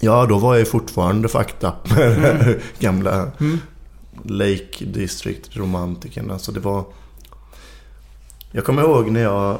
[0.00, 1.72] Ja, då var jag fortfarande fakta.
[1.96, 2.60] Mm.
[2.78, 3.30] Gamla
[4.24, 6.38] Lake District-romantikerna.
[6.38, 6.84] Så det var...
[8.52, 9.58] Jag kommer ihåg när jag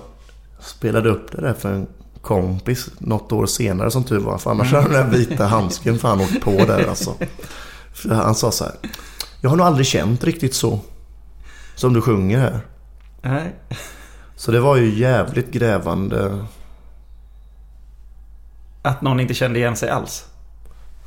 [0.60, 1.86] spelade upp det där för en
[2.20, 4.38] kompis något år senare som tur var.
[4.38, 7.14] För annars hade den där vita handsken fan åkt på där alltså.
[7.92, 8.74] För han sa så här.
[9.40, 10.80] Jag har nog aldrig känt riktigt så.
[11.74, 12.60] Som du sjunger här.
[13.22, 13.54] Nej.
[14.36, 16.44] Så det var ju jävligt grävande.
[18.84, 20.24] Att någon inte kände igen sig alls?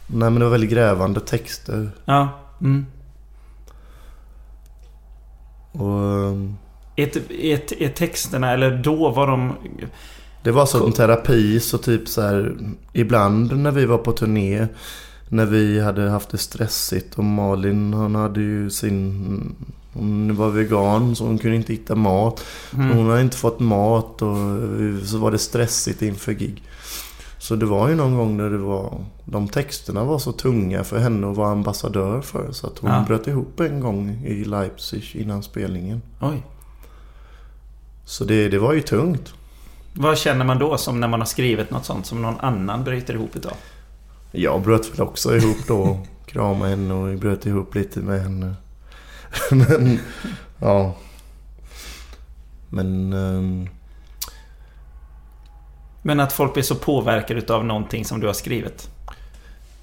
[0.07, 1.89] Nej men det var väldigt grävande texter.
[2.05, 2.29] Ja.
[2.61, 2.85] Mm.
[5.71, 6.57] Och um,
[6.95, 9.53] Är, är, är texterna, eller då var de...
[10.43, 12.57] det var som terapi så typ så här.
[12.93, 14.67] Ibland när vi var på turné.
[15.29, 19.55] När vi hade haft det stressigt och Malin hon hade ju sin...
[19.93, 22.45] Hon var vegan så hon kunde inte hitta mat.
[22.71, 24.37] Hon hade inte fått mat och
[25.05, 26.63] så var det stressigt inför gig.
[27.47, 29.05] Så det var ju någon gång när det var...
[29.25, 32.51] De texterna var så tunga för henne att vara ambassadör för.
[32.51, 33.03] Så att hon Ja.
[33.07, 36.01] bröt ihop en gång i Leipzig innan spelningen.
[36.21, 36.43] Oj.
[38.05, 39.33] Så det, det var ju tungt.
[39.93, 43.13] Vad känner man då som när man har skrivit något sånt som någon annan bryter
[43.13, 43.53] ihop utav?
[44.31, 45.99] Jag bröt väl också ihop då.
[46.25, 48.55] Kramade henne och bröt ihop lite med henne.
[49.51, 49.99] Men,
[50.59, 50.95] ja.
[52.69, 53.13] Men...
[53.13, 53.69] ehm,
[56.07, 58.89] Men att folk blir så påverkade utav någonting som du har skrivit.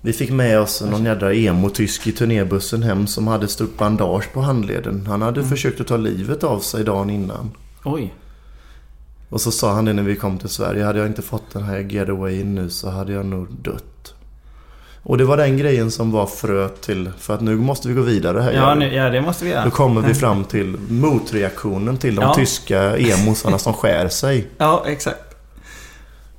[0.01, 4.33] vi fick med oss någon jädra emo-tysk i turnébussen hem som hade ett stort bandage
[4.33, 5.07] på handleden.
[5.07, 7.51] Han hade försökt att ta livet av sig dagen innan.
[7.85, 8.15] Oj.
[9.29, 10.85] Och så sa han det när vi kom till Sverige.
[10.85, 14.15] Hade jag inte fått den här getawayen nu så hade jag nog dött.
[15.03, 17.11] Och det var den grejen som var fröet till.
[17.19, 18.53] För att nu måste vi gå vidare här.
[18.53, 19.65] Ja, nu, ja det måste vi göra.
[19.65, 22.35] Då kommer vi fram till motreaktionen till de Ja.
[22.35, 24.47] tyska emosarna som skär sig.
[24.59, 25.19] Ja, exakt.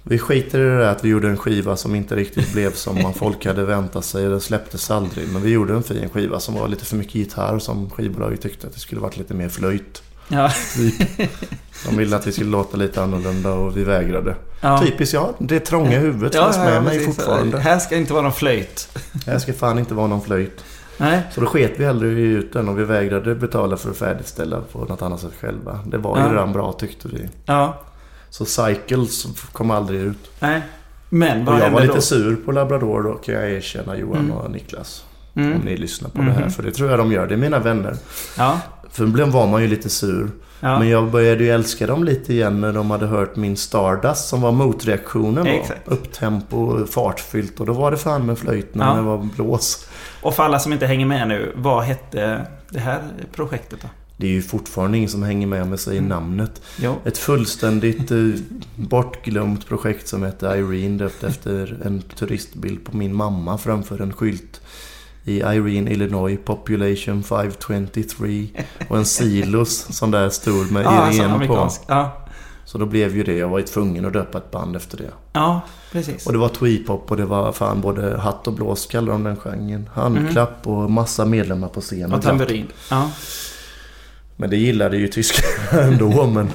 [0.07, 3.01] Vi skiter i det där att vi gjorde en skiva som inte riktigt blev som
[3.03, 4.25] man folk hade väntat sig.
[4.25, 5.27] Det släpptes aldrig.
[5.33, 7.59] Men vi gjorde en fin skiva som var lite för mycket gitarr.
[7.59, 10.03] Som skivbolaget tyckte att det skulle varit lite mer flöjt.
[10.27, 10.51] Ja.
[11.89, 14.35] De ville att vi skulle låta lite annorlunda och vi vägrade.
[14.61, 14.81] Ja.
[14.85, 15.33] Typiskt, ja.
[15.39, 17.15] Det trånga huvudet fanns med mig precis.
[17.15, 17.59] fortfarande.
[17.59, 18.89] Här ska inte vara någon flöjt.
[19.25, 20.63] Här ska fan inte vara någon flöjt.
[20.97, 21.21] Nej.
[21.31, 24.79] Så då sket vi hellre ut den och vi vägrade betala för att färdigställa på
[24.79, 25.79] något annat sätt själva.
[25.87, 26.31] Det var ju Ja.
[26.31, 27.29] redan bra tyckte vi.
[27.45, 27.81] Ja.
[28.29, 30.17] Så Cycles kom aldrig ut.
[30.39, 30.61] Nej.
[31.09, 32.01] Men Och vad jag hände var lite då?
[32.01, 35.05] sur på Labrador då kan jag erkänna Johan och Niklas.
[35.35, 35.53] Mm.
[35.53, 36.49] Om ni lyssnar på det här.
[36.49, 37.27] För det tror jag de gör.
[37.27, 37.95] Det är mina vänner.
[38.37, 38.59] Ja.
[38.89, 40.29] För ibland var man ju lite sur.
[40.59, 40.79] Ja.
[40.79, 44.41] Men jag började ju älska dem lite igen när de hade hört min Stardust som
[44.41, 45.47] var motreaktionen.
[45.47, 45.87] Exakt.
[45.87, 47.59] Upptempo, fartfyllt.
[47.59, 48.93] Och då var det fan med flöjt när Ja.
[48.95, 49.87] det var blås.
[50.21, 52.99] Och för alla som inte hänger med nu, vad hette det här
[53.35, 53.87] projektet då?
[54.17, 56.61] Det är ju fortfarande ingen som hänger med jag säger namnet.
[56.77, 56.95] Jo.
[57.05, 58.17] Ett fullständigt eh,
[58.75, 64.61] bortglömt projekt som heter Irene döpt efter en turistbild på min mamma framför en skylt
[65.23, 68.47] i Irene, Illinois, population 523
[68.89, 71.35] och en silos som där stod med Ja, alltså Irene på.
[71.35, 71.81] amerikansk.
[71.87, 72.21] Ja.
[72.65, 75.11] Så då blev ju det, jag var ju tvungen att döpa ett band efter det.
[75.33, 75.61] Ja,
[75.91, 76.27] precis.
[76.27, 79.35] Och det var tweepop och det var fan både hatt och blås kallar de den
[79.35, 79.89] genren.
[79.93, 82.13] Handklapp och massa medlemmar på scenen.
[82.13, 82.67] Och tamburin.
[82.89, 83.11] Ja.
[84.35, 86.27] Men det gillade ju tyskarna ändå.
[86.27, 86.49] men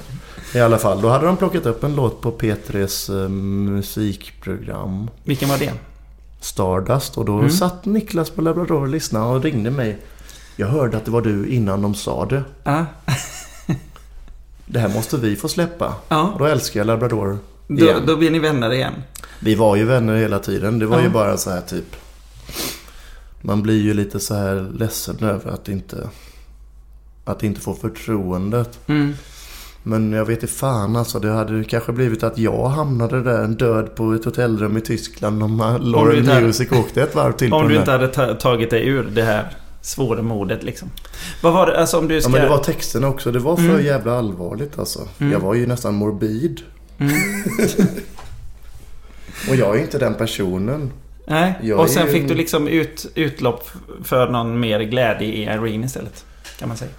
[0.55, 5.11] i alla fall, då hade de plockat upp en låt på P3s eh, musikprogram.
[5.25, 5.73] Vilken var det?
[6.41, 7.19] Stardust.
[7.19, 7.51] Och då Mm.
[7.51, 9.99] satt Niklas på Labrador och lyssnade och ringde mig.
[10.57, 12.43] Jag hörde att det var du innan de sa det.
[12.65, 12.87] Ja.
[14.67, 15.95] Det här måste vi få släppa.
[16.09, 16.23] Ja.
[16.33, 18.93] Och då älskar jag Labrador Då, då blir ni vänner igen.
[19.41, 20.79] Vi var ju vänner hela tiden.
[20.79, 21.03] Det var Ja.
[21.05, 21.97] ju bara så här typ...
[23.41, 26.09] Man blir ju lite så här ledsen över att inte...
[27.31, 28.79] Att inte få förtroendet.
[28.87, 29.15] Mm.
[29.83, 31.19] Men jag vet inte fan alltså.
[31.19, 35.79] Det hade kanske blivit att jag hamnade där död på ett hotellrum i Tyskland om
[35.81, 39.23] Lauren Music åkte ett varv till Om du inte hade ta- tagit dig ur det
[39.23, 39.49] här
[39.83, 40.89] svåra modet liksom.
[41.43, 42.31] Vad var det, alltså om du Ja ska...
[42.31, 43.33] men det var texterna också.
[43.33, 43.85] Det var för Mm.
[43.85, 45.09] jävla allvarligt alltså.
[45.19, 46.61] Jag var ju nästan morbid.
[46.99, 47.13] Mm.
[49.51, 50.91] och jag är ju inte den personen.
[51.27, 53.71] Nej, Jag och sen ju- fick du liksom ut, utlopp
[54.05, 56.25] för någon mer glädje i Irene istället.
[56.59, 56.91] Kan man säga.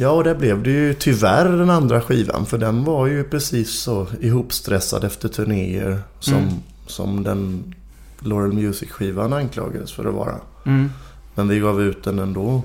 [0.00, 2.46] Ja, och där blev det ju tyvärr den andra skivan.
[2.46, 6.48] För den var ju precis så ihopstressad efter turnéer som, Mm.
[6.86, 7.74] som den
[8.18, 10.34] Laurel Music-skivan anklagades för att vara.
[10.66, 10.90] Mm.
[11.34, 12.62] Men vi gav ut den ändå.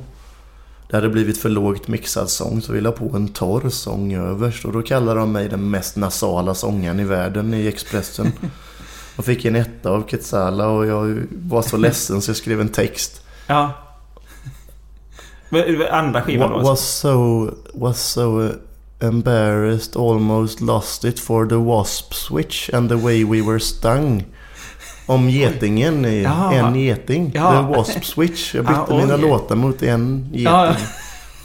[0.90, 4.66] Det hade blivit för lågt mixad sång så vi la på en torr sång överst.
[4.66, 8.32] Och då kallade de mig den mest nasala sångaren i världen i Expressen.
[9.16, 12.70] Och fick en etta av Quetzala och jag var så ledsen så jag skrev en
[12.70, 13.22] text.
[13.48, 13.74] Ja.
[15.54, 16.58] Men, Andra skivan då?
[16.58, 18.50] Wa- Was so, was so
[19.00, 24.26] embarrassed, almost lost it for the wasp switch and the way we were stung.
[25.06, 26.54] Om getingen i Jaha.
[26.54, 27.32] en geting.
[27.36, 27.52] Ja.
[27.52, 28.56] The wasp switch.
[28.56, 30.44] Jag bytte Ah, mina låtar mot en geting.
[30.44, 30.76] Ja.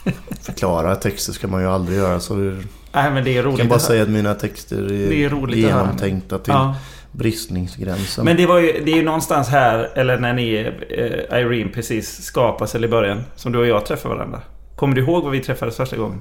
[0.42, 2.20] Förklara texter ska man ju aldrig göra.
[2.20, 2.56] Så det,
[2.92, 3.58] Nej, men det är jag roligt.
[3.58, 6.74] kan bara säga att mina texter är, Det är genomtänkta till Ja.
[7.12, 8.24] Bristningsgränsen.
[8.24, 12.22] Men det var ju, det är ju någonstans här, eller när ni, eh, Irene precis
[12.22, 14.40] skapas, eller i början, som du och jag träffade varandra.
[14.76, 16.20] Kommer du ihåg vad vi träffades första gången?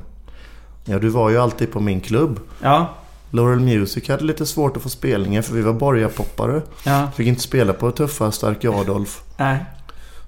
[0.86, 2.40] Ja, du var ju alltid på min klubb.
[2.62, 2.90] Ja.
[3.32, 6.62] Laurel Music hade lite svårt att få spelningar för vi var borgarpoppare.
[6.86, 7.08] Ja.
[7.16, 9.22] Fick inte spela på tuffa Stark Adolf.
[9.38, 9.66] Nej.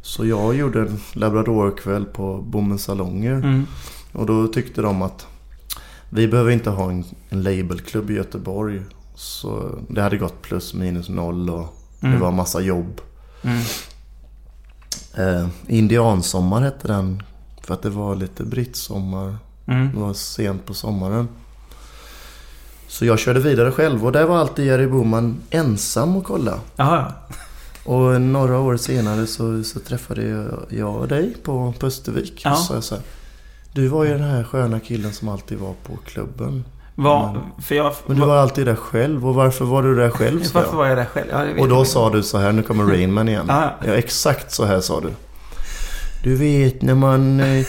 [0.01, 3.33] Så jag gjorde en labradorkväll på Bommens salonger.
[3.33, 3.65] Mm.
[4.11, 5.27] Och då tyckte de att
[6.09, 8.81] vi behöver inte ha en, en labelklubb i Göteborg.
[9.19, 12.13] Så det hade gått plus minus noll och Mm.
[12.15, 13.01] det var massa jobb.
[13.43, 13.61] Mm.
[15.17, 17.23] Eh, Indiansommar hette den.
[17.61, 19.37] För att det var lite brittsommar.
[19.65, 19.91] Mm.
[19.93, 21.27] Det var sent på sommaren.
[22.87, 26.59] Så jag körde vidare själv och där var alltid Jerry Boman ensam och kolla.
[26.75, 27.13] Jaha.
[27.85, 32.41] Och några år senare så, så träffade jag, jag dig på Pustervik.
[32.45, 32.51] Ja.
[32.51, 33.03] Och så jag så här,
[33.73, 36.63] Du var ju den här sköna killen som alltid var på klubben.
[37.03, 37.93] Var, för jag...
[38.07, 39.27] Men du var alltid där själv.
[39.27, 40.39] Och varför var du där själv?
[40.53, 40.77] Varför jag.
[40.77, 41.27] var jag där själv?
[41.31, 41.89] Ja, Och då inte.
[41.89, 43.45] sa du så här, nu kommer Rainman igen.
[43.49, 43.75] Ja.
[43.85, 45.09] Ja, exakt så här sa du.
[46.23, 47.65] Du vet när man eh,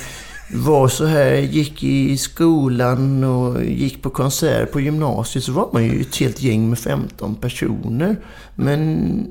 [0.55, 5.85] var så här, gick i skolan och gick på konsert på gymnasiet så var man
[5.85, 8.17] ju ett helt gäng med 15 personer.
[8.55, 9.27] Men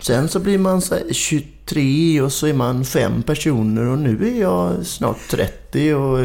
[0.00, 4.28] sen så blir man så här 23 och så är man fem personer och nu
[4.36, 6.18] är jag snart 30 och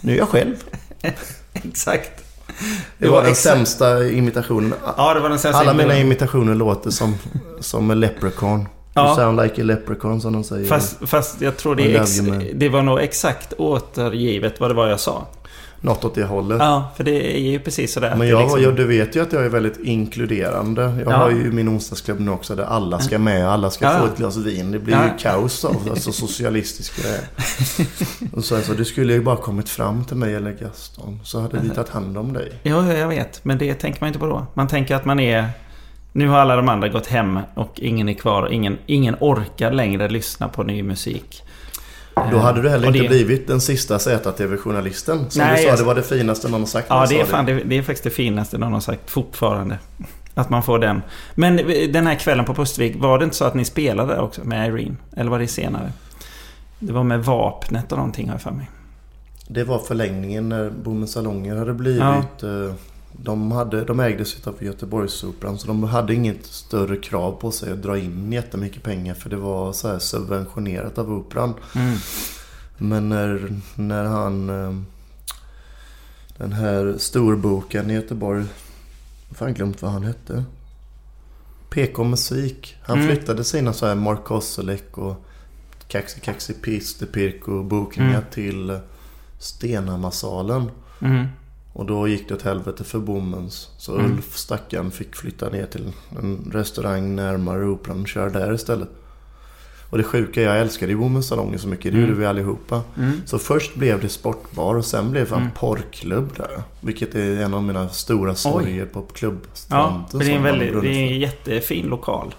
[0.00, 0.56] nu är jag själv.
[1.52, 2.24] Exakt.
[2.98, 4.74] Det var den sämsta imitationen.
[4.96, 7.14] Ja, det var den sämsta Alla mina imitationer låter som,
[7.60, 8.68] som en leprechaun.
[8.94, 9.06] Ja.
[9.06, 10.66] You sound like a leprechaun som de säger.
[10.66, 12.20] Fast, fast jag tror det, ex,
[12.54, 15.26] det var nog exakt återgivet vad det var jag sa.
[15.82, 16.58] Något åt det hållet.
[16.60, 18.14] Ja, för det är ju precis sådär.
[18.16, 20.82] Men jag, liksom- jag, du vet ju att jag är väldigt inkluderande.
[20.82, 21.16] Jag Ja.
[21.16, 23.48] har ju min onsdagsklubb nu också där alla ska med.
[23.48, 23.98] Alla ska Ja.
[23.98, 24.70] få ett glas vin.
[24.72, 25.04] Det blir Ja.
[25.04, 27.20] ju kaos av alltså socialistisk grej.
[28.32, 31.20] Och så, så, du skulle ju bara kommit fram till mig eller Gaston.
[31.24, 32.52] Så hade vi tagit hand om dig.
[32.62, 33.44] Ja, jag vet.
[33.44, 34.46] Men det tänker man inte på då.
[34.54, 35.48] Man tänker att man är...
[36.12, 38.48] Nu har alla de andra gått hem och ingen är kvar.
[38.52, 41.42] Ingen, ingen orkar längre lyssna på ny musik.
[42.30, 45.30] Då hade du heller inte det- blivit den sista ZTV-journalisten.
[45.30, 46.86] Som Nej, du sa, jag- det var det finaste någon har sagt.
[46.90, 49.78] Ja, det är, fan, det, det är faktiskt det finaste någon har sagt fortfarande.
[50.34, 51.02] Att man får den.
[51.34, 51.56] Men
[51.92, 54.96] den här kvällen på Pustervik, var det inte så att ni spelade också med Irene?
[55.16, 55.92] Eller var det senare?
[56.78, 58.70] Det var med vapnet och någonting har jag för mig.
[59.48, 62.02] Det var förlängningen när Bommens salonger hade blivit...
[62.42, 62.74] eh,
[63.22, 67.82] De, hade, de ägdes av Göteborgsoperan så de hade inget större krav på sig att
[67.82, 71.54] dra in jättemycket pengar för det var så här subventionerat av Operan.
[71.74, 71.96] Mm.
[72.78, 74.50] Men när, när han...
[74.50, 74.80] eh,
[76.36, 78.44] Den här storboken i Göteborg...
[79.28, 80.44] Jag fan glömt vad han hette.
[81.70, 82.76] PK Musik.
[82.82, 83.08] Han Mm.
[83.16, 85.24] flyttade sina så här Mark Koselleck och
[85.88, 88.30] Kaxi Kaxi Piste Pirko bokningar Mm.
[88.30, 88.78] till
[89.38, 90.70] Stenhammarsalen.
[91.00, 91.26] Mm.
[91.72, 93.68] Och då gick det åt helvete för Bommens.
[93.78, 94.12] Så Mm.
[94.12, 95.92] Ulf stackaren fick flytta ner till
[96.22, 98.88] en restaurang närmare Operan och köra där istället.
[99.90, 101.84] Och det sjuka, jag älskade ju Bommens salonger så mycket.
[101.92, 102.08] Det Mm.
[102.08, 102.82] gjorde vi allihopa.
[102.98, 103.12] Mm.
[103.26, 105.52] Så först blev det sportbar och sen blev det en Mm.
[105.54, 106.62] porrklubb där.
[106.80, 110.02] Vilket är en av mina stora sorger på Ja, klubbstranden.
[110.12, 112.34] men det är en väldigt, det är en jättefin lokal.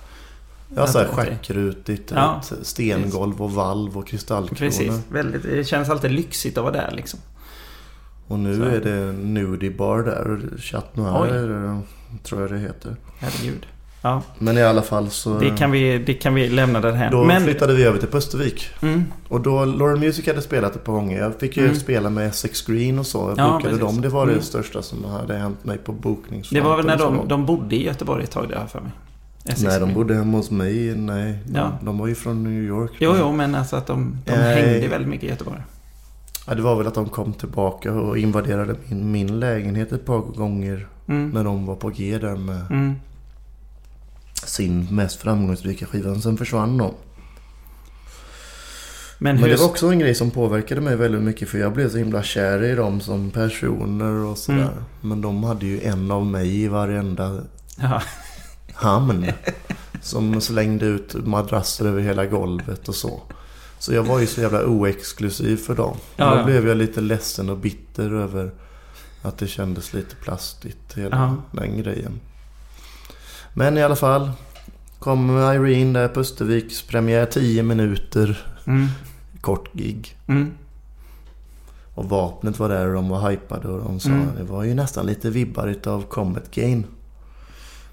[0.75, 2.11] Ja, så här Ja, schackrutigt.
[2.15, 2.41] Ja.
[2.61, 4.57] Stengolv och valv och kristallkronor.
[4.59, 4.93] Precis.
[5.11, 7.19] Väldigt, det känns alltid lyxigt att vara där liksom.
[8.31, 8.63] Och nu Så.
[8.63, 10.39] är det nudie bar där.
[10.57, 10.95] Chat.
[10.95, 11.79] Noir
[12.23, 12.95] tror jag det heter.
[13.19, 13.65] Herregud.
[14.03, 15.39] Ja, Men i alla fall så...
[15.39, 17.11] det kan vi, det kan vi lämna därhän.
[17.11, 18.69] Då Men, flyttade vi över till Pustervik.
[18.81, 21.19] mm, Och då, Laura Music hade spelat ett par gånger.
[21.19, 21.75] Jag fick ju Mm.
[21.75, 23.17] spela med Essex Green och så.
[23.29, 23.79] Jag Ja, bokade precis.
[23.79, 24.01] dem.
[24.01, 24.43] Det var det Mm.
[24.43, 26.69] största som hade hänt mig på det bokningsfronten.
[26.69, 28.91] var väl när de, de bodde i Göteborg ett tag där för mig.
[29.45, 30.95] Essex Nej, de bodde hemma hos mig.
[30.95, 31.71] Nej, de, Ja.
[31.81, 32.91] de var ju från New York.
[32.99, 35.61] Jo, jo, men alltså att de, de hängde väldigt mycket i Göteborg.
[36.47, 40.19] Ja, det var väl att de kom tillbaka och invaderade min, min lägenhet ett par
[40.19, 40.87] gånger.
[41.07, 41.29] Mm.
[41.29, 42.93] När de var på G där med Mm.
[44.45, 46.15] sin mest framgångsrika skiva.
[46.15, 46.93] Sen försvann de.
[49.17, 51.89] Men, Men det var också en grej som påverkade mig väldigt mycket för jag blev
[51.89, 54.61] så himla kär i dem som personer och sådär.
[54.61, 54.73] Mm.
[55.01, 57.41] Men de hade ju en av mig i varenda
[57.81, 58.01] Ja.
[58.73, 59.25] hamn.
[60.01, 63.21] Som slängde ut madrasser över hela golvet och så.
[63.81, 65.97] Så jag var ju så jävla oexklusiv för dem.
[66.15, 66.43] Ja, då ja.
[66.43, 68.51] blev jag lite ledsen och bitter över
[69.21, 71.35] att det kändes lite plastigt, hela Ja.
[71.59, 72.19] den grejen.
[73.53, 74.31] Men i alla fall.
[74.99, 78.45] Kom Irene där på Österviks premiär 10 minuter.
[78.67, 78.87] Mm.
[79.41, 80.17] Kort gig.
[80.27, 80.51] Mm.
[81.95, 84.27] Och vapnet var där och de var hypade och de sa Mm.
[84.37, 86.85] det var ju nästan lite vibbar utav Comet Gain.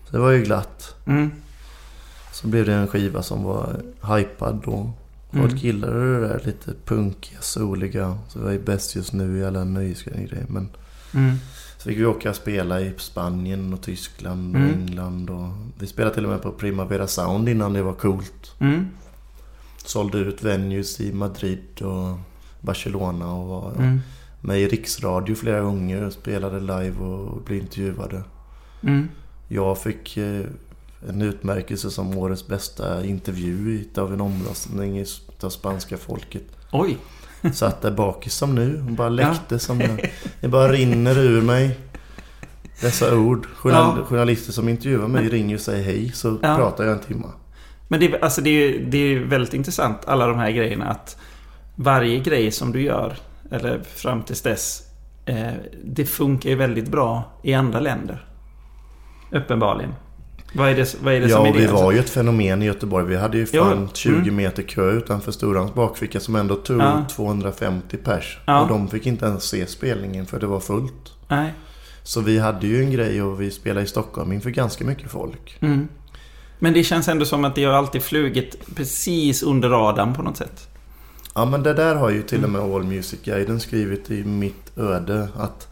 [0.07, 0.95] Så det var ju glatt.
[1.07, 1.31] Mm.
[2.33, 3.81] Så blev det en skiva som var
[4.17, 4.93] hypad då.
[5.33, 5.49] Mm.
[5.49, 8.19] Folk gillade det där lite punkiga, soliga.
[8.29, 10.47] Så det var ju bäst just nu i alla nöjesgrejer.
[10.49, 10.69] Men
[11.15, 11.37] Mm.
[11.79, 14.75] så fick vi åka och spela i Spanien och Tyskland och Mm.
[14.75, 15.31] England.
[15.31, 15.49] Och
[15.79, 18.55] vi spelade till och med på Primavera Sound innan det var coolt.
[18.59, 18.87] Mm.
[19.85, 22.19] Sålde ut venues i Madrid och
[22.61, 24.01] Barcelona och var Mm.
[24.41, 26.03] med i riksradio flera gånger.
[26.05, 28.23] och Spelade live och blev intervjuade.
[28.83, 29.09] Mm.
[29.49, 30.41] Jag fick eh,
[31.09, 35.05] en utmärkelse som årets bästa intervju av en omröstning
[35.43, 36.43] av spanska folket.
[36.73, 36.97] Oj.
[37.53, 40.11] Satt där bakis som nu och bara läckte som jag.
[40.41, 41.79] Det bara rinner ur mig.
[42.81, 43.47] Dessa ord.
[43.47, 44.05] Journal- Ja.
[44.05, 46.57] Journalister som intervjuar mig ringer och säger hej så Ja.
[46.57, 47.27] pratar jag en timme.
[47.89, 51.17] Men det, alltså det, är, det är väldigt intressant alla de här grejerna att
[51.77, 53.17] varje grej som du gör,
[53.51, 54.83] eller fram tills dess,
[55.27, 55.53] eh,
[55.85, 58.25] det funkar ju väldigt bra i andra länder.
[59.33, 59.95] Uppenbarligen.
[60.53, 61.59] Vad är det, vad är det Ja, som är det?
[61.59, 63.07] vi var ju ett fenomen i Göteborg.
[63.07, 64.37] Vi hade ju fan Ja, 20 mm.
[64.37, 67.05] meter kö utanför Storans bakficka som ändå tog Ja.
[67.11, 68.39] 250 pers.
[68.47, 68.61] Ja.
[68.63, 71.13] Och de fick inte ens se spelningen för det var fullt.
[71.29, 71.53] Nej.
[72.03, 75.57] Så vi hade ju en grej och vi spelade i Stockholm inför ganska mycket folk.
[75.61, 75.89] Mm.
[76.59, 80.37] Men det känns ändå som att det har alltid flugit precis under radarn på något
[80.37, 80.69] sätt.
[81.35, 84.79] Ja men det där har ju till och med All Music Guiden skrivit i Mitt
[84.79, 85.29] öde.
[85.37, 85.69] Att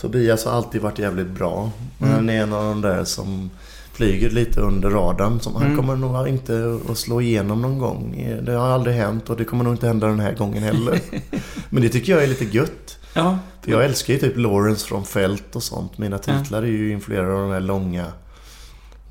[0.00, 1.70] Tobias har alltid varit jävligt bra.
[1.98, 2.16] Men Mm.
[2.18, 3.50] han är en av de där som
[3.92, 5.40] flyger lite under radarn.
[5.40, 5.76] Som Han Mm.
[5.76, 8.26] kommer nog inte att slå igenom någon gång.
[8.42, 11.00] Det har aldrig hänt och det kommer nog inte hända den här gången heller.
[11.70, 12.98] men det tycker jag är lite gött.
[13.14, 13.38] Ja.
[13.62, 15.98] För jag älskar ju typ Lawrence från Fält och sånt.
[15.98, 18.06] Mina titlar är ju influerade av de här långa...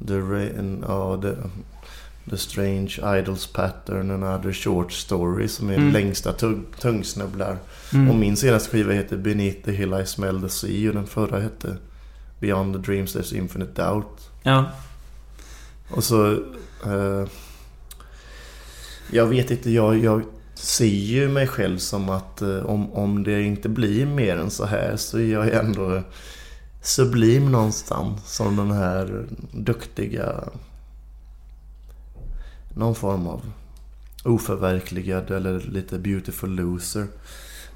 [0.07, 1.35] The, Ra- ja, the,
[2.29, 5.91] the Strange Idols Pattern and Other Short Stories som är Mm.
[5.93, 7.57] längsta tung, tungsnubblar.
[7.93, 8.09] Mm.
[8.09, 11.39] Och min senaste skiva heter Beneath the Hill I Smell the Sea och den förra
[11.39, 11.75] hette
[12.39, 14.20] Beyond the Dreams There's Infinite Doubt.
[14.43, 14.71] Ja.
[15.89, 16.31] Och så...
[16.85, 17.27] Eh,
[19.11, 20.23] jag vet inte, jag, jag
[20.53, 24.65] ser ju mig själv som att eh, om, om det inte blir mer än så
[24.65, 26.03] här så är jag ändå
[26.81, 28.35] sublim någonstans.
[28.35, 30.43] Som den här duktiga...
[32.75, 33.41] Någon form av
[34.23, 37.07] oförverkligad eller lite beautiful loser.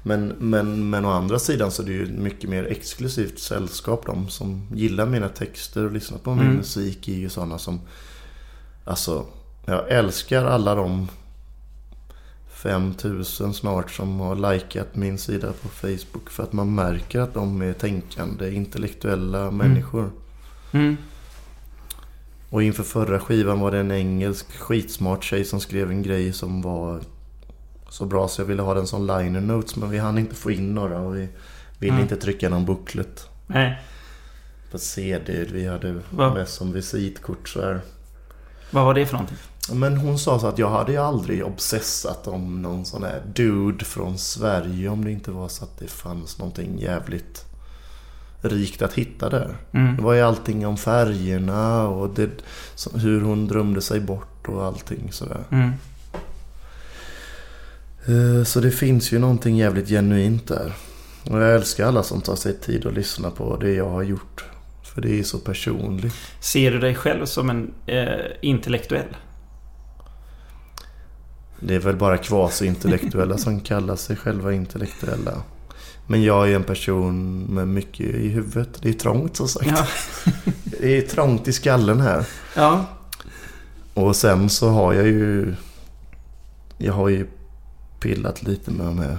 [0.06, 4.06] Men, men, men å andra sidan så är det ju ett mycket mer exklusivt sällskap.
[4.06, 6.56] De som gillar mina texter och lyssnar på min Mm.
[6.56, 7.80] musik är ju sådana som...
[8.84, 9.26] Alltså,
[9.64, 11.08] jag älskar alla de
[12.48, 16.30] 5000 snart som har likat min sida på Facebook.
[16.30, 20.10] För att man märker att de är tänkande, intellektuella människor.
[20.72, 20.96] Mm.
[22.50, 26.62] Och inför förra skivan var det en engelsk skitsmart tjej som skrev en grej som
[26.62, 27.00] var
[27.88, 29.76] så bra så jag ville ha den som liner notes.
[29.76, 31.28] Men vi hann inte få in några och vi
[31.78, 32.02] ville Mm.
[32.02, 33.80] inte trycka någon booklet Nej.
[34.70, 35.44] på CD.
[35.52, 36.34] Vi hade Va?
[36.34, 37.80] mest som visitkort så här.
[38.70, 39.36] Vad var det för någonting?
[39.72, 43.84] Men hon sa så att jag hade ju aldrig obsessat om någon sån här dude
[43.84, 47.44] från Sverige om det inte var så att det fanns någonting jävligt
[48.40, 49.56] rikt att hitta där.
[49.72, 49.96] Mm.
[49.96, 52.30] Det var ju allting om färgerna och det,
[52.94, 55.44] hur hon drömde sig bort och allting sådär.
[55.50, 55.70] Mm.
[58.08, 60.72] Eh, Så det finns ju någonting jävligt genuint där.
[61.30, 64.44] Och jag älskar alla som tar sig tid att lyssna på det jag har gjort.
[64.94, 66.14] För det är så personligt.
[66.40, 68.08] Ser du dig själv som en eh,
[68.40, 69.16] intellektuell?
[71.60, 75.42] Det är väl bara kvasi-intellektuella som kallar sig själva intellektuella.
[76.06, 78.68] Men jag är en person med mycket i huvudet.
[78.82, 79.66] Det är trångt som sagt.
[79.66, 79.86] Ja.
[80.80, 82.26] Det är trångt i skallen här.
[82.56, 82.84] Ja.
[83.94, 85.54] Och sen så har jag ju...
[86.78, 87.26] Jag har ju
[88.06, 89.18] pillat lite med här...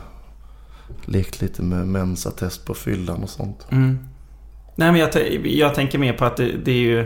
[1.06, 3.68] Lekt lite med mensatest på fyllan och sånt.
[3.72, 4.00] Mm.
[4.76, 7.06] Nej men jag, jag tänker mer på att det, det är ju...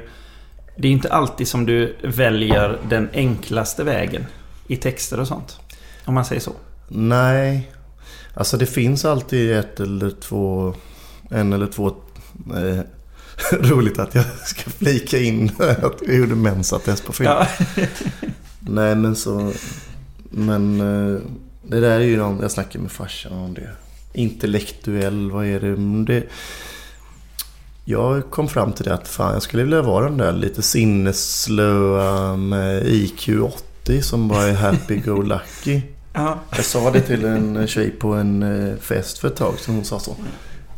[0.78, 4.26] Det är inte alltid som du väljer den enklaste vägen
[4.68, 5.60] i texter och sånt.
[6.06, 6.52] Om man säger så.
[6.88, 7.72] Nej.
[8.34, 10.74] Alltså det finns alltid ett eller två...
[11.30, 11.88] En eller två...
[12.56, 12.80] Eh,
[13.60, 17.46] roligt att jag ska flika in att jag gjorde mensatest på fyllan.
[17.76, 17.86] Ja.
[18.60, 19.52] Nej men så...
[20.30, 20.82] Men...
[20.82, 21.22] eh,
[21.64, 23.70] Det där är ju någon, jag snackade med farsan om det.
[24.14, 25.76] Intellektuell, vad är det?
[26.14, 26.28] Det
[27.86, 32.36] jag kom fram till det att fan, jag skulle vilja vara den där lite sinnesslöa
[32.36, 33.30] med IQ
[33.84, 35.82] 80 som bara är happy-go-lucky.
[36.14, 36.40] Ja.
[36.56, 39.86] Jag sa det till en tjej på en eh, fest för ett tag som hon
[39.86, 40.16] sa så.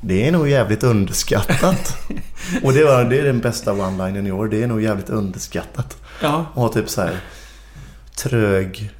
[0.01, 1.97] Det är nog jävligt underskattat.
[2.63, 4.47] Och det, var, det är den bästa one-linen i år.
[4.47, 5.97] Det är nog jävligt underskattat.
[6.21, 6.45] Ja.
[6.53, 7.19] Och typ så här
[8.15, 8.91] trög,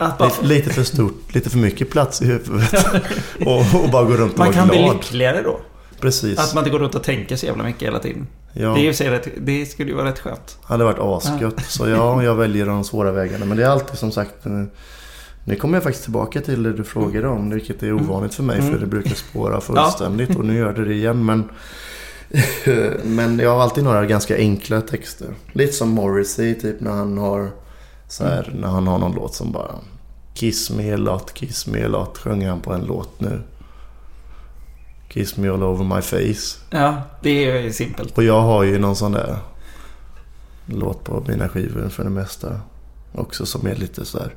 [0.00, 2.74] Att lite, lite för stort, lite för mycket plats i huvudet.
[3.46, 4.92] och, och bara gå runt och man vara kan bli glad.
[4.96, 5.60] lyckligare då.
[6.00, 6.38] Precis.
[6.38, 8.26] Att man inte går runt och tänker så jävla mycket hela tiden.
[8.52, 8.74] Ja.
[8.74, 10.58] Det, är så rätt, det skulle ju vara rätt skönt.
[10.62, 11.64] hade varit asgött.
[11.68, 13.44] Så ja, jag väljer de svåra vägarna.
[13.44, 14.46] Men det är alltid som sagt...
[14.46, 14.52] eh,
[15.44, 17.50] Nu kommer jag faktiskt tillbaka till det du frågade om.
[17.50, 18.62] Vilket är ovanligt för mig.
[18.62, 20.36] För det brukar spåra fullständigt.
[20.36, 21.24] Och nu gör det det igen.
[21.24, 21.44] Men,
[23.04, 25.28] men jag har alltid några ganska enkla texter.
[25.52, 27.48] Lite som Morrissey typ när han har...
[28.10, 29.74] Så här, När han har någon låt som bara...
[30.34, 32.18] Kiss me a lot, kiss me a lot.
[32.18, 33.42] Sjunger han på en låt nu.
[35.08, 36.58] Kiss me all over my face.
[36.70, 38.18] Ja, det är ju simpelt.
[38.18, 39.36] Och jag har ju någon sån där
[40.66, 42.60] låt på mina skivor för det mesta.
[43.12, 44.34] Också som är lite så här.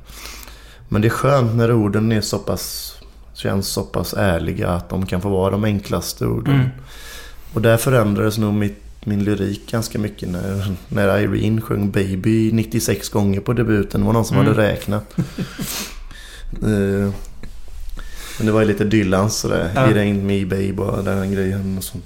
[0.88, 2.96] Men det är skönt när orden är så pass,
[3.34, 6.54] känns så pass ärliga att de kan få vara de enklaste orden.
[6.54, 6.68] Mm.
[7.54, 13.08] Och där förändrades nog mitt, min lyrik ganska mycket när, när Irene sjöng Baby 96
[13.08, 14.00] gånger på debuten.
[14.00, 14.48] Det var någon som Mm.
[14.48, 15.16] hade räknat.
[16.62, 17.10] Eh,
[18.38, 19.70] men det var ju lite Dylans sådär.
[19.74, 19.90] Ja.
[19.90, 21.78] It ain't me babe och den grejen.
[21.78, 21.98] Och, så.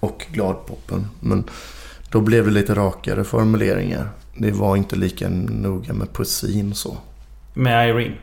[0.00, 1.06] och gladpoppen.
[1.20, 1.44] Men
[2.10, 4.08] då blev det lite rakare formuleringar.
[4.38, 6.96] Det var inte lika noga med poesin så.
[7.54, 8.14] Med Irene.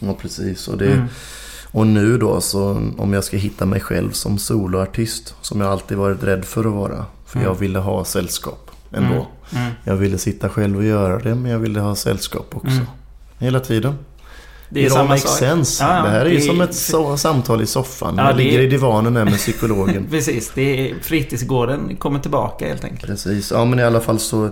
[0.00, 0.68] Ja, precis.
[0.68, 1.06] Och, det, Mm.
[1.72, 5.34] Och nu då så om jag ska hitta mig själv som soloartist.
[5.40, 7.04] Som jag alltid varit rädd för att vara.
[7.26, 7.48] För Mm.
[7.48, 9.08] jag ville ha sällskap ändå.
[9.14, 9.24] Mm.
[9.64, 9.72] Mm.
[9.84, 12.68] Jag ville sitta själv och göra det men jag ville ha sällskap också.
[12.68, 12.84] Mm.
[13.38, 13.94] Hela tiden.
[14.68, 15.38] Det är all samma sak.
[15.38, 15.84] sense.
[15.84, 18.14] Ja, det här är ju det som ett so- samtal i soffan.
[18.16, 20.06] Ja, jag det är- ligger i divanen där med psykologen.
[20.10, 23.06] Precis, det är fritidsgården kommer tillbaka helt enkelt.
[23.06, 23.50] Precis.
[23.50, 24.50] Ja men i alla fall så.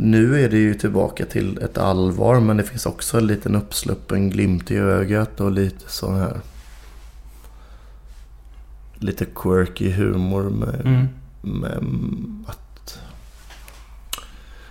[0.00, 2.40] Nu är det ju tillbaka till ett allvar.
[2.40, 5.40] Men det finns också en liten uppsluppen glimt i ögat.
[5.40, 6.40] Och lite så här.
[8.94, 11.08] Lite quirky humor med, Mm.
[11.42, 11.78] med
[12.46, 12.98] att...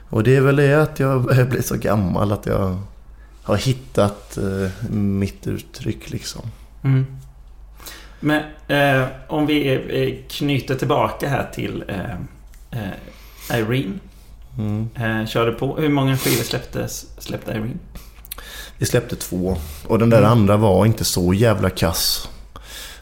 [0.09, 2.79] Och det är väl det att jag börjar bli så gammal att jag
[3.43, 6.41] har hittat eh, mitt uttryck liksom.
[6.83, 7.05] Mm.
[8.19, 12.11] Men eh, om vi knyter tillbaka här till eh,
[12.71, 13.99] eh, Irene.
[14.57, 14.89] Mm.
[14.95, 15.77] Eh, körde på.
[15.77, 17.73] Hur många skivor släpptes, släppte Irene?
[18.77, 19.57] Vi släppte två.
[19.87, 20.31] Och den där Mm.
[20.31, 22.29] andra var inte så jävla kass.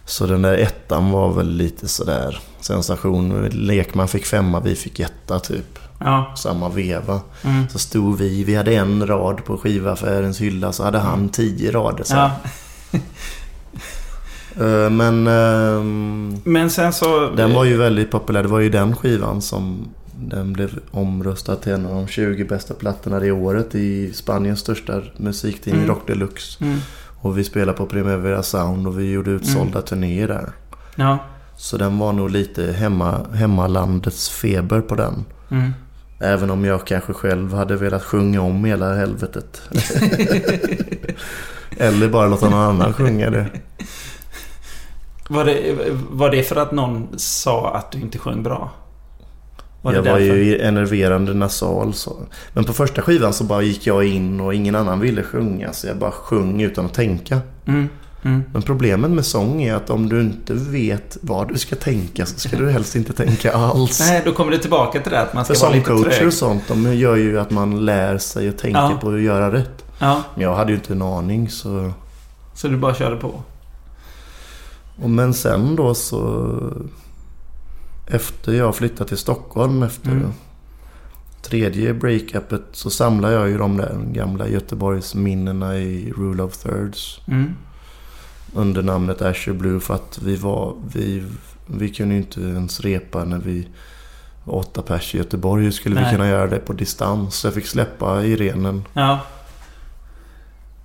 [0.05, 3.49] Så den där ettan var väl lite sådär sensation.
[3.51, 5.79] Lekman fick femma, vi fick etta typ.
[5.99, 6.33] Ja.
[6.37, 7.21] Samma veva.
[7.43, 7.69] Mm.
[7.69, 12.03] Så stod vi, vi hade en rad på skivaffärens hylla så hade han tio rader.
[12.03, 12.15] Så.
[12.15, 12.31] ja.
[14.59, 17.29] Eh, Men ehm, Men sen så...
[17.29, 18.43] den var ju väldigt populär.
[18.43, 19.87] Det var ju den skivan som
[20.17, 25.01] den blev omröstad till en av de 20 bästa plattorna det året i Spaniens största
[25.17, 25.95] musiktidning Mm.
[25.95, 26.63] Rock Deluxe.
[26.63, 26.79] Mm.
[27.21, 30.51] Och vi spelade på Primavera Sound och vi gjorde utsålda turnéer där.
[30.95, 31.17] Ja.
[31.57, 35.25] Så den var nog lite hemma, hemmalandets feber på den.
[35.51, 35.73] Mm.
[36.19, 39.61] Även om jag kanske själv hade velat sjunga om hela helvetet.
[41.77, 43.47] Eller bara låta någon annan sjunga det.
[45.29, 45.75] Var, det,
[46.09, 48.71] var det för att någon sa att du inte sjöng bra?
[49.85, 52.15] Var jag var ju enerverande nasal så.
[52.53, 55.73] Men på första skivan så bara gick jag in och ingen annan ville sjunga.
[55.73, 57.39] Så jag bara sjöng utan att tänka.
[57.65, 57.89] Mm.
[58.23, 58.43] Mm.
[58.53, 62.39] Men problemet med sång är att om du inte vet vad du ska tänka så
[62.39, 63.99] ska du helst inte tänka alls.
[63.99, 65.85] Nej, då kommer det tillbaka till det att man ska För vara lite
[66.17, 66.27] trög.
[66.27, 68.97] och sånt, de gör ju att man lär sig och tänker Ja.
[69.01, 69.85] på att göra rätt.
[69.99, 71.91] Ja, Men jag hade ju inte en aning så...
[72.53, 73.41] så du bara körde på.
[75.03, 76.49] Och men sen då så...
[78.07, 80.31] Efter jag flyttade till Stockholm efter Mm.
[81.41, 87.21] tredje breakupet så samlade jag ju de där gamla Göteborgsminnena i Rule of Thirds.
[87.27, 87.53] Mm.
[88.53, 90.75] Under namnet Asher Blue för att vi var...
[90.93, 91.23] Vi,
[91.67, 93.67] vi kunde ju inte ens repa när vi
[94.43, 95.63] var åtta pers i Göteborg.
[95.63, 96.11] Hur skulle vi Nej.
[96.11, 97.35] kunna göra det på distans?
[97.35, 98.83] Så jag fick släppa Irenen.
[98.93, 99.19] Ja.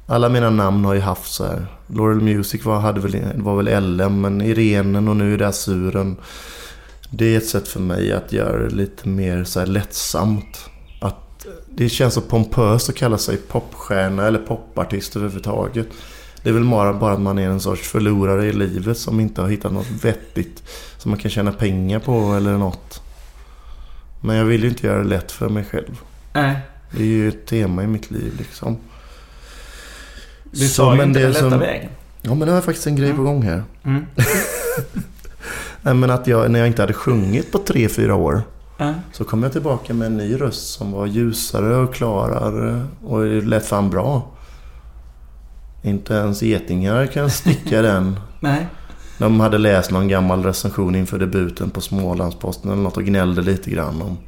[0.07, 1.67] Alla mina namn har ju haft så här.
[1.87, 6.17] Laurel Music var, hade väl, var väl LM, men Irenen och nu är det Azuren.
[7.11, 10.65] Det är ett sätt för mig att göra det lite mer så här lättsamt.
[11.01, 15.87] Att det känns så pompöst att kalla sig popstjärna eller popartist överhuvudtaget.
[16.43, 19.41] Det är väl bara, bara att man är en sorts förlorare i livet som inte
[19.41, 20.63] har hittat något vettigt
[20.99, 23.03] som man kan tjäna pengar på eller något.
[24.21, 26.01] Men jag vill ju inte göra det lätt för mig själv.
[26.33, 26.57] Nej.
[26.91, 28.77] Det är ju ett tema i mitt liv liksom.
[30.51, 31.91] Du sa ju inte det den lätta som- vägen.
[32.23, 33.63] Ja, men det har faktiskt en grej på gång här.
[33.85, 34.07] Mm.
[35.83, 38.43] Nej, men att jag, när jag inte hade sjungit på tre fyra år.
[38.77, 38.95] Ja.
[39.13, 43.67] Så kom jag tillbaka med en ny röst som var ljusare och klarare och lät
[43.67, 44.31] fan bra.
[45.83, 48.21] Inte ens getingar kan sticka den.
[48.41, 48.67] Nej.
[49.19, 53.71] De hade läst någon gammal recension inför debuten på Smålandsposten eller något och gnällde lite
[53.71, 54.19] grann om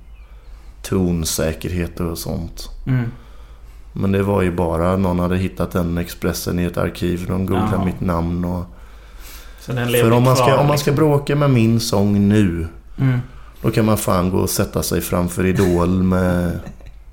[0.82, 2.70] tonsäkerhet och sånt.
[2.86, 3.11] Mm.
[3.92, 7.26] Men det var ju bara någon hade hittat den Expressen i ett arkiv.
[7.28, 8.64] De googlade mitt namn och...
[9.66, 10.94] För om man, kvar, ska, om man ska liksom.
[11.08, 12.66] bråka med min sång nu.
[13.00, 13.20] Mm.
[13.62, 16.58] Då kan man fan gå och sätta sig framför Idol med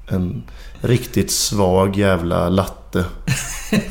[0.08, 0.44] en
[0.82, 3.06] riktigt svag jävla latte.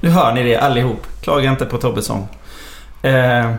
[0.00, 1.06] Nu hör ni det allihop.
[1.20, 2.28] Klaga inte på Tobbes sång.
[3.02, 3.56] Eh, men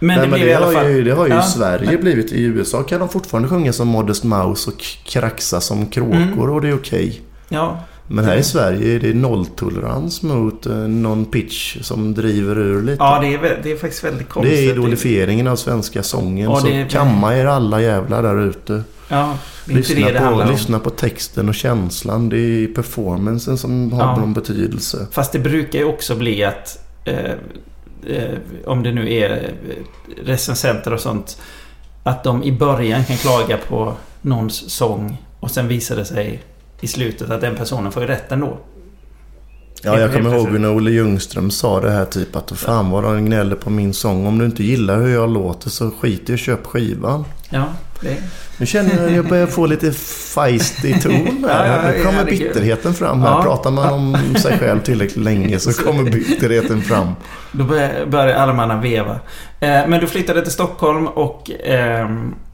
[0.00, 0.88] Nej, det men det, har fall...
[0.88, 2.32] ju, det har ju Ja, Sverige men- blivit.
[2.32, 6.38] I USA kan de fortfarande sjunga som Modest Mouse och kraxa som kråkor Mm.
[6.38, 7.20] och det är okej.
[7.48, 12.82] Ja, Men här i Sverige är det nolltolerans mot eh, någon pitch som driver ur
[12.82, 12.96] lite.
[13.04, 14.56] ja det, är, det är faktiskt väldigt konstigt.
[14.56, 16.50] det är idolifieringen av svenska sången.
[16.50, 18.82] Ja, så är- kamma er alla jävlar där ute.
[19.08, 22.28] Ja, Lyssna, på, lyssna på texten och känslan.
[22.28, 24.16] Det är performancen som har Ja.
[24.16, 25.06] någon betydelse.
[25.10, 27.16] Fast det brukar ju också bli att eh,
[28.06, 29.74] eh, om det nu är eh,
[30.24, 31.40] recensenter och sånt
[32.02, 33.92] att de i början kan klaga på
[34.22, 36.42] någons sång och sen visar det sig
[36.80, 38.58] i slutet att den personen får ju rätt ändå.
[39.82, 43.24] Ja, jag kommer ihåg när Olle Ljungström sa det här typ att fan vad de
[43.24, 44.26] gnäller på min sång.
[44.26, 47.24] Om du inte gillar hur jag låter så skit i och köp skivan.
[47.50, 47.64] Ja,
[48.00, 48.16] det,
[48.58, 49.92] Nu känner jag att jag börjar få lite
[50.34, 51.66] feisty ton här.
[51.66, 53.30] ja, Nu kommer bitterheten fram här.
[53.30, 53.42] Ja.
[53.42, 57.12] Pratar man om sig själv tillräckligt länge så kommer bitterheten fram.
[57.52, 59.20] då börjar, armarna veva.
[59.60, 62.45] Eh, men du flyttade till Stockholm och ehm, eh,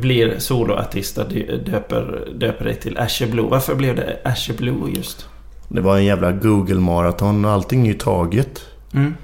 [0.00, 3.46] blir soloartist och dö- döper, döper dig till Asher Blue.
[3.50, 5.28] Varför blev det Asher Blue just?
[5.68, 8.60] Det var en jävla Google-maraton och allting är ju taget.
[8.92, 9.14] Mm.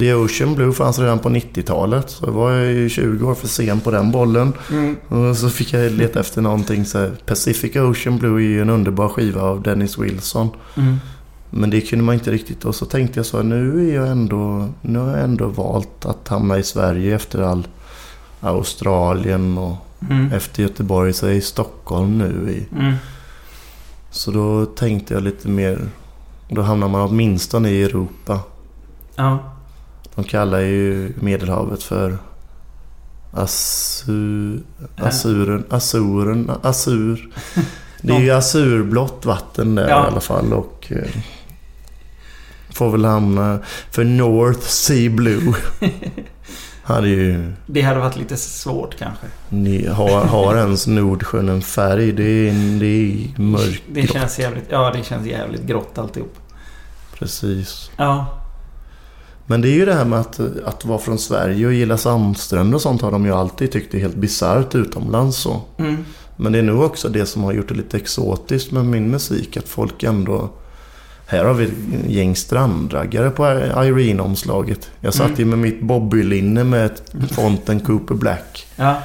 [0.00, 2.10] The Ocean Blue fanns redan på 90-talet.
[2.10, 4.52] Så var jag ju 20 år för sen på den bollen.
[4.70, 4.96] Mm.
[5.08, 8.70] Och så fick jag leta efter någonting så här, Pacific Ocean Blue är ju en
[8.70, 10.48] underbar skiva av Dennis Wilson.
[10.76, 10.96] Mm.
[11.50, 12.64] Men det kunde man inte riktigt.
[12.64, 14.68] Och så tänkte jag så här, nu är jag ändå...
[14.80, 17.66] Nu har jag ändå valt att hamna i Sverige efter all
[18.42, 19.76] Australien och
[20.10, 20.32] Mm.
[20.32, 22.50] efter Göteborg så är jag i Stockholm nu.
[22.52, 22.94] I, Mm.
[24.10, 25.88] så då tänkte jag lite mer...
[26.48, 28.40] Då hamnar man åtminstone i Europa.
[29.16, 29.38] Ja.
[30.14, 32.18] De kallar ju Medelhavet för
[33.32, 34.58] Asu,
[34.96, 37.28] Asuren, Asuren, Asur.
[38.02, 40.04] Det är ju asurblått vatten där Ja.
[40.04, 41.08] i alla fall och eh,
[42.70, 43.58] får väl hamna
[43.90, 45.54] för North Sea Blue.
[46.84, 49.26] Hade ju, Det hade varit lite svårt kanske.
[49.48, 52.12] ni har, har ens Nordsjön en färg?
[52.12, 54.10] Det är, det är Det mörkgrått.
[54.12, 56.34] känns jävligt, ja det känns jävligt grått alltihop.
[57.18, 57.90] Precis.
[57.96, 58.38] Ja.
[59.46, 62.74] Men det är ju det här med att, att vara från Sverige och gilla sandstränder
[62.74, 65.60] och sånt har de ju alltid tyckt är helt bisarrt utomlands så.
[65.78, 66.04] Mm.
[66.36, 69.56] Men det är nog också det som har gjort det lite exotiskt med min musik.
[69.56, 70.50] Att folk ändå...
[71.32, 71.72] Här har vi ett
[72.06, 73.44] gäng strandraggare på
[73.84, 74.90] Irene-omslaget.
[75.00, 75.38] Jag satt Mm.
[75.40, 76.90] ju med mitt Bobby-linne med
[77.30, 78.66] fonten Cooper Black.
[78.76, 79.02] Ja.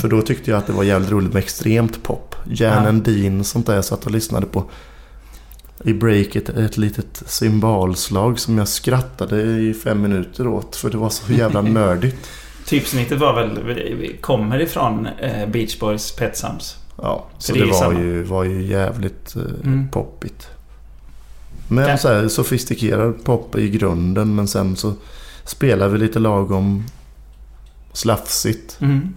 [0.00, 2.34] För då tyckte jag att det var jävligt roligt med extremt pop.
[2.44, 2.88] Jan Ja.
[2.88, 4.64] and Dean sånt där jag satt och lyssnade på.
[5.84, 10.76] I breaket ett litet symbolslag som jag skrattade i fem minuter åt.
[10.76, 12.16] För det var så jävla nördigt.
[12.66, 16.76] Typsnittet var väl, kommer ifrån eh, Beach Boys Pet Sounds.
[17.02, 18.00] Ja, så det det, var, samma.
[18.00, 19.88] ju, var ju jävligt eh, Mm.
[19.88, 20.48] poppigt.
[21.68, 21.96] Men Ja.
[21.98, 24.92] så här, sofistikerad pop i grunden men sen så
[25.44, 26.84] spelar vi lite lagom
[27.92, 28.76] slafsigt.
[28.80, 29.14] Mm.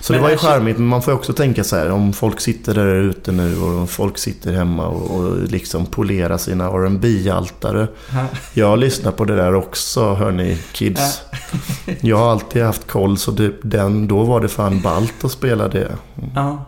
[0.00, 1.90] Så Men det var ju Ash- charmigt men man får ju också tänka så här
[1.90, 6.38] om folk sitter där ute nu och om folk sitter hemma och, och liksom polerar
[6.38, 8.26] sina rb altare Ja.
[8.54, 11.20] Jag lyssnar på det där också hörni kids.
[12.00, 15.68] Jag har alltid haft koll så det, den, då var det fan ballt att spela
[15.68, 15.92] det.
[16.34, 16.64] Ja.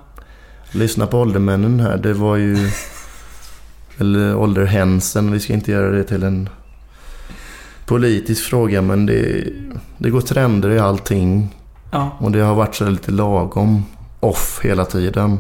[0.73, 1.97] Lyssna på åldermännen här.
[1.97, 2.70] Det var ju...
[3.99, 5.33] Eller ålderhänsen.
[5.33, 6.49] Vi ska inte göra det till en
[7.87, 8.83] politisk fråga.
[8.83, 9.45] Men det,
[9.99, 11.57] det går trender i allting.
[11.91, 12.16] Ja.
[12.20, 13.85] Och det har varit så lite lagom
[14.20, 15.39] off hela tiden.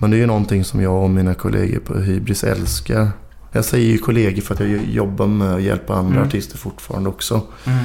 [0.00, 3.08] Men det är ju någonting som jag och mina kollegor på Hybris älskar.
[3.52, 6.28] Jag säger ju kollegor för att jag jobbar med att hjälpa andra Mm.
[6.28, 7.40] artister fortfarande också.
[7.66, 7.84] Mm.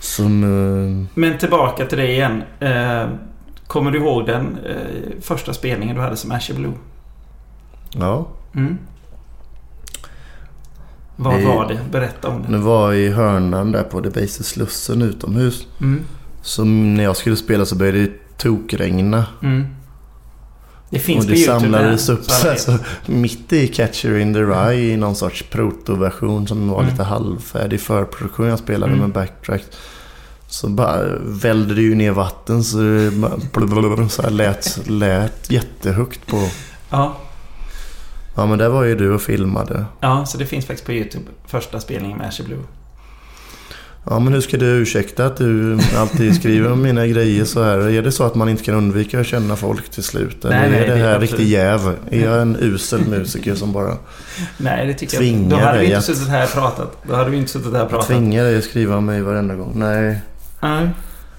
[0.00, 0.44] Som...
[0.44, 2.42] eh, Men tillbaka till det igen.
[2.60, 3.08] Eh,
[3.66, 6.72] kommer du ihåg den eh, första spelningen du hade som Asher Blue?
[7.92, 8.28] Ja.
[8.54, 8.78] Mm.
[11.16, 11.78] Vad var det?
[11.90, 12.52] Berätta om det.
[12.52, 15.66] Det var i hörnan där på Debaser Slussen utomhus.
[15.80, 16.00] Mm.
[16.42, 19.26] Så när jag skulle spela så började det tokregna.
[19.42, 19.66] Mm.
[20.90, 24.92] Det finns och det samlades upp så här, så mitt i Catcher in the Rye
[24.92, 26.90] i någon sorts protoversion som var Mm.
[26.90, 28.46] lite halvfärdig förproduktion.
[28.46, 29.04] Jag spelade Mm.
[29.04, 29.62] med backtrack.
[30.46, 33.10] Så bara välde det ju ner vatten så det
[33.52, 36.48] bara så här lät, lät jättehögt på...
[36.90, 37.16] Ja,
[38.36, 39.84] Ja men där var ju du och filmade.
[40.00, 41.24] ja, så det finns faktiskt på YouTube.
[41.46, 42.58] Första spelningen med Asher Blue.
[44.10, 47.78] Ja men hur ska du ursäkta att du alltid skriver om mina grejer så här?
[47.78, 50.44] Är det så att man inte kan undvika att känna folk till slut?
[50.44, 51.96] Eller Nej, nej, är det det är här absolut- riktig jäv?
[52.10, 53.96] Är jag en usel musiker som bara
[54.58, 56.96] Nej, det tycker jag Då hade vi inte att- suttit här och pratat.
[57.08, 58.06] Då hade vi inte suttit här och pratat.
[58.06, 59.72] tvingar dig att skriva om mig varenda gång?
[59.74, 60.02] Nej.
[60.02, 60.20] Nej.
[60.70, 60.92] Men,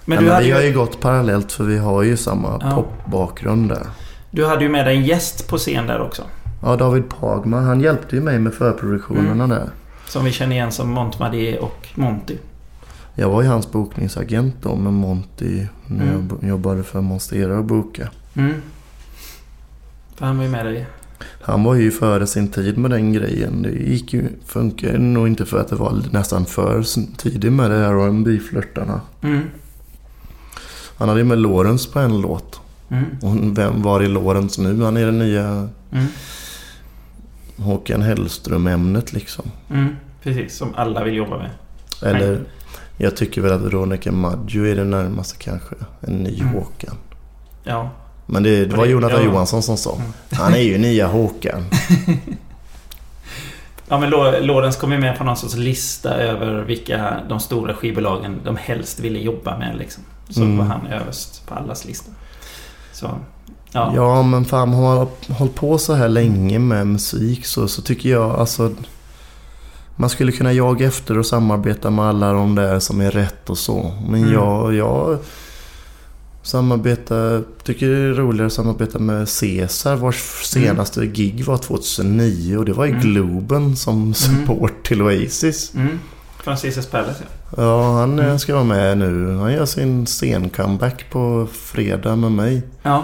[0.06, 2.60] Men, du, men hade vi har ju, ju gått parallellt för vi har ju samma
[2.62, 2.72] Ja.
[2.76, 3.88] popbakgrund där.
[4.32, 6.24] du hade ju med dig en gäst på scen där också.
[6.62, 9.50] Ja, David Pagman, han hjälpte ju mig med förproduktionerna Mm.
[9.50, 9.70] där.
[10.08, 12.38] Som vi känner igen som Montmadier och Monty.
[13.16, 16.30] Jag var ju hans bokningsagent då med Monty när Mm.
[16.42, 18.10] jag jobbade för Monstera och boka.
[18.36, 18.54] Mm.
[20.16, 20.86] För han var ju med dig.
[21.42, 23.62] Han var ju före sin tid med den grejen.
[23.62, 26.84] Det gick ju, funkar nog inte för att det var nästan för
[27.18, 29.02] tidigt med det här R&B-flörtarna.
[29.22, 29.42] Mm.
[30.98, 32.60] Han hade ju med Lawrence på en låt.
[32.90, 33.06] Mm.
[33.22, 34.84] Och vem var är Lawrence nu?
[34.84, 36.06] Han är den nya Mm.
[37.62, 39.46] Håkan Hellström-ämnet liksom.
[39.70, 39.96] Mm.
[40.24, 41.50] Precis, som alla vill jobba med.
[42.04, 42.40] Eller
[42.98, 45.76] jag tycker väl att Veronica Maggio är det närmaste kanske.
[46.02, 46.54] En ny Mm.
[46.54, 46.96] Håkan.
[47.64, 47.90] Ja.
[48.26, 49.26] Men det, det var Jonathan ja.
[49.26, 49.96] Johansson som sa.
[49.96, 50.12] Mm.
[50.32, 51.66] Han är ju nya Håkan.
[53.90, 57.74] Ja men Lo- Lorentz kom ju med på någon sorts lista över vilka de stora
[57.74, 60.04] skivbolagen de helst ville jobba med liksom.
[60.30, 60.58] Så Mm.
[60.58, 62.12] var han överst på allas lista.
[62.94, 63.10] Så,
[63.72, 63.92] ja.
[63.96, 68.10] Ja men fan har man hållit på så här länge med musik så, så tycker
[68.10, 68.72] jag alltså.
[69.96, 73.58] Man skulle kunna jaga efter och samarbeta med alla de där som är rätt och
[73.58, 73.94] så.
[74.10, 74.34] Men Mm.
[74.34, 75.18] jag, jag
[76.44, 82.66] samarbetar, tycker det är roligare att samarbeta med Cesar vars senaste gig var 2009 och
[82.66, 83.02] det var i Mm.
[83.02, 85.72] Globen som support till Oasis.
[85.76, 86.00] Mm.
[86.44, 87.62] Från Caesars Palace ja.
[87.64, 88.40] Ja, han Mm.
[88.40, 89.36] ska vara med nu.
[89.38, 92.62] Han gör sin scen-comeback på fredag med mig.
[92.84, 93.04] Ja.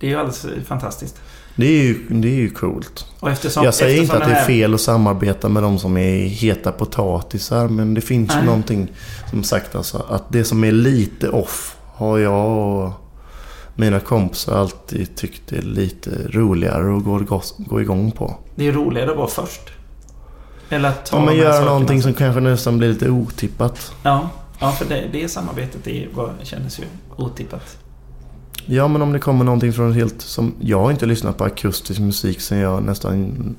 [0.00, 1.20] Det är ju alldeles fantastiskt.
[1.56, 3.06] Det är ju, det är ju coolt.
[3.20, 6.26] Och eftersom, Jag säger inte att det är fel att samarbeta med de som är
[6.26, 7.68] heta potatisar.
[7.68, 8.44] Men det finns ju Nej.
[8.46, 8.92] någonting
[9.30, 10.06] som sagt alltså.
[10.10, 12.92] Att det som är lite off har jag och
[13.74, 18.34] mina kompisar alltid tyckt är lite roligare att gå, gå igång på.
[18.54, 19.70] Det är roligare att vara först.
[20.68, 21.70] Eller att ta Om man de här gör sakerna.
[21.70, 23.92] någonting som kanske nästan blir lite otippat.
[24.02, 26.84] Ja, ja för det, det samarbetet det var, kändes ju
[27.16, 27.78] otippat.
[28.66, 30.54] Ja men om det kommer någonting från helt som...
[30.60, 33.56] Jag har inte lyssnat på akustisk musik sen jag nästan...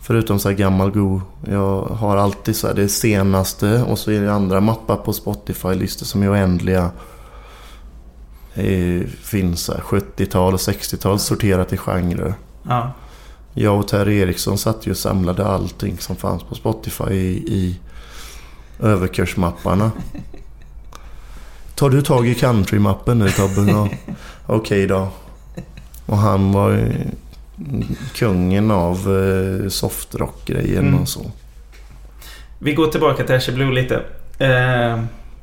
[0.00, 1.22] Förutom så här gammal go.
[1.48, 6.06] Jag har alltid så här det senaste och så är det andra mappar på Spotify-listor
[6.06, 6.90] som är oändliga.
[8.54, 12.34] Det finns så här 70-tal och 60-tal sorterat i genrer.
[12.62, 12.92] Ja.
[13.54, 17.78] Jag och Terry Eriksson satt ju och samlade allting som fanns på Spotify i, i
[18.80, 19.90] överkursmapparna.
[21.78, 23.88] Tar du tag i countrymappen nu Tobbe?
[24.46, 25.08] Okej då.
[26.06, 26.88] Och han var
[28.14, 31.00] kungen av eh, softrock-grejen Mm.
[31.00, 31.30] och så.
[32.58, 33.94] Vi går tillbaka till Asher Blue lite.
[34.38, 35.02] Eh,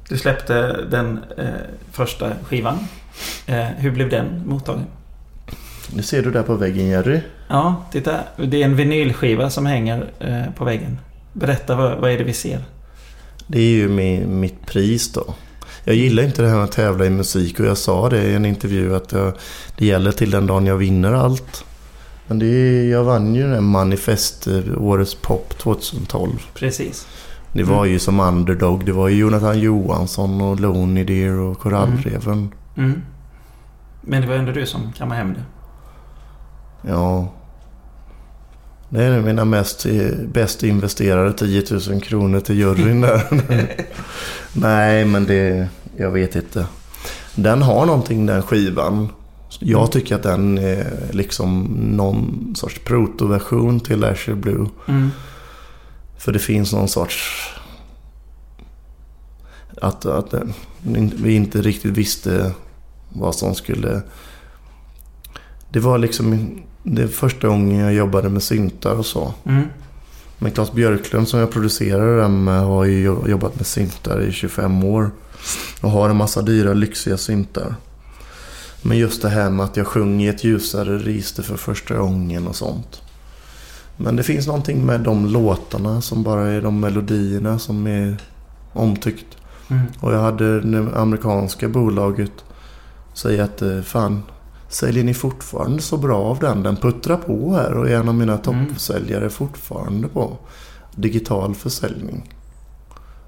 [0.10, 1.45] du släppte den eh,
[1.91, 2.78] första skivan.
[3.45, 4.86] Eh, hur blev den mottagen?
[5.88, 7.20] Det ser du där på väggen Jerry.
[7.48, 8.20] Ja, titta.
[8.38, 10.10] Det är en vinylskiva som hänger
[10.57, 10.99] på väggen.
[11.34, 12.60] Berätta, vad, vad är det vi ser?
[13.48, 15.36] Det är ju min, mitt pris då.
[15.88, 18.36] Jag gillar inte det här med att tävla i musik och jag sa det i
[18.36, 19.34] en intervju att jag,
[19.78, 21.66] det gäller till den dagen jag vinner allt.
[22.28, 26.32] Men det är, jag vann ju den här Manifest, eh, Årets Pop 2012.
[26.53, 27.07] Precis.
[27.53, 28.86] Det var ju som underdog.
[28.86, 32.53] Det var ju Jonathan Johansson och Lonely Deer och Korallreven.
[32.78, 33.02] Mm.
[34.02, 35.44] Men det var ändå du som kammade hem det.
[36.90, 37.34] Ja.
[38.96, 43.22] Det är mina mest, eh, bäst investerade 10 000 kronor till juryn där.
[44.54, 45.70] Nej, men det...
[45.98, 46.68] Jag vet inte.
[47.36, 49.10] Den har någonting den skivan.
[49.60, 51.64] Jag tycker att den är liksom
[51.98, 54.68] någon sorts protoversion till Asher Blue.
[54.88, 55.12] Mm.
[56.18, 57.50] För det finns någon sorts...
[59.82, 60.34] Att, att
[61.16, 62.52] vi inte riktigt visste
[63.10, 64.02] vad som skulle...
[65.70, 66.50] Det var liksom
[66.88, 69.34] det första gången jag jobbade med syntar och så.
[69.45, 69.64] Mm.
[70.38, 74.84] Men Claes Björklund som jag producerade den med har ju jobbat med syntar i 25
[74.84, 75.12] år.
[75.82, 77.76] Och har en massa dyra lyxiga syntar.
[78.82, 82.48] Men just det här med att jag sjunger i ett ljusare register för första gången
[82.48, 83.02] och sånt.
[83.98, 88.18] Men det finns någonting med de låtarna som bara är de melodierna som är
[88.74, 89.38] omtyckt.
[89.68, 89.82] Mm.
[89.99, 92.32] Och jag hade det amerikanska bolaget
[93.14, 94.24] säga att eh, fan,
[94.76, 96.64] Säljer ni fortfarande så bra av den?
[96.64, 100.38] Den puttrar på här och är en av mina toppsäljare fortfarande på
[100.96, 102.34] digital försäljning.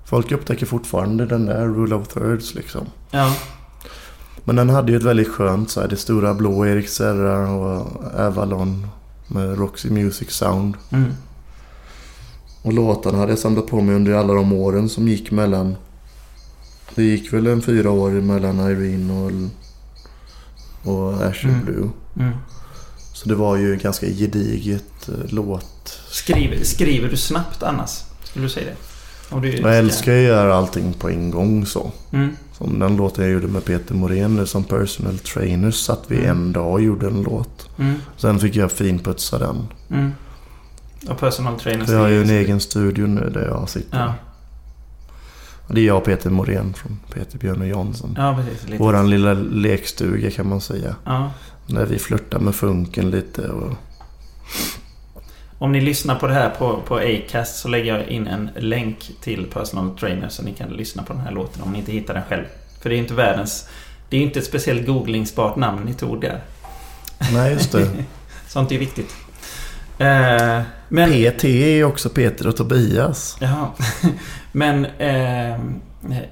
[0.06, 2.86] Folk upptäcker fortfarande den där Rule of Thirds liksom.
[3.12, 3.36] Ja.
[4.44, 7.88] Men den hade ju ett väldigt skönt så här, det stora blå Erik Serra och
[8.20, 8.88] Avalon
[9.28, 10.76] med Roxy Music Sound.
[10.92, 11.12] Mm.
[12.62, 15.76] Och låtarna hade jag samlat på mig under alla de åren som gick mellan...
[16.96, 19.32] Det gick väl en fyra år mellan Irene och,
[20.84, 21.66] och Asher Mm.
[21.66, 21.90] Blue.
[22.20, 22.34] Mm.
[23.14, 26.00] Så det var ju ganska gediget eh, låt.
[26.10, 28.04] Skriver, skriver du snabbt annars?
[28.24, 28.76] Skulle du säga det?
[29.36, 31.92] Om du Jag älskar ju att göra allting på en gång så.
[32.12, 32.30] Mm.
[32.58, 36.30] Som den låten jag gjorde med Peter Morén nu som personal trainer satt vi Mm.
[36.30, 37.70] en dag och gjorde en låt.
[37.80, 37.94] Mm.
[38.18, 39.68] Sen fick jag finputsa den.
[39.92, 40.12] Mm.
[41.10, 41.86] Och personal trainer.
[41.86, 43.98] För jag har ju en egen studio nu där jag sitter.
[44.00, 44.14] Ja,
[45.68, 48.16] Det är jag och Peter Morén från Peter Björn och Jansson.
[48.18, 48.80] ja precis.
[48.80, 50.96] Våran lilla lekstuga kan man säga.
[51.06, 51.32] Ja.
[51.68, 53.74] Där vi flörtar med funken lite och...
[55.60, 59.12] Om ni lyssnar på det här på, på Acast så lägger jag in en länk
[59.22, 62.14] till Personal Trainer så ni kan lyssna på den här låten om ni inte hittar
[62.14, 62.44] den själv.
[62.82, 63.70] För det är inte världens...
[64.10, 66.42] Det är inte ett speciellt googlingsbart namn ni tog där.
[67.34, 67.90] Nej, just det.
[68.48, 69.16] Sånt är viktigt.
[69.98, 71.10] Eh, men...
[71.10, 73.38] PT är ju också Peter och Tobias.
[73.40, 73.68] Jaha.
[74.52, 74.86] Men...
[74.86, 75.60] Eh,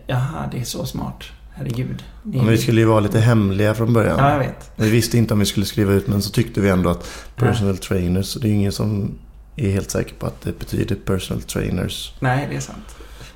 [0.07, 1.23] jaha, det är så smart.
[1.53, 2.03] Herregud.
[2.23, 4.15] Ni- Men vi skulle ju vara lite hemliga från början.
[4.19, 4.71] Ja, jag vet.
[4.75, 7.77] Vi visste inte om vi skulle skriva ut men så tyckte vi ändå att personal
[7.77, 8.25] trainers.
[8.25, 9.11] Så det är ingen som
[9.55, 12.13] är helt säker på att det betyder personal trainers.
[12.19, 12.95] Nej, det är sant.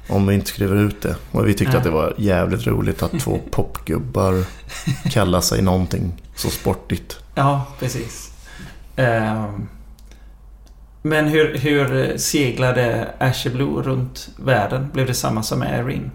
[0.09, 1.15] Om vi inte skriver ut det.
[1.31, 1.77] Och vi tyckte Ja.
[1.77, 4.43] att det var jävligt roligt att två popgubbar
[5.11, 7.19] kallar sig någonting så sportigt.
[7.35, 8.31] Ja, precis.
[8.95, 9.67] Ehm,
[11.01, 14.87] men hur, hur seglade Asher Blue runt världen?
[14.93, 16.09] Blev det samma som med Irene?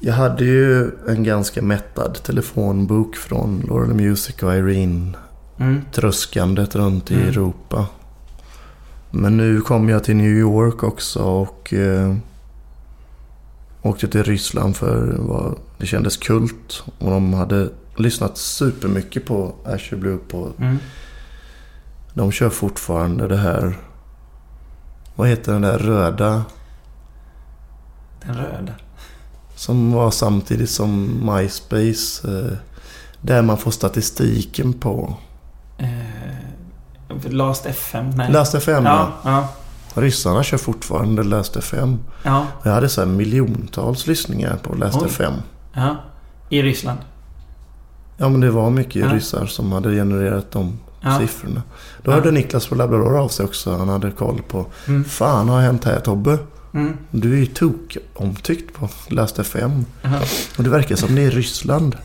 [0.00, 5.12] Jag hade ju en ganska mättad telefonbok från Laurel Music och Irene.
[5.58, 5.80] Mm.
[5.92, 7.28] Tröskandet runt i Mm.
[7.28, 7.86] Europa.
[9.10, 12.16] Men nu kom jag till New York också och eh,
[13.82, 16.82] åkte till Ryssland för vad det kändes kult.
[16.98, 20.78] Och de hade lyssnat supermycket på Asher Blue på Mm.
[22.16, 23.76] De kör fortfarande det här...
[25.14, 26.44] Vad heter den där röda?
[28.26, 28.72] Den röda.
[29.54, 32.28] Som var samtidigt som MySpace.
[32.38, 32.52] Eh,
[33.20, 35.14] där man får statistiken på.
[35.78, 38.10] Eh, Last FM?
[38.10, 38.32] Nej.
[38.32, 39.48] Last FM Ja, ja.
[39.94, 41.98] Ryssarna kör fortfarande Last FM.
[42.22, 45.06] Ja, Jag hade så miljontals lyssningar på Last Oj.
[45.08, 45.32] FM.
[45.72, 45.96] ja.
[46.48, 46.98] I Ryssland?
[48.16, 49.12] Ja men det var mycket Ja.
[49.14, 51.18] ryssar som hade genererat de Ja.
[51.18, 51.62] siffrorna.
[52.02, 52.14] Då Ja.
[52.14, 53.76] hörde Niklas på Labrador av sig också.
[53.76, 54.66] Han hade koll på.
[54.88, 55.04] Mm.
[55.04, 56.38] Fan har hänt här Tobbe?
[56.74, 56.96] Mm.
[57.10, 59.84] Du är ju tok omtyckt på Last FM.
[60.02, 60.20] Jaha.
[60.58, 61.96] Och det verkar som det är Ryssland.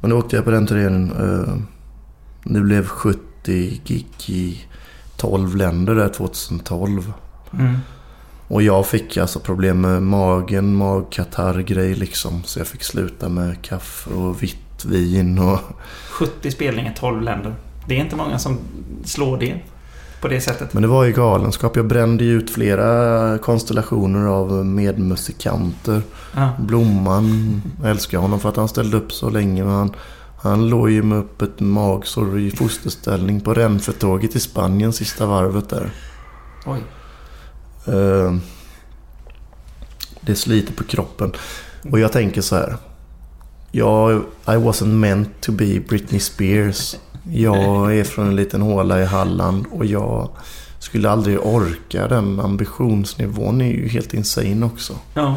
[0.00, 1.12] Men då åkte jag på den turnén.
[1.12, 1.54] eh,
[2.44, 4.64] Det blev 70 gig i
[5.16, 7.12] 12 länder där 2012.
[7.52, 7.76] Mm.
[8.48, 12.42] Och jag fick alltså problem med magen, magkatarr-grej liksom.
[12.44, 15.58] Så jag fick sluta med kaffe och vitt vin och...
[16.10, 17.54] 70 spelningar, 12 länder.
[17.88, 18.58] Det är inte många som
[19.04, 19.60] slår det
[20.20, 20.72] på det sättet.
[20.72, 21.76] Men det var ju galenskap.
[21.76, 26.02] Jag brände ju ut flera konstellationer av medmusikanter.
[26.34, 26.50] Ja.
[26.58, 29.64] Blomman, jag älskar honom för att han ställde upp så länge.
[29.64, 29.94] Men han,
[30.42, 35.90] han låg ju med öppet magsår i fosterställning på Renfetåget i Spanien sista varvet där.
[36.66, 36.80] Oj.
[37.94, 38.34] Eh,
[40.20, 41.32] det sliter på kroppen.
[41.90, 42.76] Och jag tänker så här.
[43.76, 46.96] Jag, I wasn't meant to be Britney Spears.
[47.32, 50.28] Jag är från en liten håla i Halland och jag
[50.78, 53.60] skulle aldrig orka den ambitionsnivån.
[53.60, 54.92] är ju helt insane också.
[55.14, 55.36] Ja.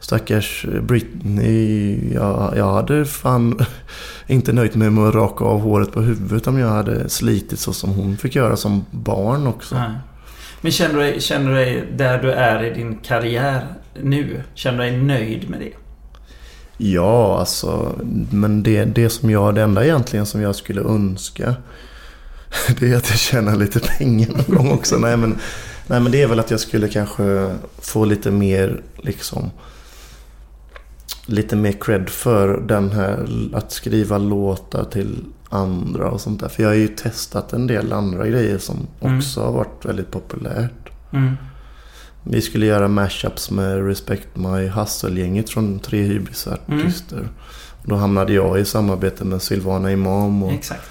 [0.00, 2.14] Stackars Britney.
[2.14, 3.60] Jag, jag hade fan
[4.26, 7.72] inte nöjt mig med att raka av håret på huvudet om jag hade slitit så
[7.72, 9.74] som hon fick göra som barn också.
[9.74, 9.90] Nej.
[10.60, 13.66] Men känner du, dig, känner du dig där du är i din karriär
[14.02, 14.42] nu?
[14.54, 15.81] Känner du dig nöjd med det?
[16.84, 17.92] Ja, alltså.
[18.30, 21.54] Men det, det som jag, det enda egentligen som jag skulle önska.
[22.80, 24.96] Det är att jag tjänar lite pengar någon gång också.
[24.98, 25.38] Nej men,
[25.86, 29.50] nej men det är väl att jag skulle kanske få lite mer liksom.
[31.26, 36.48] Lite mer cred för den här att skriva låtar till andra och sånt där.
[36.48, 39.18] För jag har ju testat en del andra grejer som Mm.
[39.18, 40.88] också har varit väldigt populärt.
[41.12, 41.36] Mm.
[42.24, 47.28] Vi skulle göra mashups med Respect My Hustle-gänget från tre hybrisartister.
[47.84, 50.90] Då hamnade jag i samarbete med Silvana Imam och, Exakt.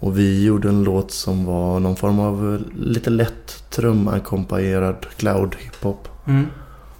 [0.00, 6.08] och vi gjorde en låt som var någon form av lite lätt trumakkompanjerad cloud hiphop.
[6.26, 6.46] Mm.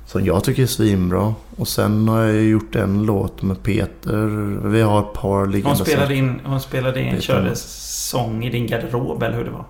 [0.07, 1.35] Som jag tycker är svinbra.
[1.57, 4.27] Och sen har jag gjort en låt med Peter.
[4.69, 5.79] Vi har ett par liggande.
[5.79, 7.23] Hon spelade in, hon spelade in, Peter.
[7.23, 9.65] körde sång i din garderob eller hur det var?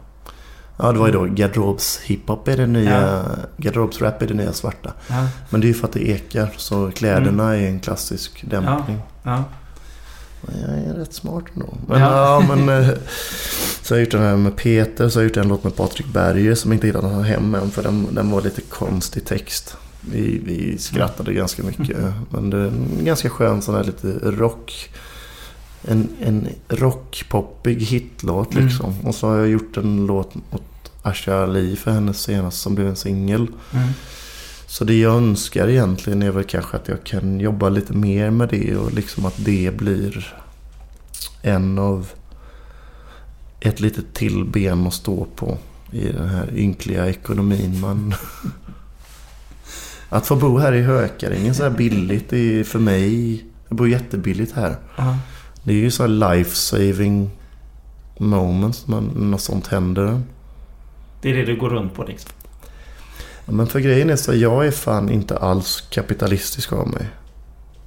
[0.79, 3.01] Ja, det var ju då garderobs hiphop är det nya.
[3.03, 3.23] Ja.
[3.57, 4.93] Garderobsrap är det nya svarta.
[5.09, 5.29] Ja.
[5.51, 6.51] Men det är ju för att det ekar.
[6.57, 8.99] Så kläderna är en klassisk dämpning.
[9.23, 9.45] ja.
[10.41, 11.75] Men Jag är rätt smart ändå.
[11.87, 12.45] Men, Ja.
[12.49, 12.55] ja.
[12.57, 12.89] men, eh,
[13.83, 15.09] så har jag gjort den här med Peter.
[15.09, 17.71] Så har jag gjort en låt med Patrik Berger som inte hittat någon hem än.
[17.71, 19.77] För den, den var lite konstig text.
[20.01, 21.97] Vi, vi skrattade ganska mycket.
[22.31, 24.91] Men det är en ganska skön sån här lite rock.
[25.83, 28.67] En, en rockpoppig hitlåt Mm.
[28.67, 29.01] liksom.
[29.01, 32.89] Och så har jag gjort en låt åt Asha Ali för hennes senaste som blev
[32.89, 33.47] en singel.
[33.73, 33.89] Mm.
[34.67, 38.49] Så det jag önskar egentligen är väl kanske att jag kan jobba lite mer med
[38.49, 40.35] det och liksom att det blir
[41.43, 42.09] en av
[43.61, 45.59] ett litet till ben att stå på
[45.91, 48.15] i den här ynkliga ekonomin man...
[50.11, 53.45] Att få bo här i Hökarängen så här billigt är för mig...
[53.69, 54.77] Jag bor jättebilligt här.
[54.97, 55.17] Ja.
[55.69, 57.31] Det är ju så här life saving
[58.19, 60.23] moments när något sånt händer.
[61.23, 62.31] Det är det du går runt på liksom.
[63.47, 67.09] Ja, men för grejen är så jag är fan inte alls kapitalistisk av mig.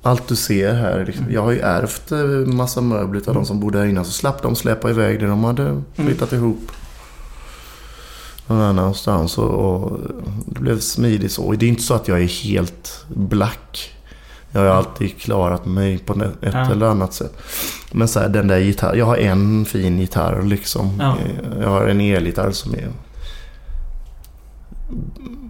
[0.01, 1.05] Allt du ser här, Mm.
[1.05, 2.17] liksom, jag har ju ärvt eh,
[2.53, 4.05] massa möbler av de som bodde här innan.
[4.05, 5.83] Så slapp de släpa iväg det de hade Mm.
[5.95, 6.71] flyttat ihop.
[8.47, 9.99] Någon annanstans och, och
[10.45, 11.43] det blev smidigt så.
[11.43, 13.91] Och Det är inte så att jag är helt black.
[14.51, 16.71] Jag har ju alltid klarat mig på ett Ja.
[16.71, 17.33] eller annat sätt.
[17.91, 18.99] Men så här, den där gitarren.
[18.99, 20.97] Jag har en fin gitarr liksom.
[20.99, 21.17] Ja.
[21.61, 22.89] Jag har en elgitarr som är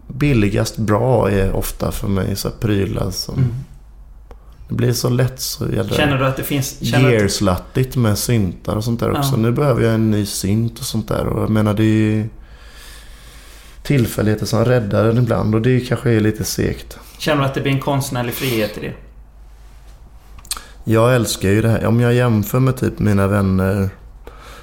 [0.08, 3.36] billigast bra är ofta för mig så här prylar som...
[3.36, 3.50] Mm.
[4.70, 6.80] Det blir så lätt så jävla Känner du att det finns...
[6.80, 9.32] Du att, gearslattigt med syntar och sånt där också.
[9.32, 9.38] Ja.
[9.38, 11.26] Nu behöver jag en ny synt och sånt där.
[11.26, 12.30] Och jag menar det är ju
[13.84, 15.56] tillfälligheter som räddar den ibland.
[15.56, 16.98] Och det kanske är lite segt.
[17.18, 18.94] känner du att det blir en konstnärlig frihet i det?
[20.84, 21.86] Jag älskar ju det här.
[21.86, 23.90] Om jag jämför med typ mina vänner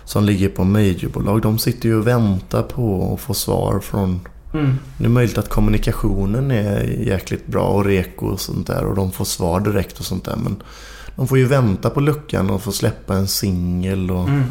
[0.04, 1.42] som ligger på majorbolag.
[1.42, 4.20] De sitter ju och väntar på att få svar från...
[4.54, 4.78] Mm.
[4.98, 8.84] Det är möjligt att kommunikationen är jäkligt bra och reko och sånt där.
[8.84, 10.36] Och de får svar direkt och sånt där.
[10.36, 10.62] Men
[11.16, 14.10] de får ju vänta på luckan och få släppa en singel.
[14.10, 14.28] Och...
[14.28, 14.44] Mm.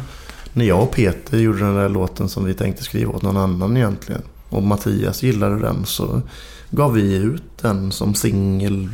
[0.52, 3.76] När jag och Peter gjorde den där låten som vi tänkte skriva åt någon annan
[3.76, 4.22] egentligen.
[4.48, 6.22] Och Mattias gillade den så
[6.70, 8.88] gav vi ut den som singel.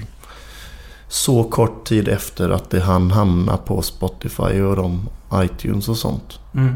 [1.08, 6.38] Så kort tid efter att det hann hamna på Spotify och de iTunes och sånt.
[6.54, 6.74] Mm.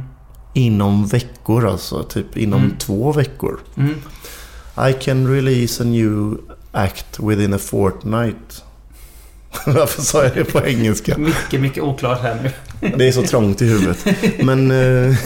[0.55, 2.03] Inom veckor alltså.
[2.03, 2.77] Typ inom Mm.
[2.79, 3.59] två veckor.
[3.77, 3.95] Mm.
[4.91, 6.39] I can release a new
[6.73, 8.65] act within a fortnight.
[9.67, 11.19] Varför sa jag det på engelska?
[11.19, 12.91] Mycket, mycket oklart här nu.
[12.97, 14.07] Det är så trångt i huvudet.
[14.45, 15.17] Men eh,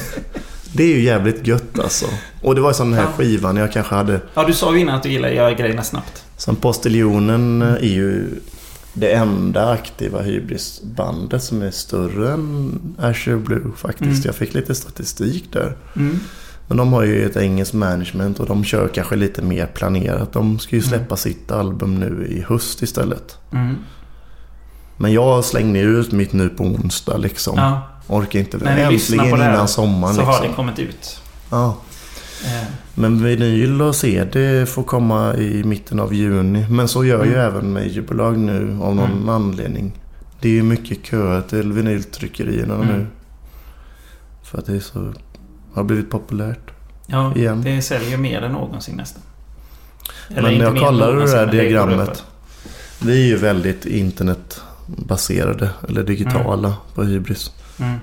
[0.73, 2.07] det är ju jävligt gött alltså.
[2.43, 3.13] Och det var ju sån här Ja.
[3.17, 4.21] skivan jag kanske hade.
[4.35, 6.25] Ja, du sa ju innan att du gillar att göra grejerna snabbt.
[6.37, 8.27] Som Postiljonen eh, är ju
[8.95, 14.03] det enda aktiva hybrisbandet som är större än Asher Blue faktiskt.
[14.11, 14.23] Mm.
[14.25, 15.77] Jag fick lite statistik där.
[15.97, 16.19] Mm.
[16.69, 20.33] Men de har ju ett engelskt management och de kör kanske lite mer planerat.
[20.33, 23.37] De ska ju släppa sitt album nu i höst istället.
[23.53, 23.75] Mm.
[24.97, 27.55] Men jag slängde ut mitt nu på onsdag liksom.
[27.57, 28.57] Ja, Orkar inte.
[28.57, 30.35] ni lyssnar Äntligen på det här innan sommaren så liksom.
[30.35, 31.21] har det kommit ut.
[31.51, 31.77] Ja.
[32.45, 36.67] Eh, Men vinyl och CD får komma i mitten av juni.
[36.71, 37.47] Men så gör ju Mm.
[37.47, 39.29] även majorbolag nu av någon Mm.
[39.29, 39.93] anledning.
[40.41, 42.87] Det är ju mycket kö till vinyltryckerierna Mm.
[42.89, 43.07] nu.
[44.43, 45.13] För att det är så,
[45.75, 46.71] har blivit populärt.
[47.07, 47.63] Ja, Igen.
[47.63, 49.23] det säljer mer än någonsin nästan.
[50.29, 52.25] Eller Men jag än det där men diagrammet.
[53.03, 55.71] Vi är ju väldigt internetbaserade.
[55.89, 57.51] Eller digitala på Hybris.
[57.83, 57.99] Mm.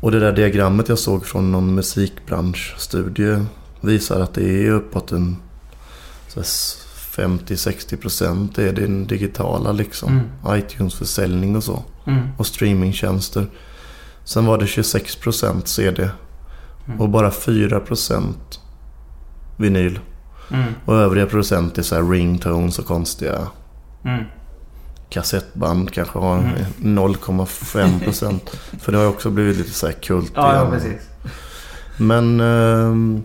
[0.00, 3.44] Och det där diagrammet jag såg från någon musikbranschstudie
[3.80, 5.36] visar att det är uppåt en
[6.28, 6.46] så här
[7.16, 10.20] 50-60% det är den digitala liksom.
[10.48, 11.84] iTunes-försäljning och så.
[12.06, 12.28] Mm.
[12.36, 13.46] Och streamingtjänster.
[14.24, 16.10] Sen var det 26% CD.
[16.86, 17.00] Mm.
[17.00, 18.34] Och bara 4%
[19.56, 20.00] vinyl.
[20.50, 20.72] Mm.
[20.84, 23.38] Och övriga procent är så här ringtones och konstiga
[24.04, 24.24] Mm.
[25.10, 26.98] Kassettband kanske har Mm.
[26.98, 28.40] 0,5%.
[28.80, 31.00] För det har också blivit lite så här kult Ja, ja, precis.
[31.96, 32.40] Men...
[32.40, 33.22] ehm,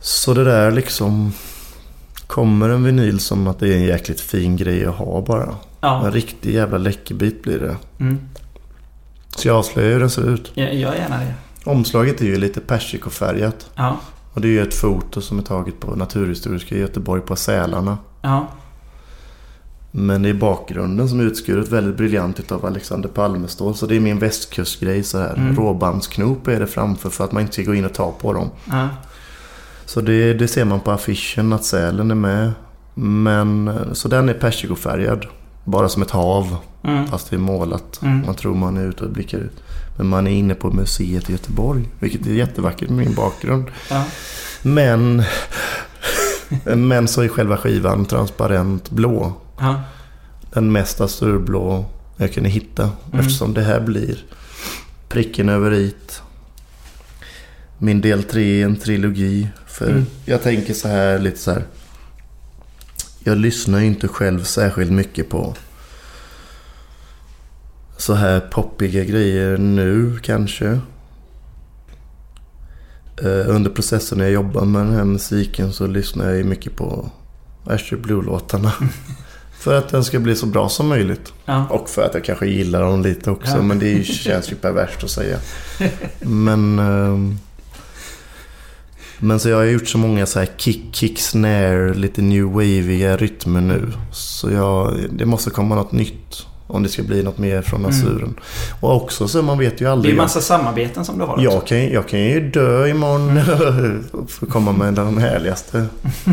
[0.00, 1.32] så det där liksom...
[2.26, 5.54] Kommer en vinyl som att det är en jäkligt fin grej att ha bara.
[5.80, 6.06] Ja.
[6.06, 7.76] En riktig jävla läckerbit blir det.
[8.00, 8.18] Mm.
[9.36, 10.50] Så jag avslöjar hur den ser ut.
[10.54, 11.34] Jag gör gärna det.
[11.64, 13.70] Omslaget är ju lite persikofärgat.
[13.74, 13.96] Ja.
[14.32, 17.98] Och det är ju ett foto som är taget på Naturhistoriska i Göteborg på Sälarna.
[18.22, 18.48] Ja.
[19.94, 23.74] Men det är bakgrunden som är utskuret väldigt briljant utav Alexander Palmestål.
[23.74, 25.34] Så det är min västkustgrej så här.
[25.34, 25.56] Mm.
[25.56, 28.50] Råbandsknop är det framför för att man inte ska gå in och ta på dem.
[28.70, 28.88] Ja.
[29.84, 32.52] Så det, det ser man på affischen att sälen är med.
[32.94, 35.26] Men, så den är persikofärgad.
[35.64, 36.56] Bara som ett hav.
[36.84, 37.06] Mm.
[37.06, 38.02] Fast det är målat.
[38.02, 38.26] Mm.
[38.26, 39.62] Man tror man är ute och blickar ut.
[39.96, 41.88] Men man är inne på museet i Göteborg.
[41.98, 43.64] Vilket är jättevackert med min bakgrund.
[43.90, 44.04] Ja.
[44.62, 45.22] Men,
[46.88, 49.32] men så är själva skivan transparent blå.
[49.62, 49.82] Ja.
[50.52, 51.84] Den mest azurblå
[52.16, 52.82] jag kunde hitta.
[52.82, 53.20] Mm.
[53.20, 54.18] Eftersom det här blir
[55.08, 56.22] pricken över it.
[57.78, 59.48] Min del tre är en trilogi.
[59.66, 60.06] För Mm.
[60.24, 61.64] jag tänker så här lite så här.
[63.24, 65.54] Jag lyssnar ju inte själv särskilt mycket på
[67.96, 70.66] så här poppiga grejer nu kanske.
[73.22, 76.76] Eh, Under processen när jag jobbar med den här musiken så lyssnar jag ju mycket
[76.76, 77.10] på
[77.64, 78.72] Asher Blue-låtarna.
[79.62, 81.32] för att den ska bli så bra som möjligt.
[81.44, 81.66] Ja.
[81.70, 83.56] Och för att jag kanske gillar dem lite också.
[83.56, 83.62] Ja.
[83.62, 85.38] Men det känns ju perverst att säga.
[86.20, 86.78] Men...
[86.78, 87.38] ehm,
[89.18, 93.16] men så jag har gjort så många så här kick, kick, snare, lite new waviga
[93.16, 93.92] rytmer nu.
[94.12, 96.46] Så jag, det måste komma något nytt.
[96.72, 98.34] Om det ska bli något mer från Azuren.
[98.80, 99.82] Och också så man vet ju Mm.
[99.82, 100.14] Det är aldrig.
[100.14, 101.44] ju massa samarbeten som du har också.
[101.44, 103.44] Jag kan, jag kan ju dö imorgon
[104.28, 105.86] för att komma med den härligaste.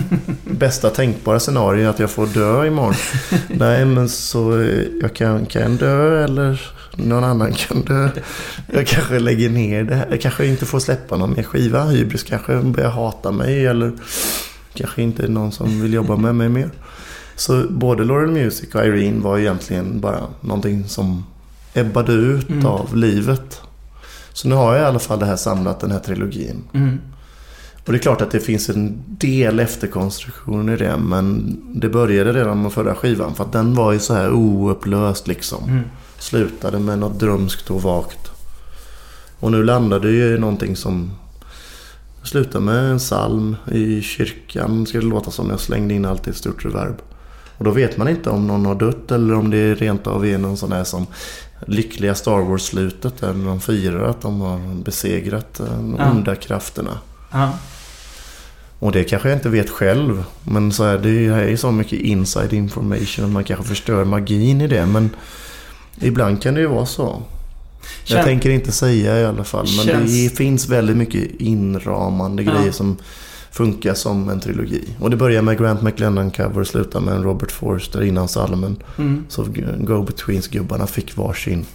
[0.44, 2.94] Bästa tänkbara scenario att jag får dö imorgon.
[3.48, 6.62] Nej men så eh, jag kan, kan dö eller
[6.96, 8.10] någon annan kan dö.
[8.74, 10.08] Jag kanske lägger ner det här.
[10.10, 11.84] Jag kanske inte får släppa någon mer skiva.
[11.84, 13.92] Hybris kanske börjar hata mig eller
[14.74, 16.70] kanske inte någon som vill jobba med mig mer.
[17.40, 21.26] Så både Laurel Music och Irene var egentligen bara någonting som
[21.74, 22.66] ebbade ut Mm.
[22.66, 23.62] av livet.
[24.34, 26.64] Så nu har jag i alla fall det här samlat, den här trilogin.
[26.74, 27.00] Mm.
[27.86, 30.98] Och det är klart att det finns en del efterkonstruktion i det.
[30.98, 33.36] Men det började redan med förra skivan.
[33.36, 35.64] För att den var ju så här oupplöst liksom.
[35.64, 35.84] Mm.
[36.18, 38.32] Slutade med något drömskt och vagt.
[39.40, 41.12] Och nu landade det ju i någonting som
[42.24, 44.86] slutar med en psalm i kyrkan.
[44.86, 46.96] Ska det låta som jag slängde in allt i ett stort reverb.
[47.60, 50.38] Och då vet man inte om någon har dött eller om det rent av är
[50.38, 51.08] någon sån här som
[51.68, 53.18] lyckliga Star Wars-slutet.
[53.22, 56.12] Där de firar att de har besegrat eh, de Ja.
[56.12, 56.98] onda krafterna.
[57.32, 57.52] Ja.
[58.80, 60.24] Och det kanske jag inte vet själv.
[60.44, 63.32] Men så är det ju- här är så mycket inside information.
[63.34, 64.86] Man kanske förstör magin i det.
[64.86, 65.10] Men
[66.02, 67.22] ibland kan det ju vara så.
[68.06, 69.68] Jag Kän- tänker inte säga i alla fall.
[69.78, 72.52] Men det Känns- finns väldigt mycket inramande Ja.
[72.52, 72.98] grejer som
[73.52, 74.96] funkar som en trilogi.
[75.00, 78.84] Och det börjar med Grant McLennan cover och slutar med en Robert Forster innan salmen.
[78.98, 79.26] Mm.
[79.30, 79.44] Så
[79.80, 81.66] Go-Betweens-gubbarna fick varsin.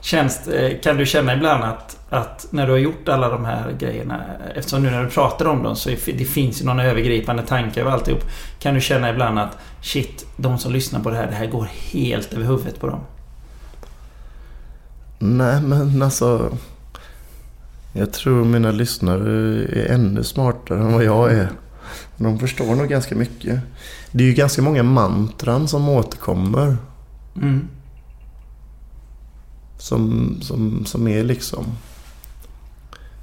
[0.00, 3.72] Känns, eh, kan du känna ibland att, att när du har gjort alla de här
[3.78, 4.24] grejerna,
[4.54, 7.80] eftersom nu när du pratar om dem så är, det finns ju någon övergripande tanke
[7.80, 8.22] över alltihop.
[8.58, 11.68] Kan du känna ibland att shit, de som lyssnar på det här, det här går
[11.92, 13.00] helt över huvudet på dem?
[15.18, 16.50] Nej, men alltså...
[17.98, 19.30] Jag tror mina lyssnare
[19.64, 21.50] är ännu smartare än vad jag är.
[22.16, 23.60] De förstår nog ganska mycket.
[24.12, 26.76] Det är ju ganska många mantran som återkommer.
[27.36, 27.68] Mm.
[29.78, 31.64] Som, som, som är liksom...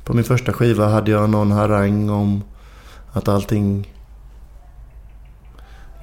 [0.03, 2.43] På min första skiva hade jag någon harang om
[3.11, 3.93] att allting...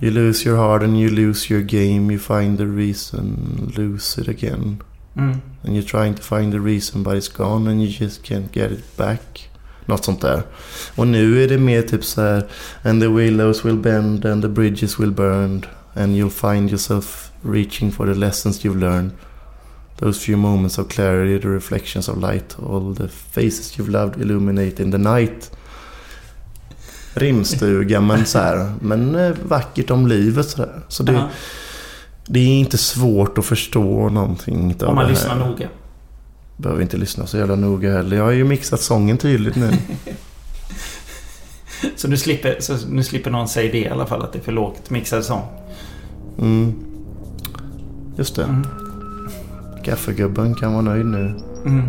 [0.02, 2.12] You lose your heart and you lose your game.
[2.12, 3.36] You find the reason,
[3.76, 4.82] lose it again.
[5.16, 5.40] Mm.
[5.62, 8.72] And you're trying to find the reason but it's gone and you just can't get
[8.72, 9.50] it back.
[9.86, 10.42] Något sånt där.
[10.96, 12.46] Och nu är det mer typ så här.
[12.82, 15.66] And the willows will bend and the bridges will burn.
[15.94, 19.10] And you'll find yourself reaching for the lessons you've learned.
[19.98, 22.56] Those few moments of clarity, the reflections of light.
[22.58, 25.50] All the faces you've loved illuminate in the night.
[27.14, 28.72] Rimstuga men så här.
[28.80, 30.80] Men eh, vackert om livet sådär.
[30.88, 31.28] Så det, Ja.
[32.32, 35.68] Det är inte svårt att förstå någonting Om man lyssnar noga.
[36.56, 38.16] Behöver inte lyssna så jävla noga heller.
[38.16, 39.70] Jag har ju mixat sången tydligt nu.
[41.96, 44.42] Så nu slipper, så nu slipper någon säga det i alla fall, att det är
[44.42, 45.42] för lågt mixad sång.
[46.38, 46.74] Mm.
[48.16, 48.42] Just det.
[48.42, 48.66] Mm.
[49.84, 51.34] Kaffegubben kan vara nöjd nu.
[51.66, 51.88] Mm.